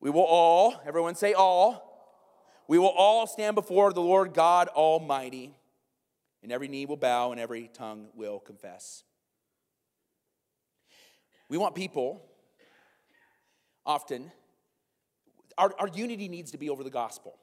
We 0.01 0.11
will 0.11 0.25
all, 0.25 0.81
everyone 0.87 1.15
say 1.15 1.35
all, 1.35 1.87
we 2.69 2.79
will 2.79 2.89
all 2.89 3.27
stand 3.27 3.55
before 3.55 3.93
the 3.93 4.01
Lord 4.01 4.35
God 4.35 4.69
Almighty, 4.69 5.55
and 6.43 6.51
every 6.51 6.69
knee 6.69 6.87
will 6.87 6.97
bow 6.97 7.33
and 7.33 7.41
every 7.41 7.71
tongue 7.73 8.09
will 8.15 8.41
confess. 8.41 9.05
We 11.49 11.59
want 11.59 11.75
people, 11.75 12.23
often, 13.85 14.33
our, 15.57 15.73
our 15.79 15.89
unity 15.89 16.29
needs 16.29 16.51
to 16.53 16.59
be 16.59 16.71
over 16.71 16.83
the 16.83 16.91
gospel. 16.91 17.39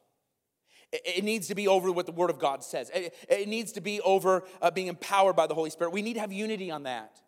It 0.91 1.23
needs 1.23 1.47
to 1.47 1.55
be 1.55 1.67
over 1.67 1.91
what 1.91 2.05
the 2.05 2.11
Word 2.11 2.29
of 2.29 2.37
God 2.37 2.63
says. 2.63 2.91
It 2.93 3.47
needs 3.47 3.71
to 3.71 3.81
be 3.81 3.99
over 4.01 4.43
uh, 4.61 4.69
being 4.69 4.87
empowered 4.87 5.35
by 5.35 5.47
the 5.47 5.55
Holy 5.55 5.71
Spirit. 5.71 5.91
We 5.91 6.03
need 6.03 6.13
to 6.13 6.19
have 6.19 6.31
unity 6.31 6.69
on 6.69 6.83
that. 6.83 7.19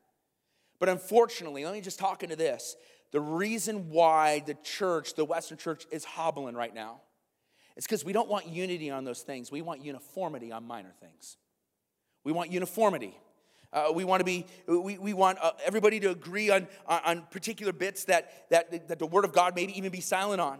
But 0.80 0.90
unfortunately, 0.90 1.66
let 1.66 1.74
me 1.74 1.82
just 1.82 1.98
talk 1.98 2.22
into 2.22 2.36
this. 2.36 2.76
The 3.12 3.22
reason 3.22 3.90
why 3.90 4.44
the 4.46 4.56
church, 4.56 5.16
the 5.16 5.26
Western 5.26 5.58
church, 5.58 5.88
is 5.92 6.04
hobbling 6.06 6.54
right 6.54 6.76
now 6.76 7.02
is 7.76 7.86
because 7.86 8.06
we 8.06 8.14
don't 8.14 8.30
want 8.30 8.48
unity 8.48 8.92
on 8.92 9.04
those 9.04 9.22
things. 9.22 9.52
We 9.52 9.64
want 9.64 9.84
uniformity 9.84 10.52
on 10.52 10.68
minor 10.68 10.94
things. 11.00 11.38
We 12.24 12.34
want 12.34 12.52
uniformity. 12.52 13.18
Uh, 13.76 13.92
we 13.94 14.06
want 14.06 14.22
to 14.22 14.24
be, 14.24 14.46
we, 14.68 14.98
we 14.98 15.14
want 15.14 15.38
uh, 15.42 15.52
everybody 15.66 16.00
to 16.00 16.10
agree 16.10 16.50
on, 16.50 16.66
on, 16.88 17.02
on 17.06 17.22
particular 17.30 17.74
bits 17.74 18.06
that, 18.06 18.50
that, 18.50 18.88
that 18.88 19.00
the 19.00 19.06
Word 19.06 19.26
of 19.26 19.34
God 19.34 19.54
maybe 19.54 19.78
even 19.78 19.92
be 19.92 20.00
silent 20.00 20.40
on. 20.40 20.60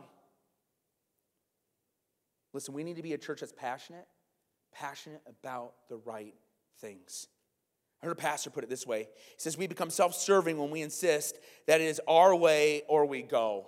Listen, 2.52 2.74
we 2.74 2.84
need 2.84 2.98
to 2.98 3.02
be 3.02 3.14
a 3.14 3.18
church 3.18 3.40
that's 3.40 3.54
passionate, 3.54 4.06
passionate 4.74 5.22
about 5.28 5.74
the 5.88 5.96
right 5.96 6.36
things. 6.82 7.28
I 8.04 8.08
heard 8.08 8.12
a 8.12 8.16
pastor 8.16 8.50
put 8.50 8.66
it 8.66 8.70
this 8.70 8.86
way. 8.86 9.04
He 9.04 9.36
says, 9.38 9.58
We 9.58 9.68
become 9.68 9.90
self 9.90 10.14
serving 10.14 10.58
when 10.58 10.70
we 10.70 10.82
insist 10.82 11.40
that 11.68 11.80
it 11.80 11.86
is 11.86 12.02
our 12.08 12.36
way 12.36 12.84
or 12.90 13.06
we 13.06 13.22
go. 13.22 13.68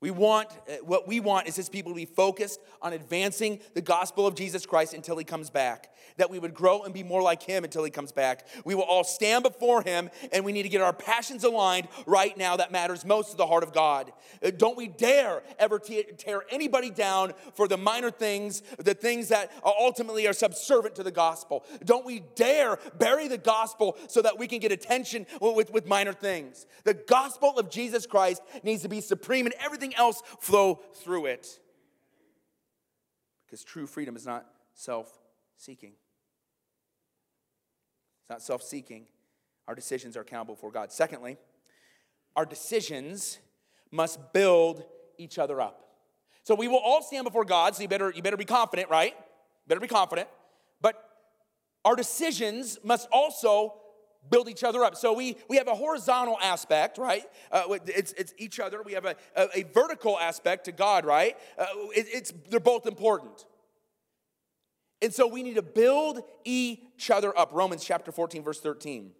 We 0.00 0.10
want, 0.10 0.48
uh, 0.68 0.76
what 0.82 1.08
we 1.08 1.20
want 1.20 1.46
is 1.46 1.56
his 1.56 1.68
people 1.68 1.92
to 1.92 1.96
be 1.96 2.04
focused 2.04 2.60
on 2.82 2.92
advancing 2.92 3.60
the 3.74 3.80
gospel 3.80 4.26
of 4.26 4.34
Jesus 4.34 4.66
Christ 4.66 4.92
until 4.92 5.16
he 5.16 5.24
comes 5.24 5.48
back. 5.48 5.90
That 6.18 6.30
we 6.30 6.38
would 6.38 6.52
grow 6.52 6.82
and 6.82 6.92
be 6.92 7.02
more 7.02 7.22
like 7.22 7.42
him 7.42 7.64
until 7.64 7.82
he 7.82 7.90
comes 7.90 8.12
back. 8.12 8.46
We 8.64 8.74
will 8.74 8.82
all 8.82 9.02
stand 9.02 9.42
before 9.42 9.82
him 9.82 10.10
and 10.32 10.44
we 10.44 10.52
need 10.52 10.64
to 10.64 10.68
get 10.68 10.82
our 10.82 10.92
passions 10.92 11.42
aligned 11.42 11.88
right 12.06 12.36
now. 12.36 12.56
That 12.56 12.70
matters 12.70 13.04
most 13.04 13.30
to 13.30 13.36
the 13.36 13.46
heart 13.46 13.62
of 13.62 13.72
God. 13.72 14.12
Uh, 14.44 14.50
don't 14.50 14.76
we 14.76 14.88
dare 14.88 15.42
ever 15.58 15.78
tear 15.78 16.44
anybody 16.50 16.90
down 16.90 17.32
for 17.54 17.66
the 17.66 17.78
minor 17.78 18.10
things, 18.10 18.62
the 18.78 18.94
things 18.94 19.28
that 19.28 19.50
ultimately 19.64 20.28
are 20.28 20.32
subservient 20.32 20.96
to 20.96 21.02
the 21.02 21.10
gospel. 21.10 21.64
Don't 21.84 22.04
we 22.04 22.22
dare 22.34 22.78
bury 22.98 23.26
the 23.26 23.38
gospel 23.38 23.96
so 24.08 24.20
that 24.22 24.38
we 24.38 24.46
can 24.46 24.58
get 24.58 24.70
attention 24.70 25.26
with, 25.40 25.72
with 25.72 25.86
minor 25.86 26.12
things. 26.12 26.66
The 26.84 26.94
gospel 26.94 27.58
of 27.58 27.70
Jesus 27.70 28.06
Christ 28.06 28.42
needs 28.62 28.82
to 28.82 28.88
be 28.88 29.00
supreme 29.00 29.46
in 29.46 29.54
everything 29.58 29.83
else 29.92 30.22
flow 30.38 30.80
through 30.94 31.26
it. 31.26 31.58
Because 33.44 33.64
true 33.64 33.86
freedom 33.86 34.14
is 34.14 34.24
not 34.24 34.46
self 34.74 35.18
seeking. 35.56 35.92
It's 38.22 38.30
not 38.30 38.40
self 38.40 38.62
seeking. 38.62 39.06
Our 39.66 39.74
decisions 39.74 40.16
are 40.16 40.20
accountable 40.20 40.54
for 40.56 40.70
God. 40.70 40.92
Secondly, 40.92 41.36
our 42.36 42.46
decisions 42.46 43.38
must 43.90 44.32
build 44.32 44.84
each 45.18 45.38
other 45.38 45.60
up. 45.60 45.80
So 46.44 46.54
we 46.54 46.68
will 46.68 46.78
all 46.78 47.02
stand 47.02 47.24
before 47.24 47.44
God, 47.44 47.74
so 47.74 47.82
you 47.82 47.88
better, 47.88 48.12
you 48.14 48.22
better 48.22 48.36
be 48.36 48.44
confident, 48.44 48.90
right? 48.90 49.14
Better 49.66 49.80
be 49.80 49.88
confident. 49.88 50.28
But 50.82 51.02
our 51.84 51.96
decisions 51.96 52.78
must 52.84 53.08
also 53.10 53.74
build 54.30 54.48
each 54.48 54.64
other 54.64 54.84
up. 54.84 54.96
So 54.96 55.12
we, 55.12 55.36
we 55.48 55.56
have 55.56 55.68
a 55.68 55.74
horizontal 55.74 56.38
aspect, 56.42 56.98
right? 56.98 57.24
Uh, 57.52 57.62
it's, 57.86 58.12
it's 58.12 58.34
each 58.38 58.60
other. 58.60 58.82
We 58.82 58.92
have 58.94 59.04
a, 59.04 59.16
a, 59.36 59.48
a 59.60 59.62
vertical 59.64 60.18
aspect 60.18 60.64
to 60.66 60.72
God, 60.72 61.04
right? 61.04 61.36
Uh, 61.58 61.66
it, 61.94 62.06
it's, 62.12 62.32
they're 62.48 62.60
both 62.60 62.86
important. 62.86 63.44
And 65.02 65.12
so 65.12 65.26
we 65.26 65.42
need 65.42 65.56
to 65.56 65.62
build 65.62 66.22
each 66.44 67.10
other 67.10 67.36
up. 67.38 67.50
Romans 67.52 67.84
chapter 67.84 68.10
14, 68.10 68.42
verse 68.42 68.60
13. 68.60 69.10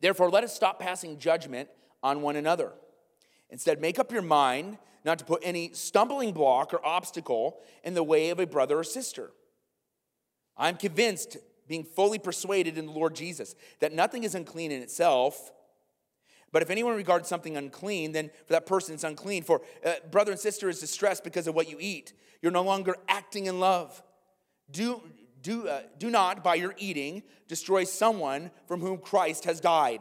Therefore, 0.00 0.30
let 0.30 0.44
us 0.44 0.54
stop 0.54 0.78
passing 0.78 1.18
judgment 1.18 1.68
on 2.02 2.22
one 2.22 2.36
another. 2.36 2.72
Instead, 3.50 3.80
make 3.80 3.98
up 3.98 4.12
your 4.12 4.22
mind 4.22 4.78
not 5.04 5.18
to 5.18 5.24
put 5.24 5.40
any 5.44 5.72
stumbling 5.72 6.32
block 6.32 6.72
or 6.72 6.84
obstacle 6.84 7.58
in 7.84 7.94
the 7.94 8.02
way 8.02 8.30
of 8.30 8.38
a 8.38 8.46
brother 8.46 8.78
or 8.78 8.84
sister. 8.84 9.32
I'm 10.56 10.76
convinced 10.76 11.38
being 11.70 11.84
fully 11.84 12.18
persuaded 12.18 12.76
in 12.76 12.86
the 12.86 12.92
Lord 12.92 13.14
Jesus 13.14 13.54
that 13.78 13.92
nothing 13.92 14.24
is 14.24 14.34
unclean 14.34 14.72
in 14.72 14.82
itself. 14.82 15.52
But 16.50 16.62
if 16.62 16.68
anyone 16.68 16.96
regards 16.96 17.28
something 17.28 17.56
unclean, 17.56 18.10
then 18.10 18.30
for 18.46 18.54
that 18.54 18.66
person 18.66 18.92
it's 18.94 19.04
unclean. 19.04 19.44
For 19.44 19.62
uh, 19.86 19.92
brother 20.10 20.32
and 20.32 20.40
sister 20.40 20.68
is 20.68 20.80
distressed 20.80 21.22
because 21.22 21.46
of 21.46 21.54
what 21.54 21.70
you 21.70 21.76
eat. 21.78 22.12
You're 22.42 22.50
no 22.50 22.62
longer 22.62 22.96
acting 23.08 23.46
in 23.46 23.60
love. 23.60 24.02
Do, 24.72 25.00
do, 25.42 25.68
uh, 25.68 25.82
do 25.96 26.10
not, 26.10 26.42
by 26.42 26.56
your 26.56 26.74
eating, 26.76 27.22
destroy 27.46 27.84
someone 27.84 28.50
from 28.66 28.80
whom 28.80 28.98
Christ 28.98 29.44
has 29.44 29.60
died. 29.60 30.00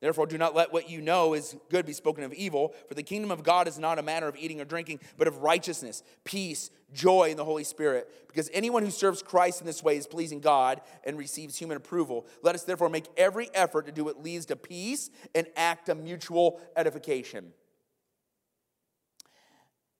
Therefore, 0.00 0.26
do 0.26 0.38
not 0.38 0.54
let 0.54 0.72
what 0.72 0.88
you 0.88 1.02
know 1.02 1.34
is 1.34 1.56
good 1.68 1.84
be 1.84 1.92
spoken 1.92 2.24
of 2.24 2.32
evil, 2.32 2.74
for 2.88 2.94
the 2.94 3.02
kingdom 3.02 3.30
of 3.30 3.42
God 3.42 3.68
is 3.68 3.78
not 3.78 3.98
a 3.98 4.02
matter 4.02 4.26
of 4.26 4.36
eating 4.36 4.58
or 4.58 4.64
drinking, 4.64 5.00
but 5.18 5.28
of 5.28 5.38
righteousness, 5.38 6.02
peace, 6.24 6.70
joy 6.94 7.30
in 7.30 7.36
the 7.36 7.44
Holy 7.44 7.64
Spirit. 7.64 8.08
Because 8.26 8.48
anyone 8.54 8.82
who 8.82 8.90
serves 8.90 9.22
Christ 9.22 9.60
in 9.60 9.66
this 9.66 9.82
way 9.82 9.98
is 9.98 10.06
pleasing 10.06 10.40
God 10.40 10.80
and 11.04 11.18
receives 11.18 11.58
human 11.58 11.76
approval. 11.76 12.26
Let 12.42 12.54
us 12.54 12.64
therefore 12.64 12.88
make 12.88 13.08
every 13.18 13.50
effort 13.52 13.84
to 13.86 13.92
do 13.92 14.04
what 14.04 14.22
leads 14.22 14.46
to 14.46 14.56
peace 14.56 15.10
and 15.34 15.46
act 15.54 15.90
of 15.90 15.98
mutual 16.02 16.62
edification. 16.76 17.52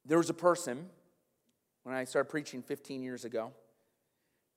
There 0.06 0.16
was 0.16 0.30
a 0.30 0.34
person, 0.34 0.86
when 1.82 1.94
I 1.94 2.04
started 2.04 2.30
preaching 2.30 2.62
15 2.62 3.02
years 3.02 3.26
ago, 3.26 3.52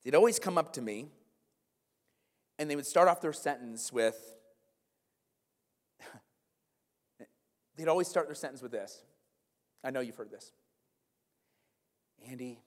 they'd 0.03 0.15
always 0.15 0.39
come 0.39 0.57
up 0.57 0.71
to 0.73 0.81
me 0.81 1.09
and 2.57 2.69
they 2.69 2.77
would 2.77 2.87
start 2.87 3.09
off 3.09 3.19
their 3.19 3.33
sentence 3.33 3.91
with, 3.91 4.32
they'd 7.75 7.87
always 7.87 8.07
start 8.07 8.27
their 8.27 8.35
sentence 8.35 8.61
with 8.61 8.71
this. 8.71 9.03
I 9.83 9.91
know 9.91 9.99
you've 9.99 10.15
heard 10.15 10.31
this. 10.31 10.51
Andy, 12.29 12.59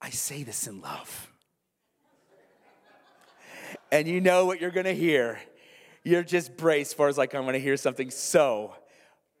I 0.00 0.10
say 0.10 0.42
this 0.42 0.66
in 0.66 0.80
love. 0.80 1.30
and 3.92 4.08
you 4.08 4.20
know 4.20 4.46
what 4.46 4.60
you're 4.60 4.70
gonna 4.70 4.92
hear. 4.92 5.38
You're 6.04 6.22
just 6.22 6.56
braced 6.56 6.96
for 6.96 7.08
as 7.08 7.18
like 7.18 7.34
I'm 7.34 7.44
gonna 7.44 7.58
hear 7.58 7.76
something 7.76 8.10
so 8.10 8.74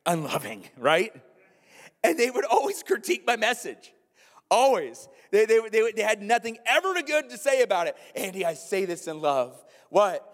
unloving, 0.04 0.64
right? 0.76 1.12
And 2.04 2.18
they 2.18 2.30
would 2.30 2.44
always 2.44 2.82
critique 2.82 3.24
my 3.26 3.36
message. 3.36 3.92
Always. 4.50 5.08
They, 5.30 5.44
they, 5.44 5.60
they, 5.70 5.92
they 5.92 6.02
had 6.02 6.22
nothing 6.22 6.58
ever 6.66 6.94
good 7.02 7.30
to 7.30 7.38
say 7.38 7.62
about 7.62 7.88
it. 7.88 7.96
Andy, 8.14 8.44
I 8.44 8.54
say 8.54 8.84
this 8.84 9.08
in 9.08 9.20
love. 9.20 9.62
What? 9.90 10.24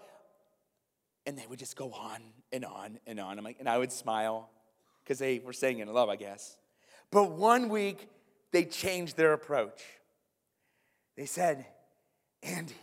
And 1.25 1.37
they 1.37 1.45
would 1.47 1.59
just 1.59 1.75
go 1.75 1.91
on 1.91 2.21
and 2.53 2.63
on 2.63 2.99
and 3.05 3.19
on. 3.19 3.37
I'm 3.37 3.43
like, 3.43 3.57
and 3.59 3.67
I 3.67 3.77
would 3.77 3.91
smile 3.91 4.49
because 5.03 5.19
they 5.19 5.39
were 5.39 5.51
saying 5.51 5.79
it 5.79 5.87
in 5.87 5.93
love, 5.93 6.07
I 6.07 6.15
guess. 6.15 6.55
But 7.11 7.31
one 7.31 7.67
week, 7.67 8.07
they 8.51 8.63
changed 8.63 9.17
their 9.17 9.33
approach. 9.33 9.81
They 11.17 11.25
said, 11.25 11.65
Andy, 12.41 12.75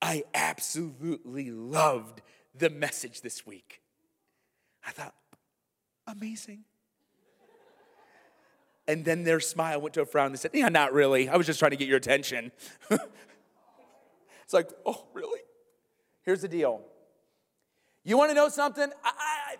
I 0.00 0.24
absolutely 0.34 1.50
loved 1.50 2.22
the 2.56 2.70
message 2.70 3.22
this 3.22 3.46
week. 3.46 3.82
I 4.86 4.90
thought, 4.90 5.14
amazing. 6.06 6.64
And 8.86 9.04
then 9.04 9.24
their 9.24 9.40
smile 9.40 9.80
went 9.80 9.94
to 9.94 10.00
a 10.00 10.06
frown. 10.06 10.32
They 10.32 10.38
said, 10.38 10.52
Yeah, 10.54 10.70
not 10.70 10.94
really. 10.94 11.28
I 11.28 11.36
was 11.36 11.46
just 11.46 11.58
trying 11.58 11.72
to 11.72 11.76
get 11.76 11.88
your 11.88 11.98
attention. 11.98 12.52
it's 12.90 14.52
like, 14.52 14.70
Oh, 14.86 15.04
really? 15.12 15.40
Here's 16.22 16.40
the 16.40 16.48
deal. 16.48 16.82
You 18.08 18.16
want 18.16 18.30
to 18.30 18.34
know 18.34 18.48
something? 18.48 18.90
I, 19.04 19.10
I, 19.18 19.56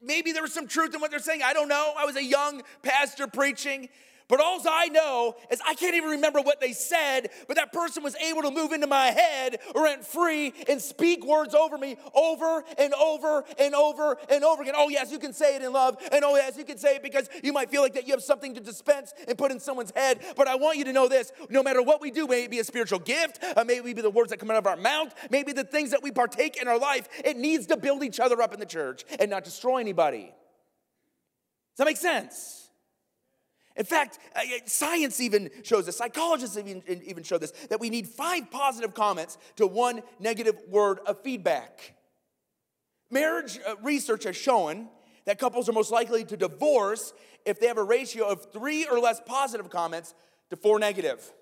maybe 0.00 0.30
there 0.30 0.42
was 0.42 0.54
some 0.54 0.68
truth 0.68 0.94
in 0.94 1.00
what 1.00 1.10
they're 1.10 1.18
saying. 1.18 1.40
I 1.44 1.52
don't 1.52 1.66
know. 1.66 1.92
I 1.98 2.04
was 2.04 2.14
a 2.14 2.22
young 2.22 2.62
pastor 2.84 3.26
preaching. 3.26 3.88
But 4.28 4.40
all 4.40 4.60
I 4.68 4.88
know 4.88 5.36
is 5.50 5.60
I 5.66 5.74
can't 5.74 5.94
even 5.94 6.10
remember 6.10 6.40
what 6.40 6.60
they 6.60 6.72
said, 6.72 7.30
but 7.46 7.56
that 7.56 7.72
person 7.72 8.02
was 8.02 8.14
able 8.16 8.42
to 8.42 8.50
move 8.50 8.72
into 8.72 8.86
my 8.86 9.06
head 9.06 9.58
rent 9.74 10.04
free 10.04 10.52
and 10.68 10.80
speak 10.80 11.24
words 11.24 11.54
over 11.54 11.78
me 11.78 11.96
over 12.14 12.64
and 12.76 12.92
over 12.94 13.44
and 13.58 13.74
over 13.74 14.16
and 14.28 14.44
over 14.44 14.62
again. 14.62 14.74
Oh, 14.76 14.88
yes, 14.88 15.10
you 15.10 15.18
can 15.18 15.32
say 15.32 15.56
it 15.56 15.62
in 15.62 15.72
love. 15.72 15.96
And 16.12 16.24
oh, 16.24 16.36
yes, 16.36 16.56
you 16.58 16.64
can 16.64 16.78
say 16.78 16.96
it 16.96 17.02
because 17.02 17.28
you 17.42 17.52
might 17.52 17.70
feel 17.70 17.82
like 17.82 17.94
that 17.94 18.06
you 18.06 18.12
have 18.12 18.22
something 18.22 18.54
to 18.54 18.60
dispense 18.60 19.14
and 19.26 19.38
put 19.38 19.50
in 19.50 19.60
someone's 19.60 19.92
head. 19.94 20.20
But 20.36 20.48
I 20.48 20.56
want 20.56 20.76
you 20.78 20.84
to 20.84 20.92
know 20.92 21.08
this 21.08 21.32
no 21.48 21.62
matter 21.62 21.82
what 21.82 22.00
we 22.00 22.10
do, 22.10 22.26
may 22.26 22.44
it 22.44 22.50
be 22.50 22.58
a 22.58 22.64
spiritual 22.64 22.98
gift, 22.98 23.42
uh, 23.56 23.64
may 23.64 23.76
it 23.78 23.84
be 23.84 23.92
the 23.92 24.10
words 24.10 24.30
that 24.30 24.38
come 24.38 24.50
out 24.50 24.56
of 24.56 24.66
our 24.66 24.76
mouth, 24.76 25.14
maybe 25.30 25.52
the 25.52 25.64
things 25.64 25.90
that 25.90 26.02
we 26.02 26.10
partake 26.10 26.60
in 26.60 26.68
our 26.68 26.78
life, 26.78 27.08
it 27.24 27.36
needs 27.36 27.66
to 27.66 27.76
build 27.76 28.02
each 28.02 28.20
other 28.20 28.40
up 28.42 28.52
in 28.52 28.60
the 28.60 28.66
church 28.66 29.04
and 29.18 29.30
not 29.30 29.44
destroy 29.44 29.78
anybody. 29.78 30.26
Does 30.26 31.78
that 31.78 31.86
make 31.86 31.96
sense? 31.96 32.67
In 33.78 33.84
fact, 33.84 34.18
uh, 34.34 34.40
science 34.66 35.20
even 35.20 35.50
shows 35.62 35.86
this, 35.86 35.96
psychologists 35.96 36.58
even, 36.58 36.82
even 37.06 37.22
show 37.22 37.38
this, 37.38 37.52
that 37.70 37.78
we 37.78 37.90
need 37.90 38.08
five 38.08 38.50
positive 38.50 38.92
comments 38.92 39.38
to 39.54 39.68
one 39.68 40.02
negative 40.18 40.60
word 40.68 40.98
of 41.06 41.22
feedback. 41.22 41.94
Marriage 43.08 43.58
uh, 43.66 43.76
research 43.82 44.24
has 44.24 44.36
shown 44.36 44.88
that 45.26 45.38
couples 45.38 45.68
are 45.68 45.72
most 45.72 45.92
likely 45.92 46.24
to 46.24 46.36
divorce 46.36 47.12
if 47.46 47.60
they 47.60 47.68
have 47.68 47.78
a 47.78 47.82
ratio 47.82 48.26
of 48.26 48.52
three 48.52 48.84
or 48.86 48.98
less 48.98 49.20
positive 49.24 49.70
comments 49.70 50.12
to 50.50 50.56
four 50.56 50.80
negative, 50.80 51.32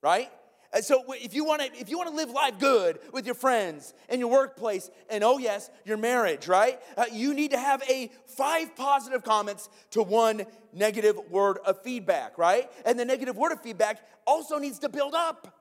right? 0.00 0.30
And 0.72 0.84
so 0.84 1.02
if 1.08 1.34
you 1.34 1.44
want 1.44 1.62
to 1.62 1.80
if 1.80 1.88
you 1.88 1.98
want 1.98 2.10
to 2.10 2.14
live 2.14 2.30
life 2.30 2.58
good 2.60 3.00
with 3.12 3.26
your 3.26 3.34
friends 3.34 3.92
and 4.08 4.20
your 4.20 4.30
workplace 4.30 4.88
and 5.08 5.24
oh 5.24 5.38
yes 5.38 5.68
your 5.84 5.96
marriage 5.96 6.46
right? 6.46 6.78
Uh, 6.96 7.06
you 7.12 7.34
need 7.34 7.50
to 7.50 7.58
have 7.58 7.82
a 7.88 8.10
five 8.26 8.76
positive 8.76 9.24
comments 9.24 9.68
to 9.90 10.02
one 10.02 10.46
negative 10.72 11.18
word 11.28 11.58
of 11.66 11.82
feedback 11.82 12.38
right? 12.38 12.70
And 12.86 12.98
the 12.98 13.04
negative 13.04 13.36
word 13.36 13.50
of 13.50 13.60
feedback 13.60 13.98
also 14.26 14.58
needs 14.58 14.78
to 14.80 14.88
build 14.88 15.14
up. 15.14 15.56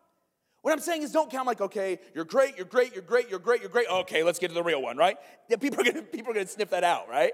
What 0.62 0.74
i'm 0.74 0.80
saying 0.80 1.01
is 1.01 1.12
don't 1.12 1.32
count 1.32 1.47
like 1.47 1.62
okay 1.62 1.99
you're 2.14 2.26
great 2.26 2.57
you're 2.57 2.66
great 2.66 2.93
you're 2.93 3.01
great 3.01 3.30
you're 3.30 3.39
great 3.39 3.62
you're 3.62 3.70
great. 3.70 3.88
Okay 3.89 4.22
let's 4.24 4.38
get 4.38 4.49
to 4.49 4.53
the 4.53 4.64
real 4.64 4.82
one 4.82 4.95
right? 4.95 5.18
Yeah, 5.47 5.55
people 5.55 5.82
are 5.82 5.86
gonna 5.86 6.03
people 6.03 6.32
are 6.32 6.36
gonna 6.36 6.45
sniff 6.47 6.70
that 6.70 6.84
out 6.84 7.10
right? 7.10 7.32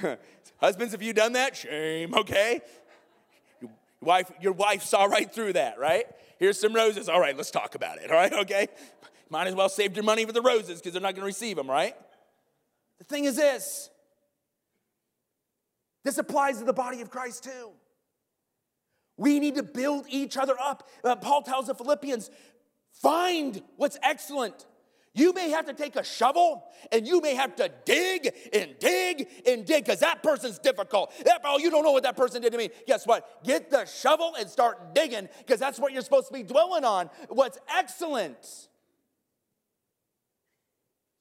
Husbands 0.58 0.92
have 0.92 1.02
you 1.02 1.12
done 1.12 1.32
that? 1.32 1.56
Shame 1.56 2.14
okay. 2.14 2.60
Your 3.60 3.70
wife 4.00 4.30
your 4.40 4.52
wife 4.52 4.84
saw 4.84 5.06
right 5.06 5.32
through 5.32 5.54
that 5.54 5.80
right 5.80 6.06
Here's 6.38 6.58
some 6.58 6.72
roses. 6.74 7.08
All 7.08 7.20
right, 7.20 7.36
let's 7.36 7.50
talk 7.50 7.74
about 7.74 7.98
it. 7.98 8.10
All 8.10 8.16
right, 8.16 8.32
okay? 8.40 8.68
Might 9.30 9.46
as 9.46 9.54
well 9.54 9.68
save 9.68 9.94
your 9.94 10.04
money 10.04 10.24
for 10.24 10.32
the 10.32 10.42
roses 10.42 10.80
because 10.80 10.92
they're 10.92 11.02
not 11.02 11.14
going 11.14 11.22
to 11.22 11.26
receive 11.26 11.56
them, 11.56 11.70
right? 11.70 11.96
The 12.98 13.04
thing 13.04 13.24
is 13.24 13.36
this 13.36 13.90
this 16.04 16.18
applies 16.18 16.58
to 16.58 16.64
the 16.64 16.72
body 16.72 17.00
of 17.00 17.10
Christ 17.10 17.44
too. 17.44 17.70
We 19.16 19.40
need 19.40 19.54
to 19.54 19.62
build 19.62 20.06
each 20.08 20.36
other 20.36 20.54
up. 20.60 20.88
Uh, 21.02 21.16
Paul 21.16 21.42
tells 21.42 21.68
the 21.68 21.74
Philippians 21.74 22.30
find 22.92 23.62
what's 23.76 23.98
excellent 24.02 24.66
you 25.14 25.32
may 25.32 25.50
have 25.50 25.66
to 25.66 25.72
take 25.72 25.94
a 25.94 26.02
shovel 26.02 26.64
and 26.90 27.06
you 27.06 27.20
may 27.20 27.34
have 27.36 27.54
to 27.56 27.70
dig 27.84 28.34
and 28.52 28.74
dig 28.80 29.28
and 29.46 29.64
dig 29.64 29.84
because 29.84 30.00
that 30.00 30.22
person's 30.24 30.58
difficult. 30.58 31.12
That, 31.24 31.40
oh, 31.44 31.58
you 31.58 31.70
don't 31.70 31.84
know 31.84 31.92
what 31.92 32.02
that 32.02 32.16
person 32.16 32.42
did 32.42 32.50
to 32.52 32.58
me. 32.58 32.70
Guess 32.86 33.06
what? 33.06 33.44
Get 33.44 33.70
the 33.70 33.84
shovel 33.86 34.34
and 34.38 34.50
start 34.50 34.92
digging 34.94 35.28
because 35.38 35.60
that's 35.60 35.78
what 35.78 35.92
you're 35.92 36.02
supposed 36.02 36.26
to 36.26 36.32
be 36.32 36.42
dwelling 36.42 36.84
on. 36.84 37.10
What's 37.28 37.58
excellent. 37.68 38.68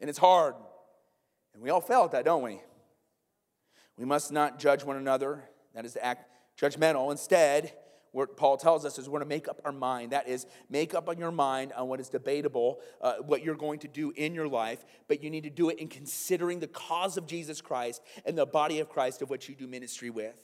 And 0.02 0.10
it's 0.10 0.20
hard. 0.20 0.56
And 1.54 1.62
we 1.62 1.70
all 1.70 1.82
fail 1.82 2.06
at 2.06 2.12
that, 2.12 2.26
don't 2.26 2.42
we? 2.42 2.62
We 3.96 4.06
must 4.06 4.32
not 4.32 4.58
judge 4.58 4.84
one 4.84 4.98
another. 4.98 5.44
That 5.76 5.86
is 5.86 5.94
to 5.94 6.04
act 6.04 6.30
judgmental. 6.60 7.12
Instead, 7.12 7.74
what 8.14 8.38
Paul 8.38 8.58
tells 8.58 8.86
us 8.86 8.98
is 9.00 9.10
we're 9.10 9.20
going 9.20 9.30
to 9.30 9.36
make 9.36 9.48
up 9.48 9.60
our 9.66 9.72
mind. 9.72 10.12
That 10.12 10.28
is, 10.28 10.46
make 10.70 10.94
up 10.94 11.10
on 11.10 11.18
your 11.18 11.32
mind 11.32 11.74
on 11.74 11.88
what 11.88 12.00
is 12.00 12.10
debatable, 12.10 12.80
uh, 13.02 13.16
what 13.26 13.44
you're 13.44 13.56
going 13.56 13.80
to 13.80 13.88
do 13.88 14.14
in 14.16 14.36
your 14.36 14.48
life, 14.48 14.86
but 15.08 15.24
you 15.24 15.32
need 15.32 15.44
to 15.44 15.50
do 15.50 15.70
it 15.70 15.80
in 15.80 15.88
considering 15.88 16.60
the 16.60 16.68
cause 16.68 17.18
of 17.18 17.26
Jesus 17.26 17.60
Christ 17.60 18.04
and 18.24 18.38
the 18.38 18.46
body 18.46 18.80
of 18.80 18.88
Christ 18.88 19.24
of 19.24 19.32
which 19.32 19.50
you 19.50 19.56
do 19.56 19.68
ministry 19.68 20.12
with. 20.12 20.36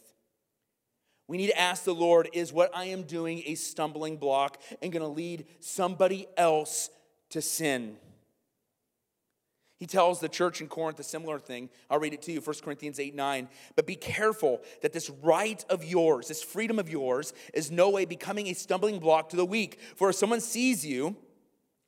We 1.27 1.37
need 1.37 1.47
to 1.47 1.59
ask 1.59 1.83
the 1.83 1.93
Lord, 1.93 2.27
is 2.33 2.51
what 2.51 2.75
I 2.75 2.85
am 2.85 3.03
doing 3.03 3.43
a 3.45 3.53
stumbling 3.53 4.17
block 4.17 4.59
and 4.81 4.91
going 4.91 5.03
to 5.03 5.07
lead 5.07 5.45
somebody 5.59 6.27
else 6.37 6.89
to 7.29 7.39
sin? 7.39 7.97
He 9.79 9.85
tells 9.85 10.19
the 10.19 10.27
church 10.27 10.59
in 10.59 10.67
Corinth 10.67 10.99
a 10.99 11.03
similar 11.03 11.39
thing. 11.39 11.69
I'll 11.89 11.99
read 11.99 12.13
it 12.13 12.21
to 12.23 12.33
you 12.33 12.41
1 12.41 12.55
Corinthians 12.61 12.99
8 12.99 13.15
9. 13.15 13.47
But 13.77 13.87
be 13.87 13.95
careful 13.95 14.61
that 14.81 14.91
this 14.91 15.09
right 15.23 15.63
of 15.69 15.85
yours, 15.85 16.27
this 16.27 16.43
freedom 16.43 16.79
of 16.79 16.89
yours, 16.89 17.33
is 17.53 17.71
no 17.71 17.89
way 17.89 18.03
becoming 18.03 18.47
a 18.47 18.53
stumbling 18.53 18.99
block 18.99 19.29
to 19.29 19.37
the 19.37 19.45
weak. 19.45 19.79
For 19.95 20.09
if 20.09 20.17
someone 20.17 20.41
sees 20.41 20.85
you, 20.85 21.15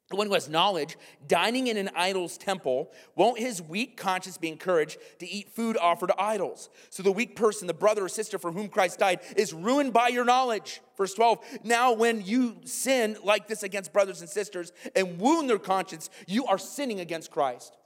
the 0.09 0.15
one 0.15 0.27
who 0.27 0.33
has 0.33 0.47
knowledge, 0.47 0.97
dining 1.27 1.67
in 1.67 1.75
an 1.75 1.89
idol's 1.95 2.37
temple, 2.37 2.91
won't 3.15 3.39
his 3.39 3.61
weak 3.61 3.97
conscience 3.97 4.37
be 4.37 4.47
encouraged 4.47 4.97
to 5.19 5.27
eat 5.27 5.49
food 5.49 5.77
offered 5.77 6.07
to 6.07 6.21
idols? 6.21 6.69
So 6.91 7.03
the 7.03 7.11
weak 7.11 7.35
person, 7.35 7.67
the 7.67 7.73
brother 7.73 8.05
or 8.05 8.09
sister 8.09 8.37
for 8.37 8.53
whom 8.53 8.69
Christ 8.69 8.99
died, 8.99 9.19
is 9.35 9.53
ruined 9.53 9.91
by 9.91 10.09
your 10.09 10.25
knowledge. 10.25 10.81
Verse 10.97 11.13
12, 11.13 11.39
now 11.63 11.93
when 11.93 12.21
you 12.21 12.57
sin 12.63 13.17
like 13.23 13.47
this 13.47 13.63
against 13.63 13.91
brothers 13.91 14.21
and 14.21 14.29
sisters 14.29 14.71
and 14.95 15.19
wound 15.19 15.49
their 15.49 15.59
conscience, 15.59 16.09
you 16.27 16.45
are 16.45 16.57
sinning 16.57 17.01
against 17.01 17.31
Christ. 17.31 17.77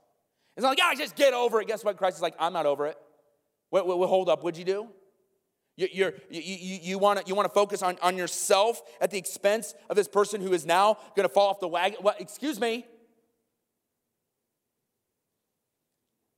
It's 0.55 0.63
not 0.63 0.69
like, 0.69 0.77
yeah, 0.77 0.93
just 0.95 1.15
get 1.15 1.33
over 1.33 1.61
it. 1.61 1.67
Guess 1.67 1.83
what? 1.83 1.97
Christ 1.97 2.17
is 2.17 2.21
like, 2.21 2.35
I'm 2.39 2.53
not 2.53 2.65
over 2.65 2.87
it. 2.87 2.97
Wait, 3.71 3.85
wait, 3.85 3.97
wait 3.97 4.07
hold 4.07 4.29
up. 4.29 4.43
What'd 4.43 4.57
you 4.57 4.65
do? 4.65 4.87
You, 5.75 5.87
you're, 5.91 6.13
you, 6.29 6.41
you, 6.41 6.79
you 6.81 6.97
want 6.97 7.19
to 7.19 7.27
you 7.27 7.35
wanna 7.35 7.49
focus 7.49 7.83
on, 7.83 7.97
on 8.01 8.15
yourself 8.15 8.81
at 9.01 9.11
the 9.11 9.17
expense 9.17 9.75
of 9.89 9.97
this 9.97 10.07
person 10.07 10.39
who 10.39 10.53
is 10.53 10.65
now 10.65 10.97
going 11.15 11.27
to 11.27 11.33
fall 11.33 11.49
off 11.49 11.59
the 11.59 11.67
wagon? 11.67 11.99
What? 12.01 12.21
Excuse 12.21 12.59
me. 12.59 12.85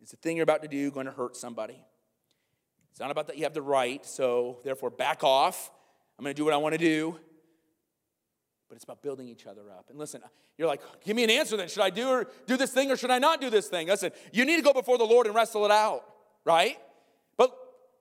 Is 0.01 0.11
the 0.11 0.17
thing 0.17 0.37
you're 0.37 0.43
about 0.43 0.61
to 0.61 0.67
do 0.67 0.89
going 0.89 1.05
to 1.05 1.11
hurt 1.11 1.35
somebody? 1.35 1.83
It's 2.91 2.99
not 2.99 3.11
about 3.11 3.27
that 3.27 3.37
you 3.37 3.43
have 3.43 3.53
the 3.53 3.61
right, 3.61 4.03
so 4.05 4.57
therefore 4.63 4.89
back 4.89 5.23
off. 5.23 5.69
I'm 6.17 6.23
going 6.23 6.33
to 6.33 6.39
do 6.39 6.45
what 6.45 6.53
I 6.53 6.57
want 6.57 6.73
to 6.73 6.79
do. 6.79 7.19
But 8.67 8.75
it's 8.75 8.83
about 8.83 9.01
building 9.01 9.27
each 9.27 9.45
other 9.45 9.71
up. 9.71 9.85
And 9.89 9.97
listen, 9.97 10.21
you're 10.57 10.67
like, 10.67 10.81
give 11.03 11.15
me 11.15 11.23
an 11.23 11.29
answer 11.29 11.57
then. 11.57 11.67
Should 11.67 11.81
I 11.83 11.89
do, 11.89 12.07
or, 12.07 12.27
do 12.45 12.57
this 12.57 12.71
thing 12.71 12.91
or 12.91 12.97
should 12.97 13.11
I 13.11 13.19
not 13.19 13.41
do 13.41 13.49
this 13.49 13.67
thing? 13.67 13.87
Listen, 13.87 14.11
you 14.31 14.45
need 14.45 14.57
to 14.57 14.61
go 14.61 14.73
before 14.73 14.97
the 14.97 15.05
Lord 15.05 15.27
and 15.27 15.35
wrestle 15.35 15.65
it 15.65 15.71
out, 15.71 16.03
right? 16.45 16.77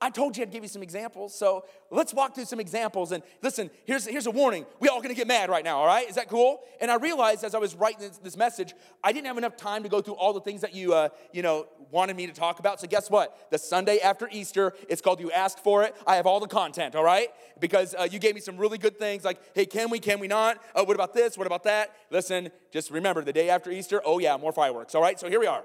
I 0.06 0.10
told 0.10 0.36
you 0.36 0.44
I'd 0.44 0.52
give 0.52 0.62
you 0.62 0.68
some 0.68 0.84
examples. 0.84 1.36
So 1.36 1.64
let's 1.90 2.14
walk 2.14 2.36
through 2.36 2.44
some 2.44 2.60
examples. 2.60 3.10
And 3.10 3.24
listen, 3.42 3.70
here's, 3.86 4.06
here's 4.06 4.28
a 4.28 4.30
warning. 4.30 4.64
We 4.78 4.88
all 4.88 5.02
gonna 5.02 5.14
get 5.14 5.26
mad 5.26 5.50
right 5.50 5.64
now, 5.64 5.78
all 5.78 5.86
right? 5.86 6.08
Is 6.08 6.14
that 6.14 6.28
cool? 6.28 6.60
And 6.80 6.92
I 6.92 6.94
realized 6.94 7.42
as 7.42 7.56
I 7.56 7.58
was 7.58 7.74
writing 7.74 8.02
this, 8.02 8.18
this 8.18 8.36
message, 8.36 8.72
I 9.02 9.10
didn't 9.10 9.26
have 9.26 9.36
enough 9.36 9.56
time 9.56 9.82
to 9.82 9.88
go 9.88 10.00
through 10.00 10.14
all 10.14 10.32
the 10.32 10.40
things 10.40 10.60
that 10.60 10.76
you, 10.76 10.94
uh, 10.94 11.08
you 11.32 11.42
know, 11.42 11.66
wanted 11.90 12.14
me 12.14 12.28
to 12.28 12.32
talk 12.32 12.60
about. 12.60 12.80
So 12.80 12.86
guess 12.86 13.10
what? 13.10 13.50
The 13.50 13.58
Sunday 13.58 13.98
after 13.98 14.28
Easter, 14.30 14.74
it's 14.88 15.02
called 15.02 15.18
You 15.18 15.32
Asked 15.32 15.58
For 15.58 15.82
It. 15.82 15.96
I 16.06 16.14
have 16.14 16.26
all 16.26 16.38
the 16.38 16.46
content, 16.46 16.94
all 16.94 17.02
right? 17.02 17.30
Because 17.58 17.92
uh, 17.98 18.06
you 18.08 18.20
gave 18.20 18.36
me 18.36 18.40
some 18.40 18.56
really 18.58 18.78
good 18.78 19.00
things 19.00 19.24
like, 19.24 19.40
hey, 19.56 19.66
can 19.66 19.90
we, 19.90 19.98
can 19.98 20.20
we 20.20 20.28
not? 20.28 20.62
Uh, 20.72 20.84
what 20.84 20.94
about 20.94 21.14
this? 21.14 21.36
What 21.36 21.48
about 21.48 21.64
that? 21.64 21.96
Listen, 22.12 22.50
just 22.72 22.92
remember 22.92 23.24
the 23.24 23.32
day 23.32 23.50
after 23.50 23.72
Easter, 23.72 24.00
oh 24.04 24.20
yeah, 24.20 24.36
more 24.36 24.52
fireworks, 24.52 24.94
all 24.94 25.02
right? 25.02 25.18
So 25.18 25.28
here 25.28 25.40
we 25.40 25.48
are. 25.48 25.64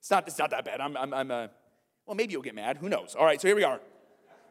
It's 0.00 0.10
not, 0.10 0.26
it's 0.26 0.38
not 0.38 0.48
that 0.48 0.64
bad. 0.64 0.80
I'm, 0.80 0.96
I'm, 0.96 1.12
I'm 1.12 1.30
uh, 1.30 1.48
well, 2.06 2.14
maybe 2.14 2.32
you'll 2.32 2.42
get 2.42 2.54
mad. 2.54 2.78
Who 2.78 2.88
knows? 2.88 3.14
All 3.14 3.24
right, 3.24 3.40
so 3.40 3.48
here 3.48 3.56
we 3.56 3.64
are. 3.64 3.80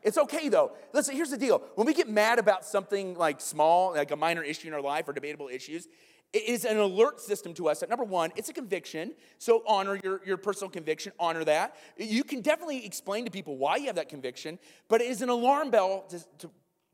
It's 0.02 0.18
okay 0.18 0.50
though. 0.50 0.74
Listen, 0.94 1.16
here's 1.16 1.30
the 1.30 1.38
deal. 1.38 1.62
When 1.76 1.88
we 1.88 1.94
get 1.94 2.10
mad 2.10 2.40
about 2.40 2.66
something 2.66 3.16
like 3.16 3.40
small, 3.40 3.94
like 3.94 4.12
a 4.12 4.16
minor 4.16 4.44
issue 4.44 4.68
in 4.68 4.74
our 4.74 4.82
life 4.82 5.08
or 5.08 5.14
debatable 5.14 5.48
issues, 5.48 5.88
it 6.34 6.44
is 6.44 6.66
an 6.66 6.78
alert 6.78 7.22
system 7.22 7.54
to 7.54 7.70
us 7.70 7.80
that 7.80 7.90
number 7.90 8.04
one, 8.04 8.32
it's 8.36 8.50
a 8.50 8.54
conviction. 8.54 9.14
So 9.38 9.64
honor 9.68 10.00
your, 10.04 10.20
your 10.26 10.38
personal 10.38 10.70
conviction, 10.70 11.14
honor 11.20 11.44
that. 11.46 11.76
You 11.96 12.24
can 12.24 12.42
definitely 12.42 12.86
explain 12.86 13.26
to 13.26 13.32
people 13.32 13.56
why 13.56 13.78
you 13.78 13.86
have 13.86 13.96
that 13.96 14.10
conviction, 14.10 14.58
but 14.90 15.00
it 15.00 15.08
is 15.08 15.22
an 15.22 15.30
alarm 15.30 15.70
bell 15.70 16.06
to, 16.10 16.20
to 16.40 16.52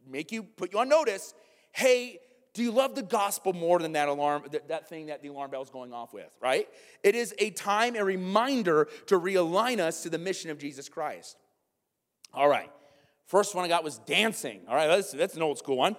make 0.07 0.31
you 0.31 0.43
put 0.43 0.73
you 0.73 0.79
on 0.79 0.89
notice. 0.89 1.33
Hey, 1.71 2.19
do 2.53 2.63
you 2.63 2.71
love 2.71 2.95
the 2.95 3.03
gospel 3.03 3.53
more 3.53 3.79
than 3.79 3.93
that 3.93 4.07
alarm, 4.07 4.43
that, 4.51 4.67
that 4.69 4.89
thing 4.89 5.07
that 5.07 5.21
the 5.21 5.29
alarm 5.29 5.51
bell 5.51 5.61
is 5.61 5.69
going 5.69 5.93
off 5.93 6.13
with, 6.13 6.35
right? 6.41 6.67
It 7.03 7.15
is 7.15 7.33
a 7.37 7.51
time, 7.51 7.95
a 7.95 8.03
reminder 8.03 8.87
to 9.07 9.19
realign 9.19 9.79
us 9.79 10.03
to 10.03 10.09
the 10.09 10.17
mission 10.17 10.49
of 10.49 10.57
Jesus 10.57 10.89
Christ. 10.89 11.37
All 12.33 12.49
right. 12.49 12.69
First 13.25 13.53
one 13.53 13.63
I 13.63 13.67
got 13.67 13.83
was 13.83 13.99
dancing. 13.99 14.61
All 14.67 14.75
right, 14.75 14.87
that's, 14.87 15.11
that's 15.11 15.35
an 15.35 15.43
old 15.43 15.59
school 15.59 15.77
one. 15.77 15.95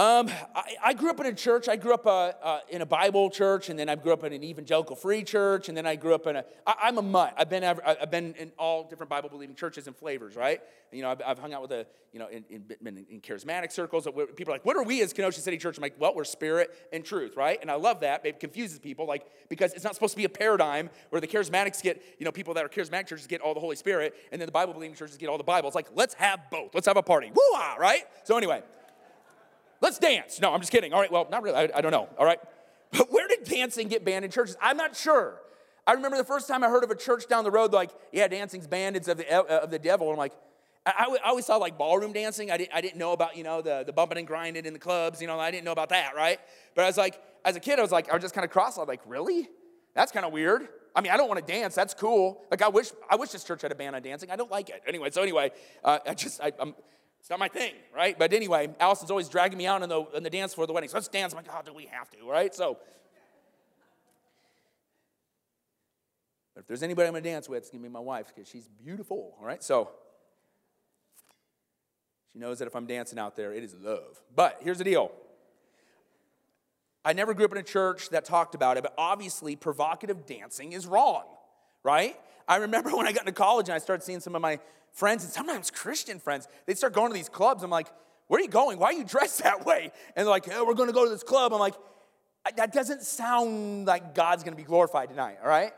Um, 0.00 0.30
I, 0.54 0.76
I, 0.82 0.94
grew 0.94 1.10
up 1.10 1.20
in 1.20 1.26
a 1.26 1.34
church. 1.34 1.68
I 1.68 1.76
grew 1.76 1.92
up 1.92 2.06
uh, 2.06 2.32
uh, 2.42 2.60
in 2.70 2.80
a 2.80 2.86
Bible 2.86 3.28
church, 3.28 3.68
and 3.68 3.78
then 3.78 3.90
I 3.90 3.96
grew 3.96 4.14
up 4.14 4.24
in 4.24 4.32
an 4.32 4.42
evangelical 4.42 4.96
free 4.96 5.22
church, 5.22 5.68
and 5.68 5.76
then 5.76 5.84
I 5.84 5.94
grew 5.96 6.14
up 6.14 6.26
in 6.26 6.36
a. 6.36 6.44
I, 6.66 6.74
I'm 6.84 6.96
a 6.96 7.02
mutt. 7.02 7.34
I've 7.36 7.50
been 7.50 7.62
I've 7.62 8.10
been 8.10 8.32
in 8.38 8.50
all 8.58 8.88
different 8.88 9.10
Bible 9.10 9.28
believing 9.28 9.54
churches 9.54 9.88
and 9.88 9.94
flavors, 9.94 10.36
right? 10.36 10.62
You 10.90 11.02
know, 11.02 11.10
I've, 11.10 11.20
I've 11.26 11.38
hung 11.38 11.52
out 11.52 11.60
with 11.60 11.72
a 11.72 11.86
you 12.14 12.18
know 12.18 12.28
in, 12.28 12.46
in, 12.48 12.64
in, 13.10 13.20
charismatic 13.20 13.72
circles. 13.72 14.08
People 14.36 14.54
are 14.54 14.54
like, 14.54 14.64
"What 14.64 14.78
are 14.78 14.82
we 14.84 15.02
as 15.02 15.12
Kenosha 15.12 15.42
City 15.42 15.58
Church?" 15.58 15.76
I'm 15.76 15.82
like, 15.82 15.96
"Well, 15.98 16.14
we're 16.14 16.24
spirit 16.24 16.70
and 16.94 17.04
truth, 17.04 17.36
right?" 17.36 17.58
And 17.60 17.70
I 17.70 17.74
love 17.74 18.00
that. 18.00 18.24
It 18.24 18.40
confuses 18.40 18.78
people, 18.78 19.06
like 19.06 19.26
because 19.50 19.74
it's 19.74 19.84
not 19.84 19.92
supposed 19.92 20.14
to 20.14 20.16
be 20.16 20.24
a 20.24 20.30
paradigm 20.30 20.88
where 21.10 21.20
the 21.20 21.28
charismatics 21.28 21.82
get 21.82 22.02
you 22.18 22.24
know 22.24 22.32
people 22.32 22.54
that 22.54 22.64
are 22.64 22.70
charismatic 22.70 23.06
churches 23.06 23.26
get 23.26 23.42
all 23.42 23.52
the 23.52 23.60
Holy 23.60 23.76
Spirit, 23.76 24.14
and 24.32 24.40
then 24.40 24.46
the 24.46 24.52
Bible 24.52 24.72
believing 24.72 24.96
churches 24.96 25.18
get 25.18 25.28
all 25.28 25.36
the 25.36 25.44
Bible. 25.44 25.68
It's 25.68 25.76
like 25.76 25.88
let's 25.94 26.14
have 26.14 26.40
both. 26.50 26.74
Let's 26.74 26.86
have 26.86 26.96
a 26.96 27.02
party. 27.02 27.30
Woo 27.34 27.58
right? 27.78 28.04
So 28.24 28.38
anyway. 28.38 28.62
Let's 29.80 29.98
dance. 29.98 30.40
No, 30.40 30.52
I'm 30.52 30.60
just 30.60 30.72
kidding. 30.72 30.92
All 30.92 31.00
right, 31.00 31.10
well, 31.10 31.26
not 31.30 31.42
really. 31.42 31.56
I, 31.56 31.78
I 31.78 31.80
don't 31.80 31.92
know. 31.92 32.08
All 32.18 32.26
right. 32.26 32.40
But 32.92 33.12
where 33.12 33.28
did 33.28 33.44
dancing 33.44 33.86
get 33.86 34.04
banned 34.04 34.24
in 34.24 34.32
churches? 34.32 34.56
I'm 34.60 34.76
not 34.76 34.96
sure. 34.96 35.40
I 35.86 35.92
remember 35.92 36.16
the 36.16 36.24
first 36.24 36.48
time 36.48 36.64
I 36.64 36.68
heard 36.68 36.82
of 36.82 36.90
a 36.90 36.96
church 36.96 37.28
down 37.28 37.44
the 37.44 37.50
road, 37.52 37.72
like, 37.72 37.90
yeah, 38.12 38.26
dancing's 38.26 38.66
banned, 38.66 38.96
it's 38.96 39.06
of 39.06 39.18
the, 39.18 39.32
of 39.32 39.70
the 39.70 39.78
devil. 39.78 40.10
I'm 40.10 40.16
like, 40.16 40.32
I, 40.84 41.16
I, 41.22 41.28
always 41.28 41.46
saw 41.46 41.56
like 41.56 41.78
ballroom 41.78 42.12
dancing. 42.12 42.50
I, 42.50 42.56
did, 42.56 42.68
I 42.72 42.80
didn't 42.80 42.98
know 42.98 43.12
about, 43.12 43.36
you 43.36 43.44
know, 43.44 43.62
the, 43.62 43.84
the 43.86 43.92
bumping 43.92 44.18
and 44.18 44.26
grinding 44.26 44.64
in 44.64 44.72
the 44.72 44.78
clubs. 44.78 45.20
You 45.20 45.26
know, 45.26 45.38
I 45.38 45.50
didn't 45.50 45.64
know 45.64 45.72
about 45.72 45.90
that, 45.90 46.16
right? 46.16 46.40
But 46.74 46.82
I 46.82 46.86
was 46.86 46.96
like, 46.96 47.20
as 47.44 47.54
a 47.56 47.60
kid, 47.60 47.78
I 47.78 47.82
was 47.82 47.92
like, 47.92 48.10
I 48.10 48.14
was 48.14 48.22
just 48.22 48.34
kind 48.34 48.44
of 48.44 48.50
cross. 48.50 48.76
I 48.76 48.80
was 48.80 48.88
like, 48.88 49.02
really? 49.06 49.48
That's 49.94 50.10
kind 50.10 50.24
of 50.24 50.32
weird. 50.32 50.68
I 50.94 51.00
mean, 51.00 51.12
I 51.12 51.16
don't 51.16 51.28
want 51.28 51.44
to 51.44 51.52
dance. 51.52 51.74
That's 51.74 51.94
cool. 51.94 52.42
Like, 52.50 52.62
I 52.62 52.68
wish, 52.68 52.90
I 53.08 53.16
wish 53.16 53.30
this 53.30 53.44
church 53.44 53.62
had 53.62 53.72
a 53.72 53.74
ban 53.74 53.94
on 53.94 54.02
dancing. 54.02 54.30
I 54.30 54.36
don't 54.36 54.50
like 54.50 54.70
it. 54.70 54.82
Anyway, 54.86 55.10
so 55.10 55.22
anyway, 55.22 55.52
uh, 55.84 55.98
I 56.06 56.14
just, 56.14 56.40
I, 56.40 56.52
I'm, 56.58 56.74
it's 57.20 57.30
not 57.30 57.38
my 57.38 57.48
thing, 57.48 57.74
right? 57.94 58.18
But 58.18 58.32
anyway, 58.32 58.70
Allison's 58.80 59.10
always 59.10 59.28
dragging 59.28 59.58
me 59.58 59.66
out 59.66 59.82
on 59.82 59.88
the, 59.88 60.00
on 60.00 60.22
the 60.22 60.30
dance 60.30 60.54
floor 60.54 60.64
of 60.64 60.68
the 60.68 60.72
wedding. 60.72 60.88
So 60.88 60.96
let's 60.96 61.08
dance. 61.08 61.32
I'm 61.32 61.36
like, 61.36 61.46
oh, 61.52 61.60
do 61.64 61.72
we 61.72 61.86
have 61.86 62.10
to, 62.10 62.28
right? 62.28 62.54
So, 62.54 62.78
but 66.54 66.62
if 66.62 66.66
there's 66.66 66.82
anybody 66.82 67.06
I'm 67.06 67.12
going 67.12 67.22
to 67.22 67.30
dance 67.30 67.48
with, 67.48 67.58
it's 67.58 67.70
going 67.70 67.82
to 67.82 67.88
be 67.88 67.92
my 67.92 68.00
wife 68.00 68.32
because 68.34 68.48
she's 68.48 68.68
beautiful, 68.82 69.34
all 69.38 69.46
right? 69.46 69.62
So, 69.62 69.90
she 72.32 72.38
knows 72.38 72.58
that 72.58 72.68
if 72.68 72.74
I'm 72.74 72.86
dancing 72.86 73.18
out 73.18 73.36
there, 73.36 73.52
it 73.52 73.62
is 73.64 73.74
love. 73.80 74.20
But 74.34 74.58
here's 74.62 74.78
the 74.78 74.84
deal 74.84 75.12
I 77.04 77.12
never 77.12 77.34
grew 77.34 77.44
up 77.44 77.52
in 77.52 77.58
a 77.58 77.62
church 77.62 78.10
that 78.10 78.24
talked 78.24 78.54
about 78.54 78.76
it, 78.76 78.82
but 78.82 78.94
obviously, 78.98 79.56
provocative 79.56 80.26
dancing 80.26 80.72
is 80.72 80.86
wrong, 80.86 81.24
right? 81.82 82.18
I 82.50 82.56
remember 82.56 82.90
when 82.96 83.06
I 83.06 83.12
got 83.12 83.22
into 83.22 83.32
college 83.32 83.68
and 83.68 83.76
I 83.76 83.78
started 83.78 84.02
seeing 84.02 84.20
some 84.20 84.34
of 84.34 84.42
my 84.42 84.58
friends, 84.92 85.24
and 85.24 85.32
sometimes 85.32 85.70
Christian 85.70 86.18
friends, 86.18 86.48
they'd 86.66 86.76
start 86.76 86.92
going 86.92 87.10
to 87.10 87.14
these 87.14 87.28
clubs. 87.28 87.62
I'm 87.62 87.70
like, 87.70 87.86
where 88.26 88.40
are 88.40 88.42
you 88.42 88.48
going? 88.48 88.78
Why 88.78 88.88
are 88.88 88.92
you 88.92 89.04
dressed 89.08 89.42
that 89.44 89.64
way? 89.64 89.92
And 90.16 90.26
they're 90.26 90.30
like, 90.30 90.48
oh, 90.52 90.64
we're 90.66 90.74
going 90.74 90.88
to 90.88 90.94
go 90.94 91.04
to 91.04 91.10
this 91.10 91.22
club. 91.22 91.54
I'm 91.54 91.60
like, 91.60 91.74
that 92.56 92.72
doesn't 92.72 93.02
sound 93.02 93.86
like 93.86 94.14
God's 94.14 94.42
going 94.42 94.54
to 94.54 94.62
be 94.62 94.66
glorified 94.66 95.08
tonight, 95.08 95.38
all 95.42 95.48
right? 95.48 95.72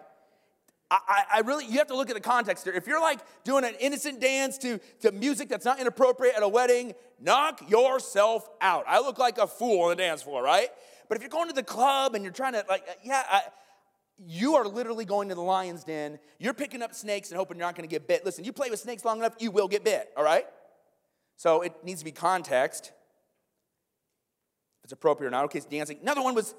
I, 0.90 1.24
I, 1.36 1.40
really, 1.40 1.64
you 1.64 1.78
have 1.78 1.86
to 1.86 1.96
look 1.96 2.10
at 2.10 2.14
the 2.14 2.20
context 2.20 2.64
here. 2.64 2.74
If 2.74 2.86
you're 2.86 3.00
like 3.00 3.20
doing 3.44 3.64
an 3.64 3.72
innocent 3.80 4.20
dance 4.20 4.58
to, 4.58 4.78
to 5.00 5.10
music 5.10 5.48
that's 5.48 5.64
not 5.64 5.80
inappropriate 5.80 6.34
at 6.36 6.42
a 6.42 6.48
wedding, 6.48 6.92
knock 7.18 7.68
yourself 7.70 8.46
out. 8.60 8.84
I 8.86 9.00
look 9.00 9.16
like 9.18 9.38
a 9.38 9.46
fool 9.46 9.84
on 9.84 9.88
the 9.88 9.96
dance 9.96 10.22
floor, 10.22 10.42
right? 10.42 10.68
But 11.08 11.16
if 11.16 11.22
you're 11.22 11.30
going 11.30 11.48
to 11.48 11.54
the 11.54 11.62
club 11.62 12.14
and 12.14 12.22
you're 12.22 12.32
trying 12.32 12.52
to, 12.52 12.64
like, 12.68 12.82
uh, 12.86 12.92
yeah, 13.02 13.22
I, 13.26 13.40
you 14.26 14.54
are 14.56 14.66
literally 14.66 15.04
going 15.04 15.28
to 15.28 15.34
the 15.34 15.42
lion's 15.42 15.84
den. 15.84 16.18
You're 16.38 16.54
picking 16.54 16.82
up 16.82 16.94
snakes 16.94 17.30
and 17.30 17.38
hoping 17.38 17.58
you're 17.58 17.66
not 17.66 17.74
going 17.74 17.88
to 17.88 17.92
get 17.92 18.06
bit. 18.06 18.24
Listen, 18.24 18.44
you 18.44 18.52
play 18.52 18.70
with 18.70 18.80
snakes 18.80 19.04
long 19.04 19.18
enough, 19.18 19.34
you 19.38 19.50
will 19.50 19.68
get 19.68 19.84
bit, 19.84 20.10
all 20.16 20.24
right? 20.24 20.46
So 21.36 21.62
it 21.62 21.72
needs 21.82 22.00
to 22.00 22.04
be 22.04 22.12
context. 22.12 22.92
If 24.80 24.84
it's 24.84 24.92
appropriate 24.92 25.28
or 25.28 25.30
not. 25.30 25.44
Okay, 25.46 25.58
it's 25.58 25.66
dancing. 25.66 25.98
Another 26.02 26.22
one 26.22 26.34
was 26.34 26.54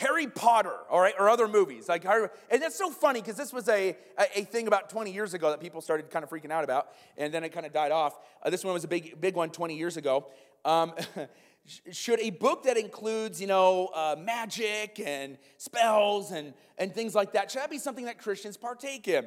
Harry 0.00 0.26
Potter, 0.26 0.74
all 0.88 1.00
right, 1.00 1.14
or 1.18 1.28
other 1.28 1.46
movies. 1.46 1.88
Like, 1.88 2.04
Harry, 2.04 2.28
and 2.50 2.62
that's 2.62 2.76
so 2.76 2.90
funny 2.90 3.20
because 3.20 3.36
this 3.36 3.52
was 3.52 3.68
a, 3.68 3.96
a, 4.34 4.44
thing 4.44 4.66
about 4.66 4.88
20 4.88 5.12
years 5.12 5.34
ago 5.34 5.50
that 5.50 5.60
people 5.60 5.82
started 5.82 6.08
kind 6.10 6.22
of 6.22 6.30
freaking 6.30 6.50
out 6.50 6.64
about, 6.64 6.88
and 7.18 7.34
then 7.34 7.44
it 7.44 7.50
kind 7.50 7.66
of 7.66 7.72
died 7.72 7.92
off. 7.92 8.18
Uh, 8.42 8.48
this 8.48 8.64
one 8.64 8.72
was 8.72 8.84
a 8.84 8.88
big, 8.88 9.20
big 9.20 9.34
one 9.34 9.50
20 9.50 9.76
years 9.76 9.98
ago. 9.98 10.26
Um, 10.64 10.94
should 11.90 12.20
a 12.20 12.30
book 12.30 12.64
that 12.64 12.76
includes, 12.76 13.40
you 13.40 13.46
know, 13.46 13.90
uh, 13.94 14.16
magic 14.18 15.00
and 15.04 15.38
spells 15.56 16.32
and, 16.32 16.54
and 16.78 16.94
things 16.94 17.14
like 17.14 17.32
that, 17.32 17.50
should 17.50 17.60
that 17.60 17.70
be 17.70 17.78
something 17.78 18.06
that 18.06 18.18
Christians 18.18 18.56
partake 18.56 19.08
in? 19.08 19.26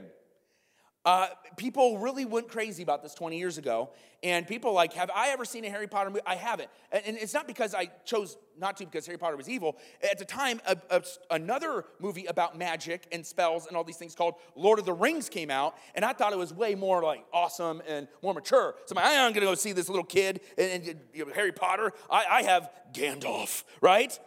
Uh, 1.05 1.27
people 1.57 1.97
really 1.97 2.23
went 2.23 2.47
crazy 2.47 2.81
about 2.81 3.03
this 3.03 3.13
20 3.13 3.37
years 3.37 3.57
ago. 3.57 3.89
And 4.23 4.47
people 4.47 4.71
like, 4.71 4.93
have 4.93 5.11
I 5.13 5.29
ever 5.29 5.43
seen 5.43 5.65
a 5.65 5.69
Harry 5.69 5.87
Potter 5.87 6.09
movie? 6.09 6.21
I 6.25 6.35
haven't. 6.35 6.69
And 6.93 7.17
it's 7.17 7.33
not 7.33 7.45
because 7.45 7.75
I 7.75 7.87
chose 8.05 8.37
not 8.57 8.77
to 8.77 8.85
because 8.85 9.05
Harry 9.05 9.17
Potter 9.17 9.35
was 9.35 9.49
evil. 9.49 9.77
At 10.01 10.17
the 10.17 10.23
time, 10.23 10.61
a, 10.65 10.77
a, 10.89 11.03
another 11.29 11.83
movie 11.99 12.25
about 12.25 12.57
magic 12.57 13.05
and 13.11 13.25
spells 13.25 13.67
and 13.67 13.75
all 13.75 13.83
these 13.83 13.97
things 13.97 14.15
called 14.15 14.35
Lord 14.55 14.79
of 14.79 14.85
the 14.85 14.93
Rings 14.93 15.27
came 15.27 15.51
out. 15.51 15.75
And 15.93 16.05
I 16.05 16.13
thought 16.13 16.31
it 16.31 16.39
was 16.39 16.53
way 16.53 16.73
more 16.73 17.03
like 17.03 17.25
awesome 17.33 17.81
and 17.85 18.07
more 18.21 18.33
mature. 18.33 18.75
So 18.85 18.95
I'm, 18.95 19.03
like, 19.03 19.11
I'm 19.11 19.33
going 19.33 19.33
to 19.33 19.41
go 19.41 19.55
see 19.55 19.73
this 19.73 19.89
little 19.89 20.05
kid 20.05 20.39
and, 20.57 20.87
and 20.87 20.99
you 21.13 21.25
know, 21.25 21.33
Harry 21.33 21.51
Potter. 21.51 21.91
I, 22.09 22.25
I 22.29 22.43
have 22.43 22.69
Gandalf, 22.93 23.65
right? 23.81 24.17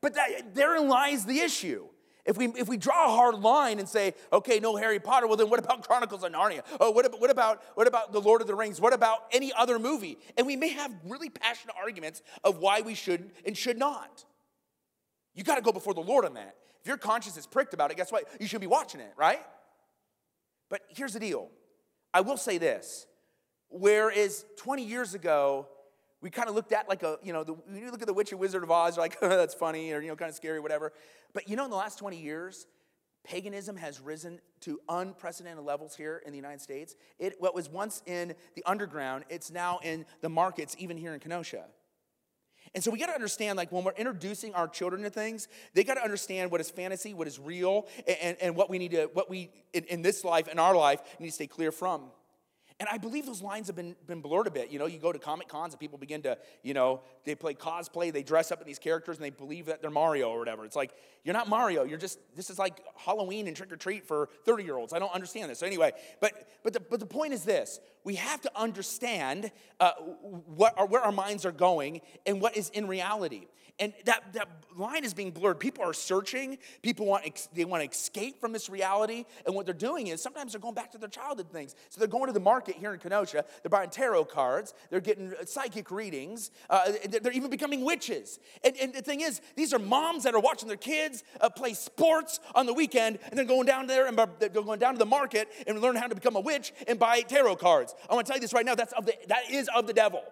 But 0.00 0.14
that, 0.14 0.54
therein 0.54 0.88
lies 0.88 1.26
the 1.26 1.40
issue. 1.40 1.86
If 2.24 2.36
we, 2.36 2.46
if 2.48 2.68
we 2.68 2.76
draw 2.76 3.06
a 3.06 3.16
hard 3.16 3.36
line 3.36 3.78
and 3.78 3.88
say, 3.88 4.14
okay, 4.32 4.60
no 4.60 4.76
Harry 4.76 4.98
Potter, 4.98 5.26
well, 5.26 5.36
then 5.36 5.48
what 5.48 5.58
about 5.58 5.82
Chronicles 5.88 6.22
of 6.22 6.32
Narnia? 6.32 6.62
Oh, 6.78 6.90
what 6.90 7.06
about, 7.06 7.20
what 7.20 7.30
about, 7.30 7.62
what 7.74 7.86
about 7.86 8.12
The 8.12 8.20
Lord 8.20 8.40
of 8.40 8.46
the 8.46 8.54
Rings? 8.54 8.80
What 8.80 8.92
about 8.92 9.24
any 9.32 9.52
other 9.56 9.78
movie? 9.78 10.18
And 10.36 10.46
we 10.46 10.56
may 10.56 10.68
have 10.68 10.92
really 11.06 11.30
passionate 11.30 11.76
arguments 11.82 12.22
of 12.44 12.58
why 12.58 12.82
we 12.82 12.94
should 12.94 13.30
and 13.44 13.56
should 13.56 13.78
not. 13.78 14.24
You 15.34 15.44
got 15.44 15.56
to 15.56 15.62
go 15.62 15.72
before 15.72 15.94
the 15.94 16.00
Lord 16.00 16.24
on 16.24 16.34
that. 16.34 16.56
If 16.82 16.88
your 16.88 16.96
conscience 16.96 17.36
is 17.36 17.46
pricked 17.46 17.74
about 17.74 17.90
it, 17.90 17.96
guess 17.96 18.10
what? 18.10 18.24
You 18.40 18.46
should 18.46 18.60
be 18.60 18.66
watching 18.66 19.00
it, 19.00 19.12
right? 19.16 19.40
But 20.68 20.82
here's 20.88 21.12
the 21.12 21.20
deal 21.20 21.48
I 22.12 22.20
will 22.20 22.36
say 22.36 22.58
this. 22.58 23.06
Whereas 23.68 24.44
20 24.56 24.84
years 24.84 25.14
ago, 25.14 25.68
we 26.20 26.28
kind 26.28 26.48
of 26.48 26.54
looked 26.54 26.72
at 26.72 26.88
like 26.88 27.02
a, 27.02 27.18
you 27.22 27.32
know, 27.32 27.44
the, 27.44 27.52
when 27.54 27.80
you 27.80 27.90
look 27.90 28.02
at 28.02 28.06
the 28.06 28.12
Witch 28.12 28.32
and 28.32 28.40
Wizard 28.40 28.62
of 28.62 28.70
Oz, 28.70 28.96
you're 28.96 29.04
like, 29.04 29.16
oh, 29.22 29.28
that's 29.36 29.54
funny, 29.54 29.92
or, 29.92 30.00
you 30.00 30.08
know, 30.08 30.16
kind 30.16 30.28
of 30.28 30.34
scary, 30.34 30.60
whatever. 30.60 30.92
But 31.32 31.48
you 31.48 31.56
know, 31.56 31.64
in 31.64 31.70
the 31.70 31.76
last 31.76 31.98
20 31.98 32.20
years, 32.20 32.66
paganism 33.24 33.76
has 33.76 34.00
risen 34.00 34.40
to 34.60 34.80
unprecedented 34.88 35.64
levels 35.64 35.94
here 35.94 36.22
in 36.24 36.32
the 36.32 36.36
United 36.36 36.60
States. 36.60 36.94
It, 37.18 37.36
what 37.38 37.54
was 37.54 37.68
once 37.68 38.02
in 38.06 38.34
the 38.54 38.62
underground, 38.66 39.24
it's 39.28 39.50
now 39.50 39.78
in 39.82 40.06
the 40.20 40.28
markets, 40.28 40.74
even 40.78 40.96
here 40.96 41.14
in 41.14 41.20
Kenosha. 41.20 41.64
And 42.74 42.84
so 42.84 42.90
we 42.90 42.98
got 42.98 43.06
to 43.06 43.14
understand, 43.14 43.56
like, 43.56 43.72
when 43.72 43.84
we're 43.84 43.92
introducing 43.92 44.54
our 44.54 44.68
children 44.68 45.02
to 45.02 45.10
things, 45.10 45.48
they 45.74 45.82
got 45.82 45.94
to 45.94 46.04
understand 46.04 46.50
what 46.50 46.60
is 46.60 46.70
fantasy, 46.70 47.14
what 47.14 47.26
is 47.26 47.38
real, 47.38 47.88
and, 48.22 48.36
and 48.40 48.54
what 48.54 48.70
we 48.70 48.78
need 48.78 48.92
to, 48.92 49.10
what 49.12 49.28
we, 49.28 49.50
in, 49.72 49.84
in 49.84 50.02
this 50.02 50.24
life, 50.24 50.46
in 50.46 50.58
our 50.58 50.76
life, 50.76 51.00
need 51.18 51.28
to 51.28 51.32
stay 51.32 51.46
clear 51.46 51.72
from. 51.72 52.10
And 52.80 52.88
I 52.90 52.96
believe 52.96 53.26
those 53.26 53.42
lines 53.42 53.66
have 53.66 53.76
been, 53.76 53.94
been 54.06 54.22
blurred 54.22 54.46
a 54.46 54.50
bit. 54.50 54.70
You 54.70 54.78
know, 54.78 54.86
you 54.86 54.98
go 54.98 55.12
to 55.12 55.18
Comic 55.18 55.48
Cons 55.48 55.74
and 55.74 55.78
people 55.78 55.98
begin 55.98 56.22
to, 56.22 56.38
you 56.62 56.72
know, 56.72 57.02
they 57.24 57.34
play 57.34 57.52
cosplay, 57.52 58.10
they 58.10 58.22
dress 58.22 58.50
up 58.50 58.62
in 58.62 58.66
these 58.66 58.78
characters 58.78 59.18
and 59.18 59.24
they 59.24 59.30
believe 59.30 59.66
that 59.66 59.82
they're 59.82 59.90
Mario 59.90 60.30
or 60.30 60.38
whatever. 60.38 60.64
It's 60.64 60.76
like, 60.76 60.92
you're 61.22 61.34
not 61.34 61.46
Mario. 61.46 61.84
You're 61.84 61.98
just, 61.98 62.18
this 62.34 62.48
is 62.48 62.58
like 62.58 62.82
Halloween 62.96 63.48
and 63.48 63.54
trick 63.56 63.70
or 63.70 63.76
treat 63.76 64.06
for 64.06 64.30
30 64.46 64.64
year 64.64 64.78
olds. 64.78 64.94
I 64.94 64.98
don't 64.98 65.12
understand 65.12 65.50
this. 65.50 65.58
So 65.58 65.66
anyway, 65.66 65.92
but, 66.20 66.48
but, 66.64 66.72
the, 66.72 66.80
but 66.80 67.00
the 67.00 67.06
point 67.06 67.34
is 67.34 67.44
this 67.44 67.80
we 68.04 68.16
have 68.16 68.40
to 68.42 68.50
understand 68.58 69.50
uh, 69.78 69.92
what 69.92 70.76
our, 70.78 70.86
where 70.86 71.02
our 71.02 71.12
minds 71.12 71.44
are 71.44 71.52
going 71.52 72.00
and 72.26 72.40
what 72.40 72.56
is 72.56 72.70
in 72.70 72.86
reality 72.86 73.46
and 73.80 73.94
that, 74.04 74.34
that 74.34 74.48
line 74.76 75.04
is 75.04 75.14
being 75.14 75.30
blurred. 75.30 75.58
People 75.58 75.82
are 75.84 75.94
searching. 75.94 76.58
People 76.82 77.06
want 77.06 77.48
they 77.54 77.64
want 77.64 77.82
to 77.82 77.88
escape 77.88 78.38
from 78.38 78.52
this 78.52 78.68
reality. 78.68 79.24
And 79.46 79.54
what 79.54 79.64
they're 79.64 79.74
doing 79.74 80.08
is 80.08 80.22
sometimes 80.22 80.52
they're 80.52 80.60
going 80.60 80.74
back 80.74 80.92
to 80.92 80.98
their 80.98 81.08
childhood 81.08 81.50
things. 81.50 81.74
So 81.88 81.98
they're 81.98 82.06
going 82.06 82.26
to 82.26 82.32
the 82.32 82.40
market 82.40 82.76
here 82.76 82.92
in 82.92 83.00
Kenosha. 83.00 83.44
They're 83.62 83.70
buying 83.70 83.88
tarot 83.88 84.26
cards. 84.26 84.74
They're 84.90 85.00
getting 85.00 85.32
psychic 85.46 85.90
readings. 85.90 86.50
Uh, 86.68 86.92
they're 87.08 87.32
even 87.32 87.50
becoming 87.50 87.84
witches. 87.84 88.38
And, 88.62 88.76
and, 88.76 88.90
the 88.92 89.00
thing 89.00 89.22
is, 89.22 89.40
these 89.56 89.72
are 89.72 89.78
moms 89.78 90.24
that 90.24 90.34
are 90.34 90.40
watching 90.40 90.68
their 90.68 90.76
kids 90.76 91.24
uh, 91.40 91.48
play 91.48 91.72
sports 91.72 92.38
on 92.54 92.66
the 92.66 92.74
weekend, 92.74 93.18
and 93.30 93.38
then 93.38 93.46
going 93.46 93.66
down 93.66 93.86
there 93.86 94.06
and 94.06 94.18
they're 94.38 94.48
going 94.50 94.78
down 94.78 94.92
to 94.92 94.98
the 94.98 95.06
market 95.06 95.48
and 95.66 95.80
learn 95.80 95.96
how 95.96 96.06
to 96.06 96.14
become 96.14 96.36
a 96.36 96.40
witch 96.40 96.72
and 96.86 96.98
buy 96.98 97.22
tarot 97.22 97.56
cards. 97.56 97.89
I 98.08 98.14
want 98.14 98.26
to 98.26 98.30
tell 98.30 98.36
you 98.36 98.42
this 98.42 98.52
right 98.52 98.66
now. 98.66 98.74
That's 98.74 98.92
of 98.92 99.06
the, 99.06 99.14
that 99.28 99.50
is 99.50 99.68
of 99.74 99.86
the 99.86 99.92
devil, 99.92 100.22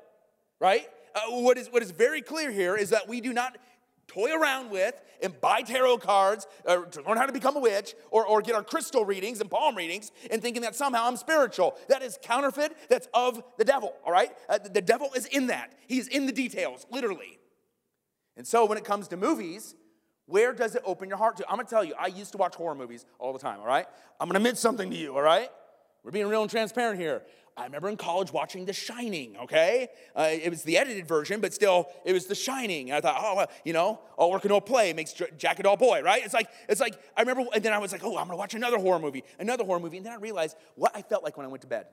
right? 0.61 0.89
uh, 1.19 1.21
what, 1.31 1.59
is, 1.59 1.69
what 1.69 1.83
is 1.83 1.91
very 1.91 2.23
clear 2.23 2.51
here 2.51 2.77
is 2.77 2.91
that 2.91 3.09
we 3.09 3.21
do 3.21 3.33
not 3.33 3.57
toy 4.07 4.35
around 4.35 4.71
with 4.71 5.01
and 5.23 5.39
buy 5.41 5.63
tarot 5.63 5.99
cards 5.99 6.47
uh, 6.67 6.79
to 6.85 7.03
learn 7.03 7.17
how 7.17 7.27
to 7.27 7.33
become 7.33 7.57
a 7.57 7.61
witch 7.61 7.95
or, 8.11 8.27
or 8.27 8.41
get 8.41 8.55
our 8.55 8.63
crystal 8.63 9.05
readings 9.05 9.41
and 9.41 9.51
palm 9.51 9.75
readings 9.75 10.13
and 10.31 10.41
thinking 10.41 10.63
that 10.63 10.75
somehow 10.75 11.05
I'm 11.05 11.17
spiritual. 11.17 11.77
That 11.89 12.03
is 12.03 12.19
counterfeit. 12.23 12.77
That's 12.89 13.09
of 13.13 13.43
the 13.59 13.65
devil, 13.65 13.95
all 14.05 14.13
right? 14.13 14.31
Uh, 14.49 14.59
the 14.59 14.81
devil 14.81 15.11
is 15.15 15.27
in 15.27 15.49
that. 15.49 15.75
He's 15.87 16.09
in 16.09 16.27
the 16.27 16.33
details, 16.33 16.87
literally. 16.91 17.39
And 18.37 18.47
so 18.47 18.65
when 18.65 18.79
it 18.79 18.85
comes 18.85 19.09
to 19.09 19.17
movies, 19.17 19.75
where 20.27 20.53
does 20.53 20.75
it 20.75 20.83
open 20.85 21.09
your 21.09 21.19
heart 21.19 21.37
to? 21.39 21.49
I'm 21.49 21.57
gonna 21.57 21.69
tell 21.69 21.85
you, 21.85 21.95
I 21.99 22.07
used 22.07 22.33
to 22.33 22.39
watch 22.39 22.55
horror 22.55 22.75
movies 22.75 23.05
all 23.19 23.33
the 23.33 23.39
time, 23.39 23.61
all 23.61 23.67
right? 23.67 23.87
I'm 24.21 24.29
gonna 24.29 24.39
admit 24.39 24.57
something 24.57 24.91
to 24.91 24.97
you, 24.97 25.15
all 25.15 25.23
right? 25.23 25.51
We're 26.05 26.13
being 26.13 26.29
real 26.29 26.43
and 26.43 26.51
transparent 26.51 27.01
here. 27.01 27.23
I 27.59 27.65
remember 27.65 27.89
in 27.89 27.97
college 27.97 28.33
watching 28.33 28.67
The 28.67 28.73
Shining, 28.73 29.37
okay? 29.37 29.89
Uh, 30.15 30.29
it 30.31 30.49
was 30.49 30.63
the 30.63 30.79
edited 30.79 31.09
version, 31.09 31.41
but 31.41 31.53
still, 31.53 31.89
it 32.05 32.13
was 32.13 32.27
The 32.27 32.37
Shining. 32.37 32.91
And 32.91 32.97
I 32.97 33.01
thought, 33.01 33.21
oh, 33.21 33.35
well, 33.35 33.51
you 33.65 33.73
know, 33.73 33.99
all 34.17 34.31
work 34.31 34.45
and 34.45 34.51
no 34.51 34.61
play 34.61 34.93
makes 34.93 35.13
Jack 35.37 35.59
a 35.59 35.65
dull 35.65 35.77
boy, 35.77 36.01
right? 36.03 36.25
It's 36.25 36.33
like, 36.33 36.49
it's 36.69 36.81
like, 36.81 36.95
I 37.17 37.23
remember, 37.23 37.47
and 37.53 37.61
then 37.63 37.73
I 37.73 37.79
was 37.79 37.91
like, 37.91 38.05
oh, 38.05 38.17
I'm 38.17 38.27
gonna 38.27 38.37
watch 38.37 38.55
another 38.55 38.79
horror 38.79 39.01
movie, 39.01 39.25
another 39.41 39.65
horror 39.65 39.81
movie. 39.81 39.97
And 39.97 40.07
then 40.07 40.13
I 40.13 40.17
realized 40.17 40.57
what 40.77 40.93
I 40.95 41.03
felt 41.03 41.25
like 41.25 41.37
when 41.37 41.47
I 41.47 41.49
went 41.49 41.63
to 41.63 41.67
bed. 41.67 41.87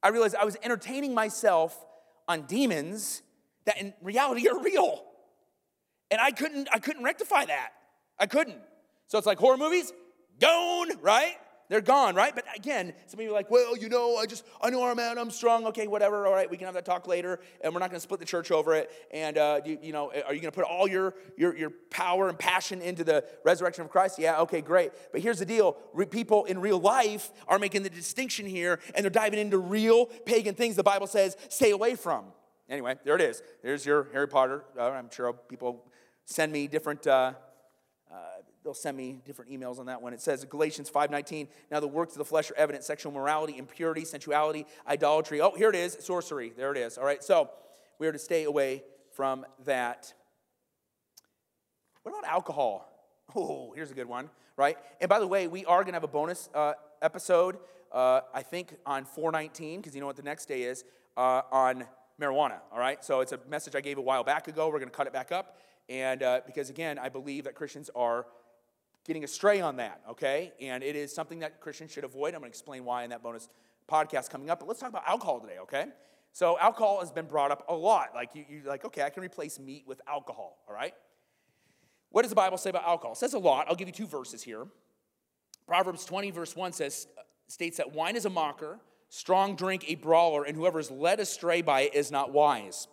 I 0.00 0.08
realized 0.10 0.36
I 0.36 0.44
was 0.44 0.56
entertaining 0.62 1.12
myself 1.12 1.84
on 2.28 2.42
demons 2.42 3.22
that 3.64 3.80
in 3.80 3.94
reality 4.00 4.48
are 4.48 4.62
real. 4.62 5.02
And 6.12 6.20
I 6.20 6.30
couldn't, 6.30 6.68
I 6.72 6.78
couldn't 6.78 7.02
rectify 7.02 7.46
that. 7.46 7.70
I 8.16 8.26
couldn't. 8.26 8.60
So 9.08 9.18
it's 9.18 9.26
like 9.26 9.38
horror 9.38 9.56
movies, 9.56 9.92
gone, 10.40 10.90
right? 11.02 11.34
They're 11.68 11.80
gone, 11.80 12.14
right? 12.14 12.34
But 12.34 12.44
again, 12.54 12.94
some 13.06 13.18
of 13.18 13.24
you 13.24 13.30
are 13.30 13.34
like, 13.34 13.50
well, 13.50 13.76
you 13.76 13.88
know, 13.88 14.16
I 14.16 14.26
just, 14.26 14.44
I 14.60 14.70
know 14.70 14.84
I'm 14.84 14.96
man, 14.96 15.18
I'm 15.18 15.30
strong. 15.30 15.66
Okay, 15.66 15.86
whatever. 15.86 16.26
All 16.26 16.32
right, 16.32 16.50
we 16.50 16.56
can 16.56 16.66
have 16.66 16.74
that 16.74 16.84
talk 16.84 17.06
later, 17.06 17.40
and 17.60 17.74
we're 17.74 17.80
not 17.80 17.90
going 17.90 17.98
to 17.98 18.02
split 18.02 18.20
the 18.20 18.26
church 18.26 18.50
over 18.50 18.74
it. 18.74 18.90
And 19.12 19.36
uh, 19.36 19.60
you, 19.64 19.78
you 19.82 19.92
know, 19.92 20.10
are 20.10 20.32
you 20.32 20.40
going 20.40 20.52
to 20.52 20.52
put 20.52 20.64
all 20.64 20.86
your, 20.86 21.14
your 21.36 21.56
your 21.56 21.70
power 21.90 22.28
and 22.28 22.38
passion 22.38 22.80
into 22.80 23.04
the 23.04 23.24
resurrection 23.44 23.84
of 23.84 23.90
Christ? 23.90 24.18
Yeah, 24.18 24.40
okay, 24.42 24.60
great. 24.60 24.92
But 25.12 25.20
here's 25.20 25.38
the 25.38 25.46
deal: 25.46 25.72
people 26.10 26.44
in 26.44 26.60
real 26.60 26.78
life 26.78 27.32
are 27.48 27.58
making 27.58 27.82
the 27.82 27.90
distinction 27.90 28.46
here, 28.46 28.80
and 28.94 29.04
they're 29.04 29.10
diving 29.10 29.38
into 29.38 29.58
real 29.58 30.06
pagan 30.06 30.54
things. 30.54 30.76
The 30.76 30.82
Bible 30.82 31.06
says, 31.06 31.36
stay 31.48 31.72
away 31.72 31.94
from. 31.94 32.26
Anyway, 32.68 32.96
there 33.04 33.14
it 33.14 33.20
is. 33.20 33.42
There's 33.62 33.84
your 33.84 34.08
Harry 34.12 34.28
Potter. 34.28 34.64
Uh, 34.78 34.90
I'm 34.90 35.10
sure 35.10 35.32
people 35.32 35.84
send 36.24 36.52
me 36.52 36.66
different. 36.66 37.06
Uh, 37.06 37.34
they'll 38.66 38.74
send 38.74 38.96
me 38.96 39.20
different 39.24 39.48
emails 39.48 39.78
on 39.78 39.86
that 39.86 40.02
one. 40.02 40.12
It 40.12 40.20
says 40.20 40.44
Galatians 40.44 40.90
5:19, 40.90 41.48
now 41.70 41.78
the 41.78 41.86
works 41.86 42.14
of 42.14 42.18
the 42.18 42.24
flesh 42.24 42.50
are 42.50 42.56
evident, 42.56 42.82
sexual 42.82 43.12
morality, 43.12 43.56
impurity, 43.56 44.04
sensuality, 44.04 44.66
idolatry. 44.88 45.40
Oh, 45.40 45.52
here 45.52 45.70
it 45.70 45.76
is, 45.76 45.96
sorcery. 46.00 46.52
There 46.56 46.72
it 46.72 46.78
is. 46.78 46.98
All 46.98 47.04
right. 47.04 47.22
So, 47.22 47.48
we 48.00 48.08
are 48.08 48.12
to 48.12 48.18
stay 48.18 48.42
away 48.44 48.82
from 49.12 49.46
that. 49.64 50.12
What 52.02 52.10
about 52.10 52.30
alcohol? 52.30 52.92
Oh, 53.34 53.72
here's 53.74 53.90
a 53.90 53.94
good 53.94 54.06
one, 54.06 54.30
right? 54.56 54.78
And 55.00 55.08
by 55.08 55.18
the 55.18 55.26
way, 55.26 55.48
we 55.48 55.64
are 55.64 55.82
going 55.82 55.92
to 55.92 55.96
have 55.96 56.04
a 56.04 56.08
bonus 56.08 56.48
uh, 56.54 56.74
episode, 57.02 57.58
uh, 57.90 58.20
I 58.32 58.42
think 58.42 58.76
on 58.86 59.04
419, 59.04 59.80
because 59.80 59.96
you 59.96 60.00
know 60.00 60.06
what 60.06 60.14
the 60.14 60.22
next 60.22 60.46
day 60.46 60.62
is, 60.62 60.84
uh, 61.16 61.42
on 61.50 61.84
marijuana, 62.20 62.60
all 62.72 62.78
right? 62.78 63.04
So 63.04 63.20
it's 63.20 63.32
a 63.32 63.40
message 63.48 63.74
I 63.74 63.80
gave 63.80 63.98
a 63.98 64.00
while 64.00 64.22
back 64.22 64.46
ago. 64.46 64.68
We're 64.68 64.78
going 64.78 64.88
to 64.88 64.96
cut 64.96 65.08
it 65.08 65.12
back 65.12 65.32
up. 65.32 65.58
And 65.88 66.22
uh, 66.22 66.40
because, 66.46 66.70
again, 66.70 67.00
I 67.00 67.08
believe 67.08 67.44
that 67.44 67.56
Christians 67.56 67.90
are 67.96 68.26
getting 69.06 69.24
astray 69.24 69.60
on 69.60 69.76
that, 69.76 70.02
okay? 70.10 70.52
And 70.60 70.82
it 70.82 70.96
is 70.96 71.14
something 71.14 71.38
that 71.40 71.60
Christians 71.60 71.92
should 71.92 72.04
avoid. 72.04 72.34
I'm 72.34 72.40
going 72.40 72.50
to 72.50 72.54
explain 72.54 72.84
why 72.84 73.04
in 73.04 73.10
that 73.10 73.22
bonus 73.22 73.48
podcast 73.88 74.30
coming 74.30 74.50
up. 74.50 74.58
But 74.58 74.68
let's 74.68 74.80
talk 74.80 74.90
about 74.90 75.04
alcohol 75.06 75.40
today, 75.40 75.58
okay? 75.62 75.86
So 76.32 76.58
alcohol 76.58 77.00
has 77.00 77.10
been 77.10 77.26
brought 77.26 77.50
up 77.50 77.64
a 77.68 77.74
lot. 77.74 78.14
Like 78.14 78.34
you, 78.34 78.44
you 78.48 78.62
like, 78.66 78.84
okay, 78.84 79.02
I 79.02 79.10
can 79.10 79.22
replace 79.22 79.58
meat 79.58 79.84
with 79.86 80.00
alcohol, 80.06 80.58
all 80.68 80.74
right? 80.74 80.94
What 82.10 82.22
does 82.22 82.30
the 82.30 82.36
Bible 82.36 82.58
say 82.58 82.70
about 82.70 82.84
alcohol? 82.84 83.12
It 83.12 83.18
says 83.18 83.34
a 83.34 83.38
lot. 83.38 83.66
I'll 83.68 83.76
give 83.76 83.88
you 83.88 83.94
two 83.94 84.06
verses 84.06 84.42
here. 84.42 84.66
Proverbs 85.66 86.04
20, 86.04 86.30
verse 86.30 86.54
1 86.54 86.72
says, 86.72 87.06
states 87.48 87.76
that 87.78 87.92
wine 87.92 88.16
is 88.16 88.24
a 88.24 88.30
mocker, 88.30 88.78
strong 89.08 89.56
drink 89.56 89.84
a 89.88 89.94
brawler, 89.94 90.44
and 90.44 90.56
whoever 90.56 90.78
is 90.78 90.90
led 90.90 91.20
astray 91.20 91.62
by 91.62 91.82
it 91.82 91.94
is 91.94 92.10
not 92.10 92.32
wise. 92.32 92.88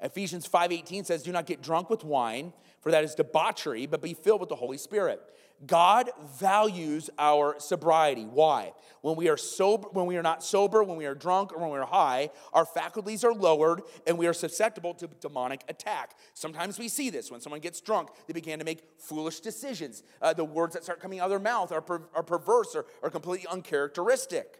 Ephesians 0.00 0.46
5:18 0.48 1.04
says, 1.04 1.22
"Do 1.22 1.32
not 1.32 1.46
get 1.46 1.62
drunk 1.62 1.88
with 1.88 2.04
wine, 2.04 2.52
for 2.82 2.90
that 2.90 3.04
is 3.04 3.14
debauchery, 3.14 3.86
but 3.86 4.02
be 4.02 4.12
filled 4.12 4.40
with 4.40 4.50
the 4.50 4.56
Holy 4.56 4.78
Spirit." 4.78 5.22
God 5.66 6.10
values 6.38 7.08
our 7.18 7.54
sobriety. 7.60 8.24
Why? 8.24 8.72
When 9.00 9.16
we 9.16 9.28
are 9.28 9.36
sober, 9.36 9.88
when 9.92 10.06
we 10.06 10.16
are 10.16 10.22
not 10.22 10.42
sober, 10.42 10.82
when 10.82 10.96
we 10.96 11.06
are 11.06 11.14
drunk, 11.14 11.52
or 11.52 11.58
when 11.58 11.70
we're 11.70 11.84
high, 11.84 12.30
our 12.52 12.64
faculties 12.64 13.24
are 13.24 13.32
lowered 13.32 13.82
and 14.06 14.18
we 14.18 14.26
are 14.26 14.32
susceptible 14.32 14.94
to 14.94 15.06
demonic 15.20 15.62
attack. 15.68 16.16
Sometimes 16.34 16.78
we 16.78 16.88
see 16.88 17.10
this 17.10 17.30
when 17.30 17.40
someone 17.40 17.60
gets 17.60 17.80
drunk, 17.80 18.10
they 18.26 18.32
begin 18.32 18.58
to 18.58 18.64
make 18.64 18.82
foolish 18.98 19.40
decisions. 19.40 20.02
Uh, 20.20 20.32
the 20.32 20.44
words 20.44 20.74
that 20.74 20.82
start 20.82 21.00
coming 21.00 21.20
out 21.20 21.24
of 21.24 21.30
their 21.30 21.38
mouth 21.38 21.70
are, 21.70 21.80
per, 21.80 22.02
are 22.14 22.22
perverse 22.24 22.74
or, 22.74 22.86
are 23.02 23.10
completely 23.10 23.46
uncharacteristic. 23.48 24.58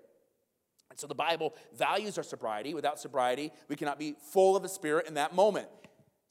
And 0.90 0.98
so 0.98 1.06
the 1.06 1.14
Bible 1.14 1.54
values 1.76 2.18
our 2.18 2.24
sobriety. 2.24 2.74
Without 2.74 3.00
sobriety, 3.00 3.50
we 3.68 3.76
cannot 3.76 3.98
be 3.98 4.14
full 4.32 4.56
of 4.56 4.62
the 4.62 4.68
Spirit 4.68 5.08
in 5.08 5.14
that 5.14 5.34
moment. 5.34 5.68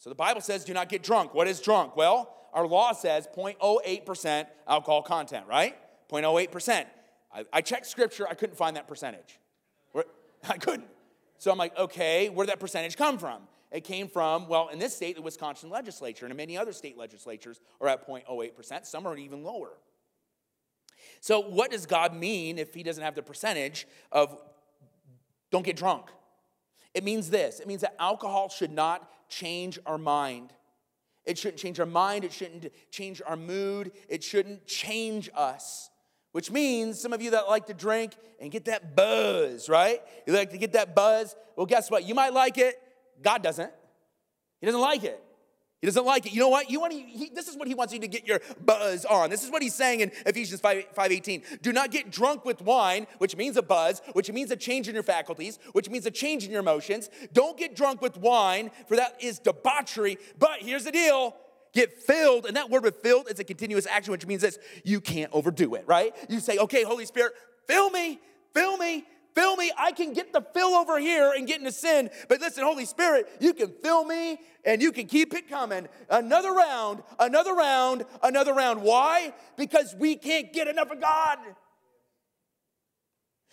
So 0.02 0.10
the 0.10 0.16
Bible 0.16 0.41
says, 0.41 0.66
do 0.66 0.74
not 0.74 0.89
get 0.89 1.04
drunk. 1.04 1.36
What 1.36 1.47
is 1.47 1.62
drunk? 1.62 1.95
Well, 1.95 2.36
our 2.54 2.66
law 2.66 2.91
says 2.91 3.28
0.08% 3.38 4.47
alcohol 4.68 5.04
content, 5.04 5.45
right? 5.47 5.78
0.08%. 6.12 6.88
I, 7.32 7.45
I 7.54 7.62
checked 7.62 7.86
scripture, 7.86 8.28
I 8.28 8.34
couldn't 8.34 8.56
find 8.56 8.76
that 8.78 8.88
percentage. 8.88 9.39
I 10.49 10.58
couldn't. 10.58 10.88
So 11.38 11.52
I'm 11.52 11.60
like, 11.60 11.78
okay, 11.78 12.30
where 12.30 12.47
did 12.47 12.52
that 12.52 12.60
percentage 12.60 12.97
come 12.97 13.20
from? 13.20 13.43
It 13.72 13.84
came 13.84 14.08
from, 14.08 14.47
well, 14.47 14.70
in 14.70 14.80
this 14.80 14.95
state, 14.95 15.18
the 15.18 15.22
Wisconsin 15.22 15.70
legislature, 15.70 16.26
and 16.26 16.36
many 16.36 16.58
other 16.58 16.74
state 16.74 16.97
legislatures 16.97 17.62
are 17.80 17.88
at 17.88 18.08
0.08%. 18.08 18.88
Some 18.88 19.06
are 19.06 19.16
even 19.16 19.43
lower. 19.43 19.70
So, 21.20 21.39
what 21.39 21.70
does 21.70 21.86
God 21.86 22.16
mean 22.16 22.58
if 22.58 22.74
He 22.74 22.82
doesn't 22.84 23.04
have 23.04 23.16
the 23.16 23.22
percentage 23.22 23.88
of 24.12 24.36
don't 25.52 25.64
get 25.64 25.76
drunk. 25.76 26.10
It 26.93 27.04
means 27.04 27.30
this 27.30 27.60
it 27.60 27.68
means 27.68 27.82
that 27.82 27.95
alcohol 27.99 28.49
should 28.49 28.72
not 28.72 29.08
change 29.32 29.79
our 29.88 29.97
mind. 29.97 30.53
It 31.25 31.38
shouldn't 31.38 31.59
change 31.59 31.79
our 31.79 31.86
mind. 31.86 32.23
It 32.23 32.34
shouldn't 32.34 32.71
change 32.91 33.21
our 33.25 33.38
mood. 33.38 33.91
It 34.09 34.23
shouldn't 34.23 34.67
change 34.67 35.29
us. 35.36 35.89
Which 36.34 36.51
means 36.51 36.99
some 36.99 37.13
of 37.13 37.21
you 37.21 37.32
that 37.32 37.47
like 37.47 37.65
to 37.67 37.73
drink 37.73 38.15
and 38.39 38.51
get 38.51 38.65
that 38.65 38.95
buzz, 38.95 39.67
right? 39.67 40.01
You 40.25 40.34
like 40.34 40.51
to 40.51 40.57
get 40.57 40.73
that 40.73 40.95
buzz. 40.95 41.36
Well, 41.55 41.65
guess 41.65 41.91
what? 41.91 42.05
You 42.05 42.15
might 42.15 42.34
like 42.34 42.57
it. 42.57 42.79
God 43.21 43.41
doesn't. 43.41 43.71
He 44.59 44.65
doesn't 44.65 44.82
like 44.82 45.03
it. 45.03 45.21
He 45.82 45.88
doesn't 45.88 46.05
like 46.05 46.27
it. 46.27 46.34
You 46.34 46.39
know 46.39 46.49
what? 46.49 46.69
You 46.69 46.79
want 46.79 46.93
to, 46.93 46.99
he, 46.99 47.29
this 47.34 47.47
is 47.47 47.57
what 47.57 47.67
he 47.67 47.73
wants 47.73 47.91
you 47.91 47.99
to 47.99 48.07
get 48.07 48.27
your 48.27 48.39
buzz 48.63 49.03
on. 49.03 49.32
This 49.32 49.43
is 49.43 49.49
what 49.49 49.63
he's 49.63 49.73
saying 49.73 50.01
in 50.01 50.11
Ephesians 50.27 50.61
5, 50.61 50.86
5 50.93 51.11
18. 51.11 51.41
Do 51.63 51.73
not 51.73 51.89
get 51.89 52.11
drunk 52.11 52.45
with 52.45 52.61
wine, 52.61 53.07
which 53.17 53.36
means 53.36 53.57
a 53.57 53.63
buzz, 53.63 53.99
which 54.13 54.32
means 54.32 54.51
a 54.51 54.55
change 54.55 54.88
in 54.88 54.93
your 54.93 55.03
faculties, 55.03 55.57
which 55.71 55.89
means 55.89 56.05
a 56.05 56.11
change 56.11 56.45
in 56.45 56.51
your 56.51 56.59
emotions. 56.59 57.09
Don't 57.34 57.57
get 57.57 57.75
drunk 57.75 57.99
with 57.99 58.15
wine, 58.17 58.69
for 58.88 58.95
that 58.95 59.15
is 59.19 59.39
debauchery. 59.39 60.19
But 60.38 60.59
here's 60.59 60.84
the 60.84 60.91
deal 60.91 61.36
get 61.73 61.97
filled. 61.97 62.45
And 62.45 62.55
that 62.57 62.69
word 62.69 62.84
with 62.84 62.97
filled 62.97 63.32
is 63.32 63.39
a 63.39 63.43
continuous 63.43 63.88
action, 63.88 64.11
which 64.11 64.27
means 64.27 64.41
this 64.41 64.59
you 64.84 65.01
can't 65.01 65.32
overdo 65.34 65.73
it, 65.75 65.86
right? 65.88 66.13
You 66.29 66.39
say, 66.39 66.57
okay, 66.59 66.84
Holy 66.84 67.05
Spirit, 67.05 67.34
fill 67.65 67.89
me, 67.89 68.19
fill 68.53 68.77
me, 68.77 69.05
fill 69.36 69.55
me. 69.55 69.71
I 69.77 69.91
can 69.91 70.13
get 70.13 70.34
the 70.34 70.41
fill 70.41 70.75
over 70.75 70.99
here 70.99 71.34
and 71.36 71.47
get 71.47 71.59
into 71.59 71.71
sin. 71.71 72.09
But 72.27 72.41
listen, 72.41 72.63
Holy 72.63 72.86
Spirit, 72.86 73.27
you 73.39 73.53
can 73.53 73.69
fill 73.82 74.05
me 74.05 74.39
and 74.65 74.82
you 74.82 74.91
can 74.91 75.07
keep 75.07 75.34
it 75.34 75.49
coming. 75.49 75.88
Another 76.09 76.53
round, 76.53 77.03
another 77.19 77.53
round, 77.53 78.05
another 78.23 78.53
round. 78.53 78.82
Why? 78.82 79.34
Because 79.57 79.95
we 79.97 80.15
can't 80.15 80.53
get 80.53 80.67
enough 80.67 80.91
of 80.91 81.01
God. 81.01 81.38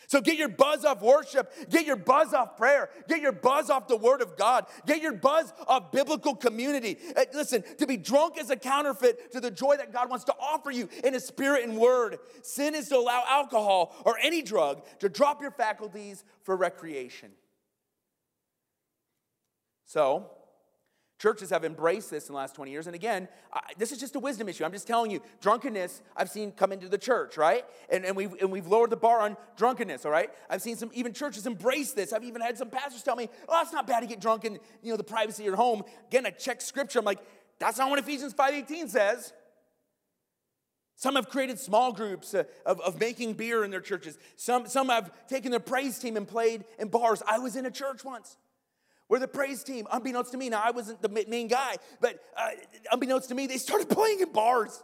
So 0.08 0.22
get 0.22 0.38
your 0.38 0.48
buzz 0.48 0.86
off 0.86 1.02
worship, 1.02 1.52
get 1.68 1.84
your 1.84 1.96
buzz 1.96 2.32
off 2.32 2.56
prayer, 2.56 2.88
get 3.08 3.20
your 3.20 3.32
buzz 3.32 3.68
off 3.68 3.88
the 3.88 3.96
word 3.96 4.22
of 4.22 4.38
God, 4.38 4.64
get 4.86 5.02
your 5.02 5.12
buzz 5.12 5.52
off 5.66 5.92
biblical 5.92 6.34
community. 6.34 6.96
Uh, 7.14 7.26
listen, 7.34 7.62
to 7.76 7.86
be 7.86 7.98
drunk 7.98 8.38
is 8.38 8.48
a 8.48 8.56
counterfeit 8.56 9.32
to 9.32 9.40
the 9.40 9.50
joy 9.50 9.76
that 9.76 9.92
God 9.92 10.08
wants 10.08 10.24
to 10.24 10.34
offer 10.40 10.70
you 10.70 10.88
in 11.04 11.12
his 11.12 11.26
spirit 11.26 11.68
and 11.68 11.76
word. 11.76 12.18
Sin 12.40 12.74
is 12.74 12.88
to 12.88 12.96
allow 12.96 13.22
alcohol 13.28 13.94
or 14.06 14.18
any 14.22 14.40
drug 14.40 14.82
to 15.00 15.10
drop 15.10 15.42
your 15.42 15.50
faculties 15.50 16.24
for 16.42 16.56
recreation. 16.56 17.30
So, 19.84 20.30
Churches 21.18 21.50
have 21.50 21.64
embraced 21.64 22.10
this 22.10 22.28
in 22.28 22.32
the 22.32 22.36
last 22.36 22.54
20 22.54 22.70
years. 22.70 22.86
And 22.86 22.94
again, 22.94 23.26
I, 23.52 23.60
this 23.76 23.90
is 23.90 23.98
just 23.98 24.14
a 24.14 24.20
wisdom 24.20 24.48
issue. 24.48 24.64
I'm 24.64 24.70
just 24.72 24.86
telling 24.86 25.10
you, 25.10 25.20
drunkenness, 25.40 26.00
I've 26.16 26.30
seen 26.30 26.52
come 26.52 26.70
into 26.70 26.88
the 26.88 26.98
church, 26.98 27.36
right? 27.36 27.64
And, 27.90 28.04
and, 28.04 28.16
we've, 28.16 28.32
and 28.40 28.52
we've 28.52 28.68
lowered 28.68 28.90
the 28.90 28.96
bar 28.96 29.20
on 29.20 29.36
drunkenness, 29.56 30.06
all 30.06 30.12
right? 30.12 30.30
I've 30.48 30.62
seen 30.62 30.76
some, 30.76 30.90
even 30.94 31.12
churches 31.12 31.44
embrace 31.44 31.92
this. 31.92 32.12
I've 32.12 32.22
even 32.22 32.40
had 32.40 32.56
some 32.56 32.70
pastors 32.70 33.02
tell 33.02 33.16
me, 33.16 33.28
oh, 33.48 33.60
it's 33.62 33.72
not 33.72 33.86
bad 33.86 34.00
to 34.00 34.06
get 34.06 34.20
drunk 34.20 34.44
in, 34.44 34.60
you 34.80 34.92
know, 34.92 34.96
the 34.96 35.02
privacy 35.02 35.42
of 35.42 35.46
your 35.46 35.56
home. 35.56 35.82
Again, 36.06 36.24
I 36.24 36.30
check 36.30 36.60
scripture. 36.60 37.00
I'm 37.00 37.04
like, 37.04 37.18
that's 37.58 37.78
not 37.78 37.90
what 37.90 37.98
Ephesians 37.98 38.32
5.18 38.32 38.88
says. 38.88 39.32
Some 40.94 41.16
have 41.16 41.28
created 41.28 41.58
small 41.58 41.92
groups 41.92 42.32
uh, 42.32 42.44
of, 42.64 42.80
of 42.80 43.00
making 43.00 43.34
beer 43.34 43.64
in 43.64 43.72
their 43.72 43.80
churches. 43.80 44.18
Some, 44.36 44.68
some 44.68 44.88
have 44.88 45.10
taken 45.26 45.50
their 45.50 45.60
praise 45.60 45.98
team 45.98 46.16
and 46.16 46.28
played 46.28 46.64
in 46.78 46.88
bars. 46.88 47.22
I 47.26 47.40
was 47.40 47.56
in 47.56 47.66
a 47.66 47.70
church 47.72 48.04
once. 48.04 48.36
We're 49.08 49.18
the 49.18 49.28
praise 49.28 49.62
team. 49.62 49.86
Unbeknownst 49.90 50.32
to 50.32 50.38
me, 50.38 50.50
now 50.50 50.62
I 50.64 50.70
wasn't 50.70 51.00
the 51.00 51.08
main 51.08 51.48
guy, 51.48 51.76
but 52.00 52.20
uh, 52.36 52.50
unbeknownst 52.92 53.30
to 53.30 53.34
me, 53.34 53.46
they 53.46 53.56
started 53.56 53.88
playing 53.90 54.20
in 54.20 54.32
bars. 54.32 54.82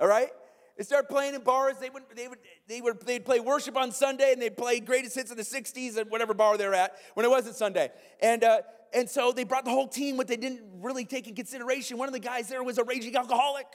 All 0.00 0.08
right, 0.08 0.28
they 0.76 0.84
started 0.84 1.08
playing 1.08 1.34
in 1.34 1.42
bars. 1.42 1.76
They 1.78 1.90
would 1.90 2.02
they 2.14 2.28
would 2.28 2.38
they 2.68 2.80
would 2.80 3.00
they'd 3.06 3.24
play 3.24 3.40
worship 3.40 3.76
on 3.76 3.92
Sunday, 3.92 4.32
and 4.32 4.40
they'd 4.40 4.56
play 4.56 4.80
greatest 4.80 5.14
hits 5.14 5.30
in 5.30 5.36
the 5.36 5.42
'60s 5.42 5.96
at 5.96 6.10
whatever 6.10 6.34
bar 6.34 6.56
they're 6.56 6.74
at 6.74 6.96
when 7.14 7.24
it 7.24 7.30
wasn't 7.30 7.56
Sunday. 7.56 7.90
And 8.20 8.44
uh, 8.44 8.60
and 8.92 9.08
so 9.08 9.32
they 9.32 9.44
brought 9.44 9.64
the 9.64 9.70
whole 9.70 9.88
team. 9.88 10.16
What 10.16 10.28
they 10.28 10.36
didn't 10.36 10.62
really 10.80 11.04
take 11.04 11.28
in 11.28 11.34
consideration, 11.34 11.98
one 11.98 12.08
of 12.08 12.14
the 12.14 12.20
guys 12.20 12.48
there 12.48 12.62
was 12.62 12.78
a 12.78 12.84
raging 12.84 13.16
alcoholic 13.16 13.66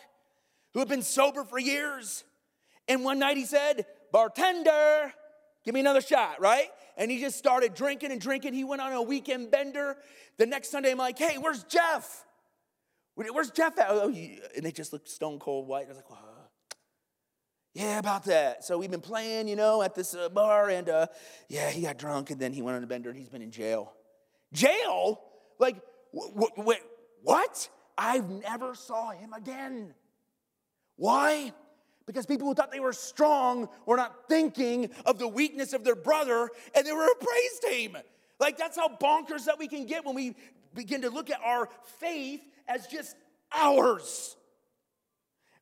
who 0.74 0.80
had 0.80 0.88
been 0.88 1.02
sober 1.02 1.44
for 1.44 1.60
years. 1.60 2.24
And 2.88 3.04
one 3.04 3.20
night 3.20 3.38
he 3.38 3.46
said, 3.46 3.86
"Bartender, 4.12 5.14
give 5.64 5.74
me 5.74 5.80
another 5.80 6.02
shot." 6.02 6.42
Right? 6.42 6.70
and 6.98 7.10
he 7.10 7.20
just 7.20 7.38
started 7.38 7.74
drinking 7.74 8.12
and 8.12 8.22
drinking. 8.22 8.54
He 8.54 8.64
went 8.64 8.82
on 8.82 8.94
a 8.94 9.02
weekend 9.02 9.52
bender. 9.52 9.98
The 10.38 10.46
next 10.46 10.70
Sunday, 10.70 10.92
I'm 10.92 10.98
like, 10.98 11.18
hey, 11.18 11.38
where's 11.38 11.64
Jeff? 11.64 12.26
Where's 13.16 13.52
Jeff 13.52 13.78
at? 13.80 13.88
Oh, 13.90 14.10
and 14.10 14.64
they 14.66 14.72
just 14.72 14.94
looked 14.94 15.10
stone 15.10 15.40
cold 15.40 15.68
white. 15.68 15.86
I 15.86 15.90
was 15.90 15.98
like, 15.98 16.10
well, 16.10 16.20
yeah, 17.74 18.00
about 18.00 18.26
that. 18.26 18.64
So 18.64 18.78
we've 18.78 18.92
been 18.92 19.02
playing, 19.02 19.48
you 19.48 19.56
know, 19.56 19.82
at 19.82 19.96
this 19.96 20.14
uh, 20.14 20.30
bar, 20.30 20.70
and 20.70 20.90
uh, 20.90 21.08
yeah, 21.48 21.70
he 21.70 21.82
got 21.82 21.98
drunk, 21.98 22.30
and 22.30 22.40
then 22.40 22.54
he 22.54 22.62
went 22.62 22.78
on 22.78 22.84
a 22.84 22.88
bender, 22.88 23.10
and 23.10 23.18
he's 23.18 23.30
been 23.30 23.42
in 23.42 23.52
jail. 23.52 23.94
Jail? 24.54 25.22
Like, 25.58 25.78
wait, 26.12 26.80
what? 27.24 27.70
I've 27.98 28.30
never 28.30 28.76
saw 28.76 29.12
him 29.12 29.34
again. 29.34 29.94
Why? 30.98 31.54
Because 32.06 32.26
people 32.26 32.48
who 32.48 32.54
thought 32.54 32.72
they 32.72 32.80
were 32.80 32.94
strong 32.94 33.70
were 33.86 33.98
not 33.98 34.28
thinking 34.28 34.90
of 35.06 35.20
the 35.20 35.28
weakness 35.28 35.74
of 35.74 35.84
their 35.84 35.96
brother 35.96 36.50
and 36.76 36.86
they 36.86 36.92
were 36.92 37.06
a 37.06 37.24
praise 37.24 37.60
team. 37.64 37.98
Like 38.40 38.58
that's 38.58 38.76
how 38.76 38.90
bonkers 38.90 39.46
that 39.46 39.60
we 39.60 39.68
can 39.68 39.86
get 39.86 40.06
when 40.06 40.16
we 40.16 40.36
begin 40.74 41.02
to 41.02 41.10
look 41.10 41.30
at 41.30 41.40
our 41.44 41.70
faith 42.00 42.42
as 42.68 42.88
just 42.88 43.16
ours. 43.54 44.36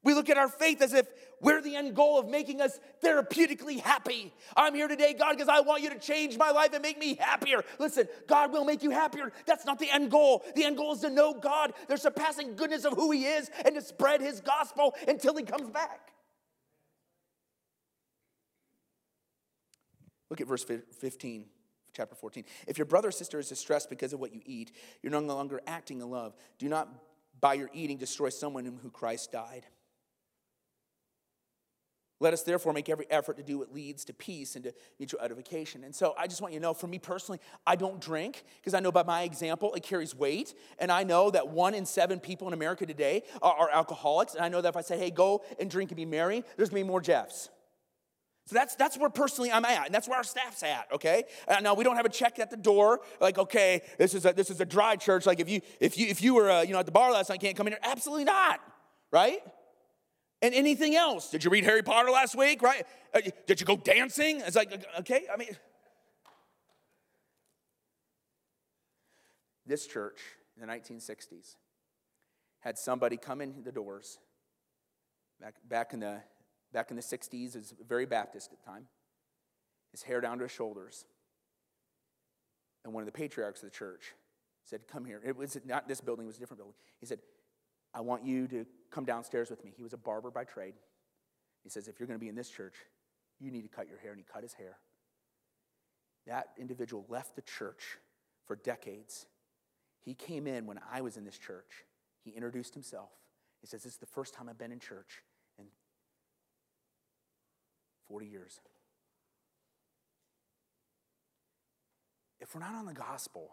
We 0.02 0.14
look 0.14 0.30
at 0.30 0.38
our 0.38 0.48
faith 0.48 0.82
as 0.82 0.94
if 0.94 1.08
we're 1.42 1.62
the 1.62 1.76
end 1.76 1.96
goal 1.96 2.20
of 2.20 2.28
making 2.28 2.62
us 2.62 2.80
therapeutically 3.04 3.80
happy. 3.80 4.34
I'm 4.56 4.74
here 4.76 4.88
today, 4.88 5.14
God, 5.14 5.32
because 5.32 5.50
I 5.50 5.62
want 5.62 5.84
you 5.84 5.90
to 5.90 6.00
change 6.00 6.38
my 6.38 6.52
life 6.52 6.74
and 6.74 6.82
make 6.82 6.98
me 6.98 7.16
happier. 7.16 7.64
Listen, 7.80 8.08
God 8.28 8.52
will 8.52 8.66
make 8.66 8.84
you 8.84 8.92
happier. 8.92 9.32
That's 9.46 9.66
not 9.66 9.80
the 9.80 9.90
end 9.90 10.12
goal. 10.12 10.44
The 10.56 10.66
end 10.66 10.78
goal 10.78 10.94
is 10.94 11.02
to 11.02 11.10
know 11.10 11.34
God, 11.34 11.74
the 11.88 11.98
surpassing 11.98 12.56
goodness 12.56 12.86
of 12.86 12.94
who 12.94 13.12
He 13.12 13.26
is, 13.26 13.50
and 13.66 13.76
to 13.76 13.82
spread 13.82 14.22
His 14.22 14.42
gospel 14.42 14.96
until 15.08 15.36
He 15.36 15.44
comes 15.44 15.70
back. 15.70 16.12
Look 20.30 20.42
at 20.42 20.48
verse 20.48 20.64
15, 20.64 21.46
chapter 21.94 22.16
14. 22.16 22.44
If 22.68 22.78
your 22.78 22.86
brother 22.86 23.10
or 23.10 23.12
sister 23.12 23.40
is 23.40 23.50
distressed 23.50 23.90
because 23.90 24.14
of 24.14 24.20
what 24.20 24.34
you 24.34 24.42
eat, 24.46 24.72
you're 25.02 25.12
no 25.12 25.20
longer 25.20 25.62
acting 25.66 26.02
in 26.02 26.10
love. 26.10 26.36
Do 26.58 26.70
not, 26.70 26.90
by 27.40 27.56
your 27.56 27.70
eating, 27.74 27.98
destroy 27.98 28.30
someone 28.30 28.66
in 28.66 28.78
whom 28.78 28.92
Christ 28.92 29.32
died. 29.32 29.66
Let 32.22 32.34
us 32.34 32.44
therefore 32.44 32.74
make 32.74 32.90
every 32.90 33.10
effort 33.10 33.38
to 33.38 33.44
do 33.44 33.60
what 33.60 33.74
leads 33.74 34.04
to 34.06 34.14
peace 34.14 34.56
and 34.56 34.66
to 34.66 34.74
mutual 35.00 35.22
edification. 35.22 35.86
And 35.86 35.96
so 35.96 36.14
I 36.18 36.28
just 36.28 36.42
want 36.42 36.54
you 36.54 36.60
to 36.60 36.64
know, 36.64 36.74
for 36.74 36.88
me 36.88 37.00
personally, 37.00 37.40
I 37.66 37.78
don't 37.78 38.02
drink 38.02 38.44
because 38.58 38.74
I 38.74 38.82
know 38.82 38.92
by 38.92 39.04
my 39.04 39.22
example 39.22 39.74
it 39.74 39.84
carries 39.84 40.14
weight. 40.14 40.54
And 40.80 40.92
I 40.92 41.04
know 41.04 41.32
that 41.32 41.48
one 41.48 41.74
in 41.74 41.86
seven 41.86 42.20
people 42.20 42.48
in 42.48 42.54
America 42.54 42.86
today 42.86 43.24
are, 43.42 43.54
are 43.54 43.70
alcoholics. 43.72 44.36
And 44.36 44.44
I 44.44 44.50
know 44.50 44.60
that 44.60 44.70
if 44.70 44.76
I 44.76 44.82
say, 44.82 44.98
hey, 44.98 45.12
go 45.12 45.44
and 45.60 45.72
drink 45.72 45.92
and 45.92 45.96
be 45.96 46.06
merry, 46.06 46.44
there's 46.58 46.70
gonna 46.70 46.84
be 46.84 46.88
more 46.88 47.02
Jeffs. 47.02 47.50
So 48.50 48.56
that's, 48.56 48.74
that's 48.74 48.98
where 48.98 49.12
personally 49.12 49.52
I'm 49.52 49.64
at, 49.64 49.86
and 49.86 49.94
that's 49.94 50.08
where 50.08 50.18
our 50.18 50.24
staff's 50.24 50.64
at, 50.64 50.88
okay? 50.92 51.26
Uh, 51.48 51.60
now, 51.60 51.76
we 51.76 51.84
don't 51.84 51.98
have 51.98 52.08
a 52.08 52.10
check 52.10 52.40
at 52.40 52.50
the 52.50 52.58
door, 52.58 53.00
like, 53.22 53.38
okay, 53.38 53.84
this 54.00 54.16
is 54.16 54.26
a, 54.26 54.34
this 54.34 54.50
is 54.50 54.60
a 54.60 54.66
dry 54.66 54.96
church. 54.96 55.28
Like, 55.28 55.40
if 55.40 55.48
you, 55.48 55.62
if 55.80 56.00
you, 56.00 56.08
if 56.08 56.20
you 56.24 56.34
were, 56.34 56.50
uh, 56.50 56.62
you 56.64 56.74
know, 56.74 56.80
at 56.80 56.88
the 56.88 56.92
bar 56.92 57.12
last 57.12 57.30
night, 57.30 57.42
can't 57.42 57.56
come 57.56 57.68
in 57.68 57.74
here. 57.74 57.80
Absolutely 57.84 58.24
not, 58.24 58.60
right? 59.12 59.38
And 60.42 60.56
anything 60.56 60.96
else? 60.96 61.30
Did 61.30 61.44
you 61.44 61.52
read 61.52 61.64
Harry 61.64 61.84
Potter 61.84 62.10
last 62.10 62.36
week, 62.36 62.64
right? 62.64 62.88
Uh, 63.14 63.22
did 63.46 63.60
you 63.60 63.68
go 63.68 63.78
dancing? 63.78 64.42
It's 64.42 64.56
like, 64.56 64.84
okay, 65.02 65.26
I 65.32 65.38
mean. 65.38 65.56
This 69.68 69.86
church 69.86 70.22
in 70.60 70.68
the 70.68 70.74
1960s 70.74 71.54
had 72.62 72.80
somebody 72.80 73.16
come 73.16 73.42
in 73.42 73.62
the 73.64 73.72
doors 73.72 74.18
back, 75.40 75.54
back 75.68 75.94
in 75.94 76.00
the 76.00 76.24
back 76.74 76.92
in 76.92 76.96
the 76.96 77.04
60s, 77.04 77.56
is 77.56 77.74
very 77.88 78.06
Baptist 78.06 78.52
at 78.52 78.60
the 78.60 78.66
time, 78.66 78.86
his 79.92 80.04
hair 80.04 80.22
down 80.22 80.38
to 80.38 80.44
his 80.44 80.52
shoulders. 80.52 81.06
And 82.84 82.94
one 82.94 83.02
of 83.02 83.06
the 83.06 83.18
patriarchs 83.18 83.62
of 83.62 83.70
the 83.70 83.76
church 83.76 84.14
said, 84.64 84.88
Come 84.88 85.06
here. 85.06 85.22
It 85.26 85.36
was 85.36 85.58
not 85.66 85.88
this 85.88 86.02
building, 86.02 86.26
it 86.26 86.28
was 86.28 86.38
a 86.38 86.40
different 86.40 86.60
building. 86.60 86.76
He 87.00 87.06
said, 87.06 87.20
I 87.94 88.02
want 88.02 88.24
you 88.24 88.48
to 88.48 88.66
come 88.92 89.06
downstairs 89.06 89.50
with 89.50 89.64
me. 89.64 89.74
He 89.76 89.84
was 89.84 89.94
a 89.94 89.98
barber 89.98 90.32
by 90.32 90.44
trade. 90.44 90.76
He 91.64 91.70
says, 91.70 91.88
If 91.88 92.00
you're 92.00 92.08
going 92.08 92.20
to 92.20 92.24
be 92.24 92.30
in 92.30 92.36
this 92.36 92.50
church, 92.50 92.76
you 93.40 93.52
need 93.52 93.64
to 93.64 93.70
cut 93.70 93.88
your 93.88 93.98
hair. 94.00 94.12
And 94.12 94.20
he 94.20 94.26
cut 94.32 94.44
his 94.44 94.54
hair. 94.54 94.78
That 96.28 96.50
individual 96.58 97.06
left 97.10 97.36
the 97.36 97.42
church 97.42 97.98
for 98.46 98.56
decades. 98.56 99.26
He 100.02 100.14
came 100.14 100.48
in 100.48 100.66
when 100.66 100.80
I 100.92 101.02
was 101.02 101.18
in 101.18 101.26
this 101.26 101.38
church. 101.38 101.86
He 102.24 102.32
introduced 102.32 102.74
himself. 102.74 103.10
He 103.62 103.68
says, 103.68 103.84
This 103.84 103.94
is 103.94 104.00
the 104.00 104.06
first 104.06 104.34
time 104.34 104.48
I've 104.50 104.58
been 104.58 104.72
in 104.72 104.80
church. 104.80 105.24
40 108.10 108.26
years. 108.26 108.60
If 112.42 112.54
we're 112.54 112.62
not 112.62 112.76
on 112.76 112.86
the 112.86 112.94
gospel, 112.94 113.52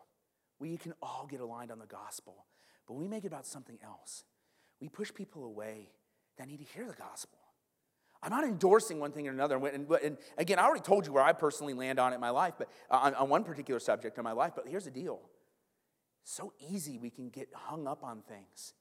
we 0.58 0.76
can 0.76 0.94
all 1.02 1.26
get 1.30 1.40
aligned 1.40 1.70
on 1.70 1.78
the 1.78 1.86
gospel, 1.86 2.46
but 2.88 2.94
we 2.94 3.06
make 3.06 3.24
it 3.24 3.28
about 3.28 3.46
something 3.46 3.78
else. 3.84 4.24
We 4.80 4.88
push 4.88 5.12
people 5.12 5.44
away 5.44 5.90
that 6.38 6.48
need 6.48 6.58
to 6.58 6.64
hear 6.64 6.86
the 6.86 6.94
gospel. 6.94 7.38
I'm 8.22 8.30
not 8.30 8.44
endorsing 8.44 8.98
one 8.98 9.12
thing 9.12 9.28
or 9.28 9.32
another. 9.32 9.56
And, 9.66 9.88
and 9.90 10.16
again, 10.38 10.58
I 10.58 10.64
already 10.64 10.80
told 10.80 11.06
you 11.06 11.12
where 11.12 11.22
I 11.22 11.32
personally 11.32 11.74
land 11.74 11.98
on 11.98 12.12
it 12.12 12.16
in 12.16 12.20
my 12.20 12.30
life, 12.30 12.54
but 12.58 12.68
on, 12.90 13.14
on 13.14 13.28
one 13.28 13.44
particular 13.44 13.78
subject 13.78 14.16
in 14.18 14.24
my 14.24 14.32
life. 14.32 14.52
But 14.56 14.66
here's 14.68 14.84
the 14.84 14.90
deal 14.90 15.20
so 16.24 16.52
easy 16.72 16.98
we 16.98 17.10
can 17.10 17.28
get 17.28 17.48
hung 17.54 17.86
up 17.86 18.02
on 18.02 18.22
things. 18.28 18.74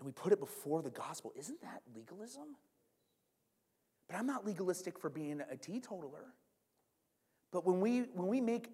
And 0.00 0.06
we 0.06 0.12
put 0.12 0.32
it 0.32 0.40
before 0.40 0.82
the 0.82 0.90
gospel. 0.90 1.32
Isn't 1.38 1.60
that 1.62 1.82
legalism? 1.94 2.56
But 4.12 4.18
I'm 4.18 4.26
not 4.26 4.44
legalistic 4.44 4.98
for 4.98 5.08
being 5.08 5.40
a 5.50 5.56
teetotaler. 5.56 6.34
But 7.50 7.64
when 7.64 7.80
we, 7.80 8.00
when 8.12 8.28
we 8.28 8.42
make 8.42 8.68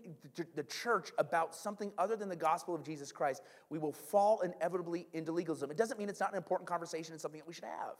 the 0.57 0.64
church 0.64 1.12
about 1.16 1.55
something 1.55 1.93
other 1.97 2.16
than 2.16 2.28
the 2.28 2.34
gospel 2.34 2.74
of 2.74 2.82
Jesus 2.82 3.12
Christ, 3.12 3.43
we 3.70 3.78
will 3.78 3.93
fall 3.93 4.41
inevitably 4.41 5.07
into 5.12 5.30
legalism. 5.30 5.70
It 5.70 5.76
doesn't 5.76 5.97
mean 5.97 6.09
it's 6.09 6.18
not 6.18 6.32
an 6.32 6.36
important 6.36 6.68
conversation 6.68 7.12
and 7.12 7.20
something 7.20 7.39
that 7.39 7.47
we 7.47 7.55
should 7.55 7.64
have. 7.64 7.95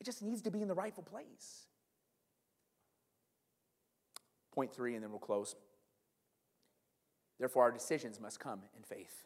It 0.00 0.04
just 0.04 0.22
needs 0.22 0.42
to 0.42 0.50
be 0.50 0.60
in 0.60 0.66
the 0.66 0.74
rightful 0.74 1.04
place. 1.04 1.66
Point 4.52 4.74
three, 4.74 4.94
and 4.94 5.04
then 5.04 5.10
we'll 5.10 5.20
close. 5.20 5.54
Therefore, 7.38 7.62
our 7.62 7.70
decisions 7.70 8.18
must 8.20 8.40
come 8.40 8.62
in 8.76 8.82
faith. 8.82 9.24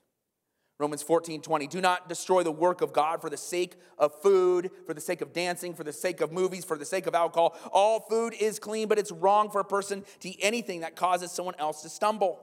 Romans 0.81 1.03
14, 1.03 1.43
20. 1.43 1.67
Do 1.67 1.81
not 1.81 2.09
destroy 2.09 2.43
the 2.43 2.51
work 2.51 2.81
of 2.81 2.93
God 2.93 3.21
for 3.21 3.29
the 3.29 3.37
sake 3.37 3.77
of 3.99 4.19
food, 4.23 4.71
for 4.87 4.95
the 4.95 5.01
sake 5.01 5.21
of 5.21 5.35
dancing, 5.35 5.75
for 5.75 5.85
the 5.85 5.93
sake 5.93 6.23
of 6.23 6.33
movies, 6.33 6.65
for 6.65 6.79
the 6.79 6.87
sake 6.87 7.07
of 7.07 7.15
alcohol. 7.15 7.55
All 7.71 8.01
food 8.01 8.33
is 8.33 8.59
clean, 8.59 8.89
but 8.89 8.99
it's 8.99 9.13
wrong 9.13 9.51
for 9.51 9.61
a 9.61 9.65
person 9.65 10.05
to 10.21 10.31
eat 10.31 10.39
anything 10.41 10.81
that 10.81 10.97
causes 10.97 11.31
someone 11.31 11.55
else 11.59 11.83
to 11.83 11.91
stumble. 11.91 12.41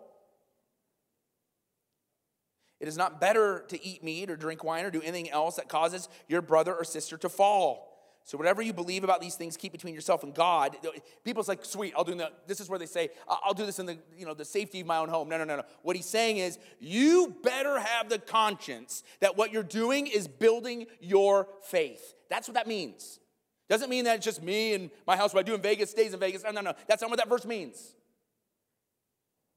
It 2.79 2.87
is 2.87 2.95
not 2.95 3.19
better 3.19 3.65
to 3.69 3.83
eat 3.83 4.03
meat 4.03 4.29
or 4.29 4.35
drink 4.35 4.63
wine 4.63 4.85
or 4.85 4.91
do 4.91 5.01
anything 5.01 5.31
else 5.31 5.55
that 5.55 5.67
causes 5.67 6.07
your 6.27 6.43
brother 6.43 6.75
or 6.75 6.83
sister 6.83 7.17
to 7.17 7.29
fall. 7.29 7.96
So 8.27 8.37
whatever 8.37 8.61
you 8.61 8.73
believe 8.73 9.05
about 9.05 9.21
these 9.21 9.35
things, 9.35 9.55
keep 9.55 9.71
between 9.71 9.95
yourself 9.95 10.21
and 10.21 10.35
God. 10.35 10.75
People's 11.23 11.47
like, 11.47 11.63
sweet, 11.63 11.93
I'll 11.95 12.03
do 12.03 12.13
that. 12.15 12.45
This 12.45 12.59
is 12.59 12.67
where 12.67 12.77
they 12.77 12.85
say, 12.85 13.07
I'll 13.25 13.53
do 13.53 13.65
this 13.65 13.79
in 13.79 13.85
the, 13.85 13.97
you 14.17 14.25
know, 14.25 14.33
the 14.33 14.43
safety 14.43 14.81
of 14.81 14.85
my 14.85 14.97
own 14.97 15.07
home. 15.07 15.29
No, 15.29 15.37
no, 15.37 15.45
no, 15.45 15.55
no. 15.55 15.63
What 15.81 15.95
he's 15.95 16.09
saying 16.09 16.35
is, 16.35 16.59
you 16.81 17.37
better 17.41 17.79
have 17.79 18.09
the 18.09 18.19
conscience 18.19 19.03
that 19.21 19.37
what 19.37 19.53
you're 19.53 19.63
doing 19.63 20.07
is 20.07 20.27
building 20.27 20.87
your 20.99 21.47
faith. 21.61 22.15
That's 22.29 22.49
what 22.49 22.55
that 22.55 22.67
means. 22.67 23.21
Doesn't 23.69 23.89
mean 23.89 24.03
that 24.03 24.17
it's 24.17 24.25
just 24.25 24.43
me 24.43 24.73
and 24.73 24.89
my 25.07 25.15
house. 25.15 25.33
What 25.33 25.39
I 25.39 25.43
do 25.43 25.55
in 25.55 25.61
Vegas 25.61 25.91
stays 25.91 26.13
in 26.13 26.19
Vegas. 26.19 26.43
No, 26.43 26.51
no, 26.51 26.59
no. 26.59 26.73
That's 26.85 27.01
not 27.01 27.09
what 27.09 27.19
that 27.19 27.29
verse 27.29 27.45
means. 27.45 27.95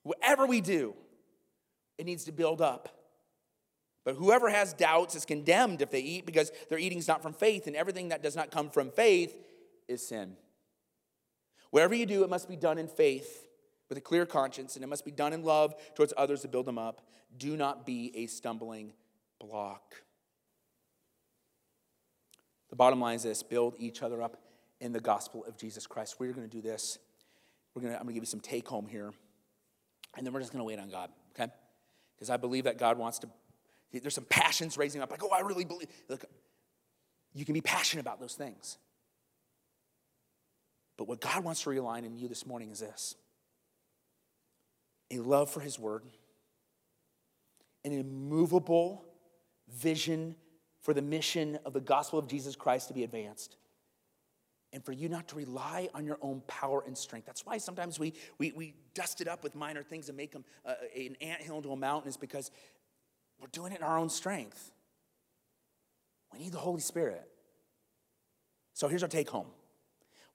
Whatever 0.05 0.47
we 0.47 0.61
do, 0.61 0.95
it 1.99 2.07
needs 2.07 2.25
to 2.27 2.33
build 2.33 2.63
up. 2.63 2.89
But 4.05 4.15
whoever 4.15 4.49
has 4.49 4.73
doubts 4.73 5.15
is 5.15 5.25
condemned 5.25 5.83
if 5.83 5.91
they 5.91 6.01
eat 6.01 6.25
because 6.25 6.51
their 6.69 6.79
eating 6.79 6.99
is 6.99 7.09
not 7.09 7.23
from 7.23 7.33
faith, 7.33 7.67
and 7.67 7.77
everything 7.77 8.09
that 8.09 8.23
does 8.23 8.37
not 8.37 8.51
come 8.51 8.71
from 8.71 8.91
faith 8.91 9.37
is 9.89 10.07
sin. 10.07 10.37
Whatever 11.71 11.95
you 11.95 12.07
do, 12.07 12.25
it 12.25 12.31
must 12.31 12.49
be 12.49 12.57
done 12.57 12.79
in 12.79 12.89
faith 12.89 13.47
with 13.89 13.99
a 13.99 14.01
clear 14.01 14.25
conscience, 14.25 14.77
and 14.77 14.85
it 14.85 14.89
must 14.89 15.05
be 15.05 15.11
done 15.11 15.33
in 15.33 15.43
love 15.43 15.75
towards 15.95 16.15
others 16.17 16.43
to 16.43 16.49
build 16.49 16.67
them 16.67 16.79
up. 16.79 17.03
Do 17.37 17.57
not 17.57 17.85
be 17.85 18.13
a 18.15 18.27
stumbling 18.27 18.93
block. 19.39 19.97
The 22.71 22.77
bottom 22.77 23.01
line 23.01 23.17
is 23.17 23.25
this 23.25 23.43
build 23.43 23.75
each 23.79 24.03
other 24.03 24.23
up 24.23 24.37
in 24.81 24.93
the 24.93 25.01
gospel 25.01 25.45
of 25.45 25.57
Jesus 25.57 25.87
Christ. 25.87 26.17
We're 26.19 26.33
going 26.33 26.49
to 26.49 26.57
do 26.57 26.63
this. 26.63 26.99
We're 27.75 27.83
going 27.83 27.93
to, 27.93 27.99
I'm 27.99 28.05
going 28.05 28.15
to 28.15 28.15
give 28.15 28.23
you 28.23 28.27
some 28.27 28.41
take 28.41 28.67
home 28.67 28.87
here, 28.87 29.13
and 30.17 30.27
then 30.27 30.33
we're 30.33 30.41
just 30.41 30.53
going 30.53 30.61
to 30.61 30.65
wait 30.65 30.79
on 30.79 30.91
God, 30.91 31.11
okay? 31.35 31.53
Because 32.17 32.31
I 32.31 32.37
believe 32.37 32.65
that 32.65 32.79
God 32.79 32.99
wants 32.99 33.19
to 33.21 33.29
there's 33.93 34.15
some 34.15 34.25
passions 34.25 34.79
raising 34.79 35.03
up, 35.03 35.11
like, 35.11 35.23
oh, 35.25 35.31
I 35.31 35.41
really 35.41 35.65
believe. 35.65 35.89
Look, 36.09 36.25
you 37.35 37.45
can 37.45 37.55
be 37.55 37.61
passionate 37.61 38.03
about 38.03 38.21
those 38.21 38.35
things. 38.35 38.79
But 40.97 41.09
what 41.09 41.21
God 41.21 41.45
wants 41.45 41.63
to 41.63 41.71
realign 41.71 42.05
in 42.05 42.17
you 42.17 42.29
this 42.29 42.47
morning 42.47 42.71
is 42.71 42.81
this 42.81 43.17
a 45.11 45.19
love 45.19 45.51
for 45.51 45.61
His 45.61 45.79
Word, 45.79 46.05
an 47.85 47.93
immovable 47.93 49.05
vision 49.69 50.37
for 50.83 50.95
the 50.95 51.03
mission 51.03 51.59
of 51.65 51.73
the 51.73 51.81
gospel 51.81 52.19
of 52.19 52.29
Jesus 52.29 52.57
Christ 52.57 52.89
to 52.89 52.95
be 52.95 53.05
advanced. 53.05 53.57
And 54.73 54.85
for 54.85 54.93
you 54.93 55.09
not 55.09 55.27
to 55.29 55.37
rely 55.37 55.89
on 55.95 56.05
your 56.05 56.19
own 56.23 56.43
power 56.47 56.85
and 56.87 56.97
strength. 56.97 57.27
That's 57.27 57.45
why 57.45 57.59
sometimes 57.59 57.99
we, 57.99 58.13
we, 58.39 58.53
we 58.53 58.75
dust 58.95 59.21
it 59.21 59.27
up 59.27 59.43
with 59.43 59.57
minor 59.57 59.83
things 59.83 60.09
and 60.09 60.17
make 60.17 60.31
them 60.31 60.45
uh, 60.65 60.75
an 60.97 61.17
anthill 61.21 61.57
into 61.57 61.73
a 61.73 61.77
mountain, 61.77 62.09
is 62.09 62.17
because 62.17 62.53
we're 63.41 63.49
doing 63.49 63.73
it 63.73 63.79
in 63.79 63.83
our 63.83 63.99
own 63.99 64.09
strength. 64.09 64.73
We 66.33 66.39
need 66.39 66.53
the 66.53 66.59
Holy 66.59 66.81
Spirit. 66.81 67.27
So 68.75 68.89
here's 68.89 69.03
our 69.03 69.09
take 69.09 69.31
home. 69.31 69.47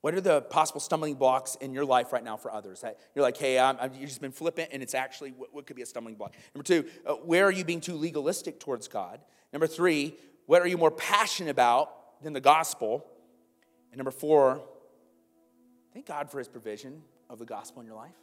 What 0.02 0.14
are 0.14 0.22
the 0.22 0.42
possible 0.42 0.80
stumbling 0.80 1.16
blocks 1.16 1.56
in 1.62 1.74
your 1.74 1.86
life 1.86 2.14
right 2.14 2.24
now 2.24 2.38
for 2.38 2.52
others? 2.52 2.84
You're 3.16 3.24
like, 3.24 3.38
hey, 3.38 3.58
I'm, 3.58 3.78
I'm, 3.80 3.92
you've 3.94 4.10
just 4.10 4.22
been 4.22 4.32
flippant, 4.32 4.70
and 4.72 4.84
it's 4.84 4.94
actually 4.94 5.32
what, 5.32 5.52
what 5.54 5.66
could 5.66 5.76
be 5.76 5.82
a 5.82 5.86
stumbling 5.86 6.14
block. 6.16 6.36
Number 6.54 6.64
two, 6.64 6.86
uh, 7.08 7.14
where 7.14 7.46
are 7.46 7.52
you 7.52 7.64
being 7.64 7.82
too 7.82 7.96
legalistic 7.96 8.60
towards 8.60 8.88
God? 8.88 9.22
Number 9.52 9.66
three, 9.66 10.16
what 10.46 10.62
are 10.62 10.68
you 10.68 10.78
more 10.78 10.92
passionate 10.92 11.50
about 11.50 12.22
than 12.22 12.34
the 12.34 12.42
gospel? 12.42 13.04
And 13.92 13.98
number 13.98 14.12
four, 14.12 14.62
thank 15.92 16.06
God 16.06 16.30
for 16.30 16.38
his 16.38 16.48
provision 16.48 17.02
of 17.28 17.40
the 17.40 17.46
gospel 17.46 17.82
in 17.82 17.88
your 17.88 17.96
life. 17.96 18.14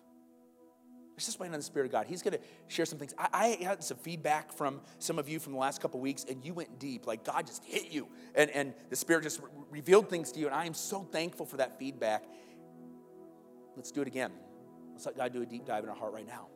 Just 1.26 1.40
wait 1.40 1.46
on 1.48 1.52
the 1.52 1.62
Spirit 1.62 1.86
of 1.86 1.92
God. 1.92 2.06
He's 2.06 2.22
going 2.22 2.34
to 2.34 2.40
share 2.68 2.86
some 2.86 2.98
things. 2.98 3.14
I, 3.18 3.56
I, 3.60 3.64
had 3.64 3.82
some 3.82 3.96
feedback 3.98 4.52
from 4.52 4.80
some 4.98 5.18
of 5.18 5.28
you 5.28 5.38
from 5.38 5.52
the 5.52 5.58
last 5.58 5.80
couple 5.80 6.00
weeks, 6.00 6.24
and 6.28 6.44
you 6.44 6.54
went 6.54 6.78
deep. 6.78 7.06
Like 7.06 7.24
God 7.24 7.46
just 7.46 7.64
hit 7.64 7.90
you, 7.90 8.08
and, 8.34 8.50
and 8.50 8.74
the 8.90 8.96
Spirit 8.96 9.22
just 9.22 9.40
re- 9.40 9.48
revealed 9.70 10.08
things 10.08 10.32
to 10.32 10.40
you. 10.40 10.46
And 10.46 10.54
I 10.54 10.66
am 10.66 10.74
so 10.74 11.02
thankful 11.02 11.46
for 11.46 11.58
that 11.58 11.78
feedback. 11.78 12.24
Let's 13.76 13.90
do 13.90 14.02
it 14.02 14.08
again. 14.08 14.32
Let's 14.92 15.06
let 15.06 15.16
God 15.16 15.32
do 15.32 15.42
a 15.42 15.46
deep 15.46 15.64
dive 15.64 15.84
in 15.84 15.90
our 15.90 15.96
heart 15.96 16.12
right 16.12 16.26
now. 16.26 16.48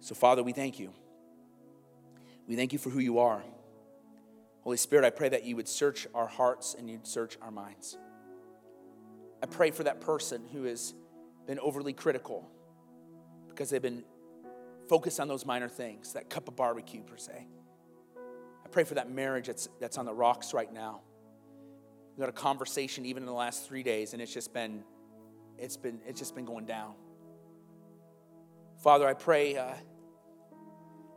So, 0.00 0.14
Father, 0.14 0.42
we 0.42 0.52
thank 0.52 0.78
you. 0.78 0.92
We 2.46 2.56
thank 2.56 2.72
you 2.72 2.78
for 2.78 2.90
who 2.90 3.00
you 3.00 3.18
are. 3.18 3.42
Holy 4.62 4.76
Spirit, 4.76 5.04
I 5.04 5.10
pray 5.10 5.28
that 5.28 5.44
you 5.44 5.56
would 5.56 5.68
search 5.68 6.06
our 6.14 6.26
hearts 6.26 6.74
and 6.78 6.88
you'd 6.88 7.06
search 7.06 7.36
our 7.42 7.50
minds. 7.50 7.98
I 9.42 9.46
pray 9.46 9.70
for 9.70 9.84
that 9.84 10.00
person 10.00 10.42
who 10.52 10.64
has 10.64 10.94
been 11.46 11.58
overly 11.58 11.92
critical 11.92 12.50
because 13.54 13.70
they've 13.70 13.80
been 13.80 14.04
focused 14.88 15.20
on 15.20 15.28
those 15.28 15.46
minor 15.46 15.68
things, 15.68 16.12
that 16.14 16.28
cup 16.28 16.48
of 16.48 16.56
barbecue, 16.56 17.02
per 17.02 17.16
se. 17.16 17.46
I 18.64 18.68
pray 18.68 18.84
for 18.84 18.94
that 18.94 19.10
marriage 19.10 19.46
that's, 19.46 19.68
that's 19.80 19.96
on 19.96 20.04
the 20.04 20.12
rocks 20.12 20.52
right 20.52 20.72
now. 20.72 21.00
We 22.16 22.20
got 22.20 22.28
a 22.28 22.32
conversation 22.32 23.06
even 23.06 23.22
in 23.22 23.26
the 23.26 23.32
last 23.32 23.66
three 23.66 23.82
days, 23.82 24.12
and 24.12 24.20
it's 24.20 24.32
just 24.32 24.52
been, 24.52 24.82
it's 25.58 25.76
been, 25.76 26.00
it's 26.06 26.18
just 26.18 26.34
been 26.34 26.44
going 26.44 26.66
down. 26.66 26.94
Father, 28.82 29.06
I 29.06 29.14
pray, 29.14 29.56
uh, 29.56 29.72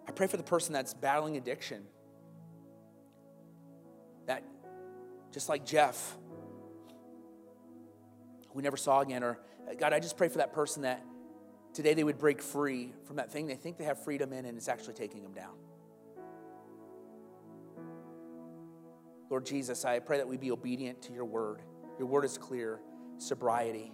I 0.07 0.11
pray 0.11 0.27
for 0.27 0.37
the 0.37 0.43
person 0.43 0.73
that's 0.73 0.93
battling 0.93 1.37
addiction. 1.37 1.83
That, 4.27 4.43
just 5.31 5.49
like 5.49 5.65
Jeff, 5.65 6.17
we 8.53 8.61
never 8.61 8.77
saw 8.77 9.01
again, 9.01 9.23
or 9.23 9.39
God, 9.77 9.93
I 9.93 9.99
just 9.99 10.17
pray 10.17 10.29
for 10.29 10.37
that 10.37 10.53
person 10.53 10.83
that 10.83 11.03
today 11.77 11.93
they 11.93 12.03
would 12.03 12.17
break 12.17 12.41
free 12.41 12.91
from 13.05 13.17
that 13.17 13.31
thing 13.31 13.45
they 13.45 13.53
think 13.53 13.77
they 13.77 13.83
have 13.83 14.03
freedom 14.03 14.33
in 14.33 14.45
and 14.45 14.57
it's 14.57 14.67
actually 14.67 14.95
taking 14.95 15.21
them 15.21 15.31
down. 15.31 15.53
Lord 19.29 19.45
Jesus, 19.45 19.85
I 19.85 19.99
pray 19.99 20.17
that 20.17 20.27
we 20.27 20.37
be 20.37 20.49
obedient 20.49 21.03
to 21.03 21.13
your 21.13 21.25
word. 21.25 21.61
Your 21.99 22.07
word 22.07 22.25
is 22.25 22.35
clear 22.35 22.79
sobriety. 23.19 23.91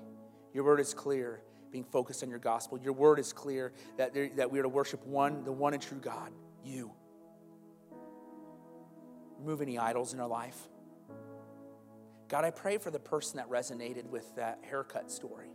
Your 0.54 0.64
word 0.64 0.80
is 0.80 0.94
clear 0.94 1.42
being 1.74 1.84
focused 1.84 2.24
on 2.24 2.30
your 2.30 2.40
gospel. 2.40 2.80
Your 2.80 2.94
word 2.94 3.20
is 3.20 3.34
clear 3.34 3.74
that, 3.98 4.14
there, 4.14 4.30
that 4.38 4.50
we 4.50 4.60
are 4.60 4.64
to 4.64 4.70
worship 4.70 5.06
one, 5.06 5.44
the 5.44 5.52
one 5.52 5.74
and 5.74 5.84
true 5.84 6.00
God, 6.00 6.32
you. 6.64 6.90
Remove 9.40 9.62
any 9.62 9.78
idols 9.78 10.14
in 10.14 10.22
our 10.22 10.28
life. 10.30 10.58
God, 12.30 12.46
I 12.46 12.52
pray 12.52 12.78
for 12.78 12.92
the 12.92 13.00
person 13.00 13.38
that 13.38 13.50
resonated 13.50 14.06
with 14.06 14.34
that 14.38 14.60
haircut 14.70 15.12
story. 15.12 15.50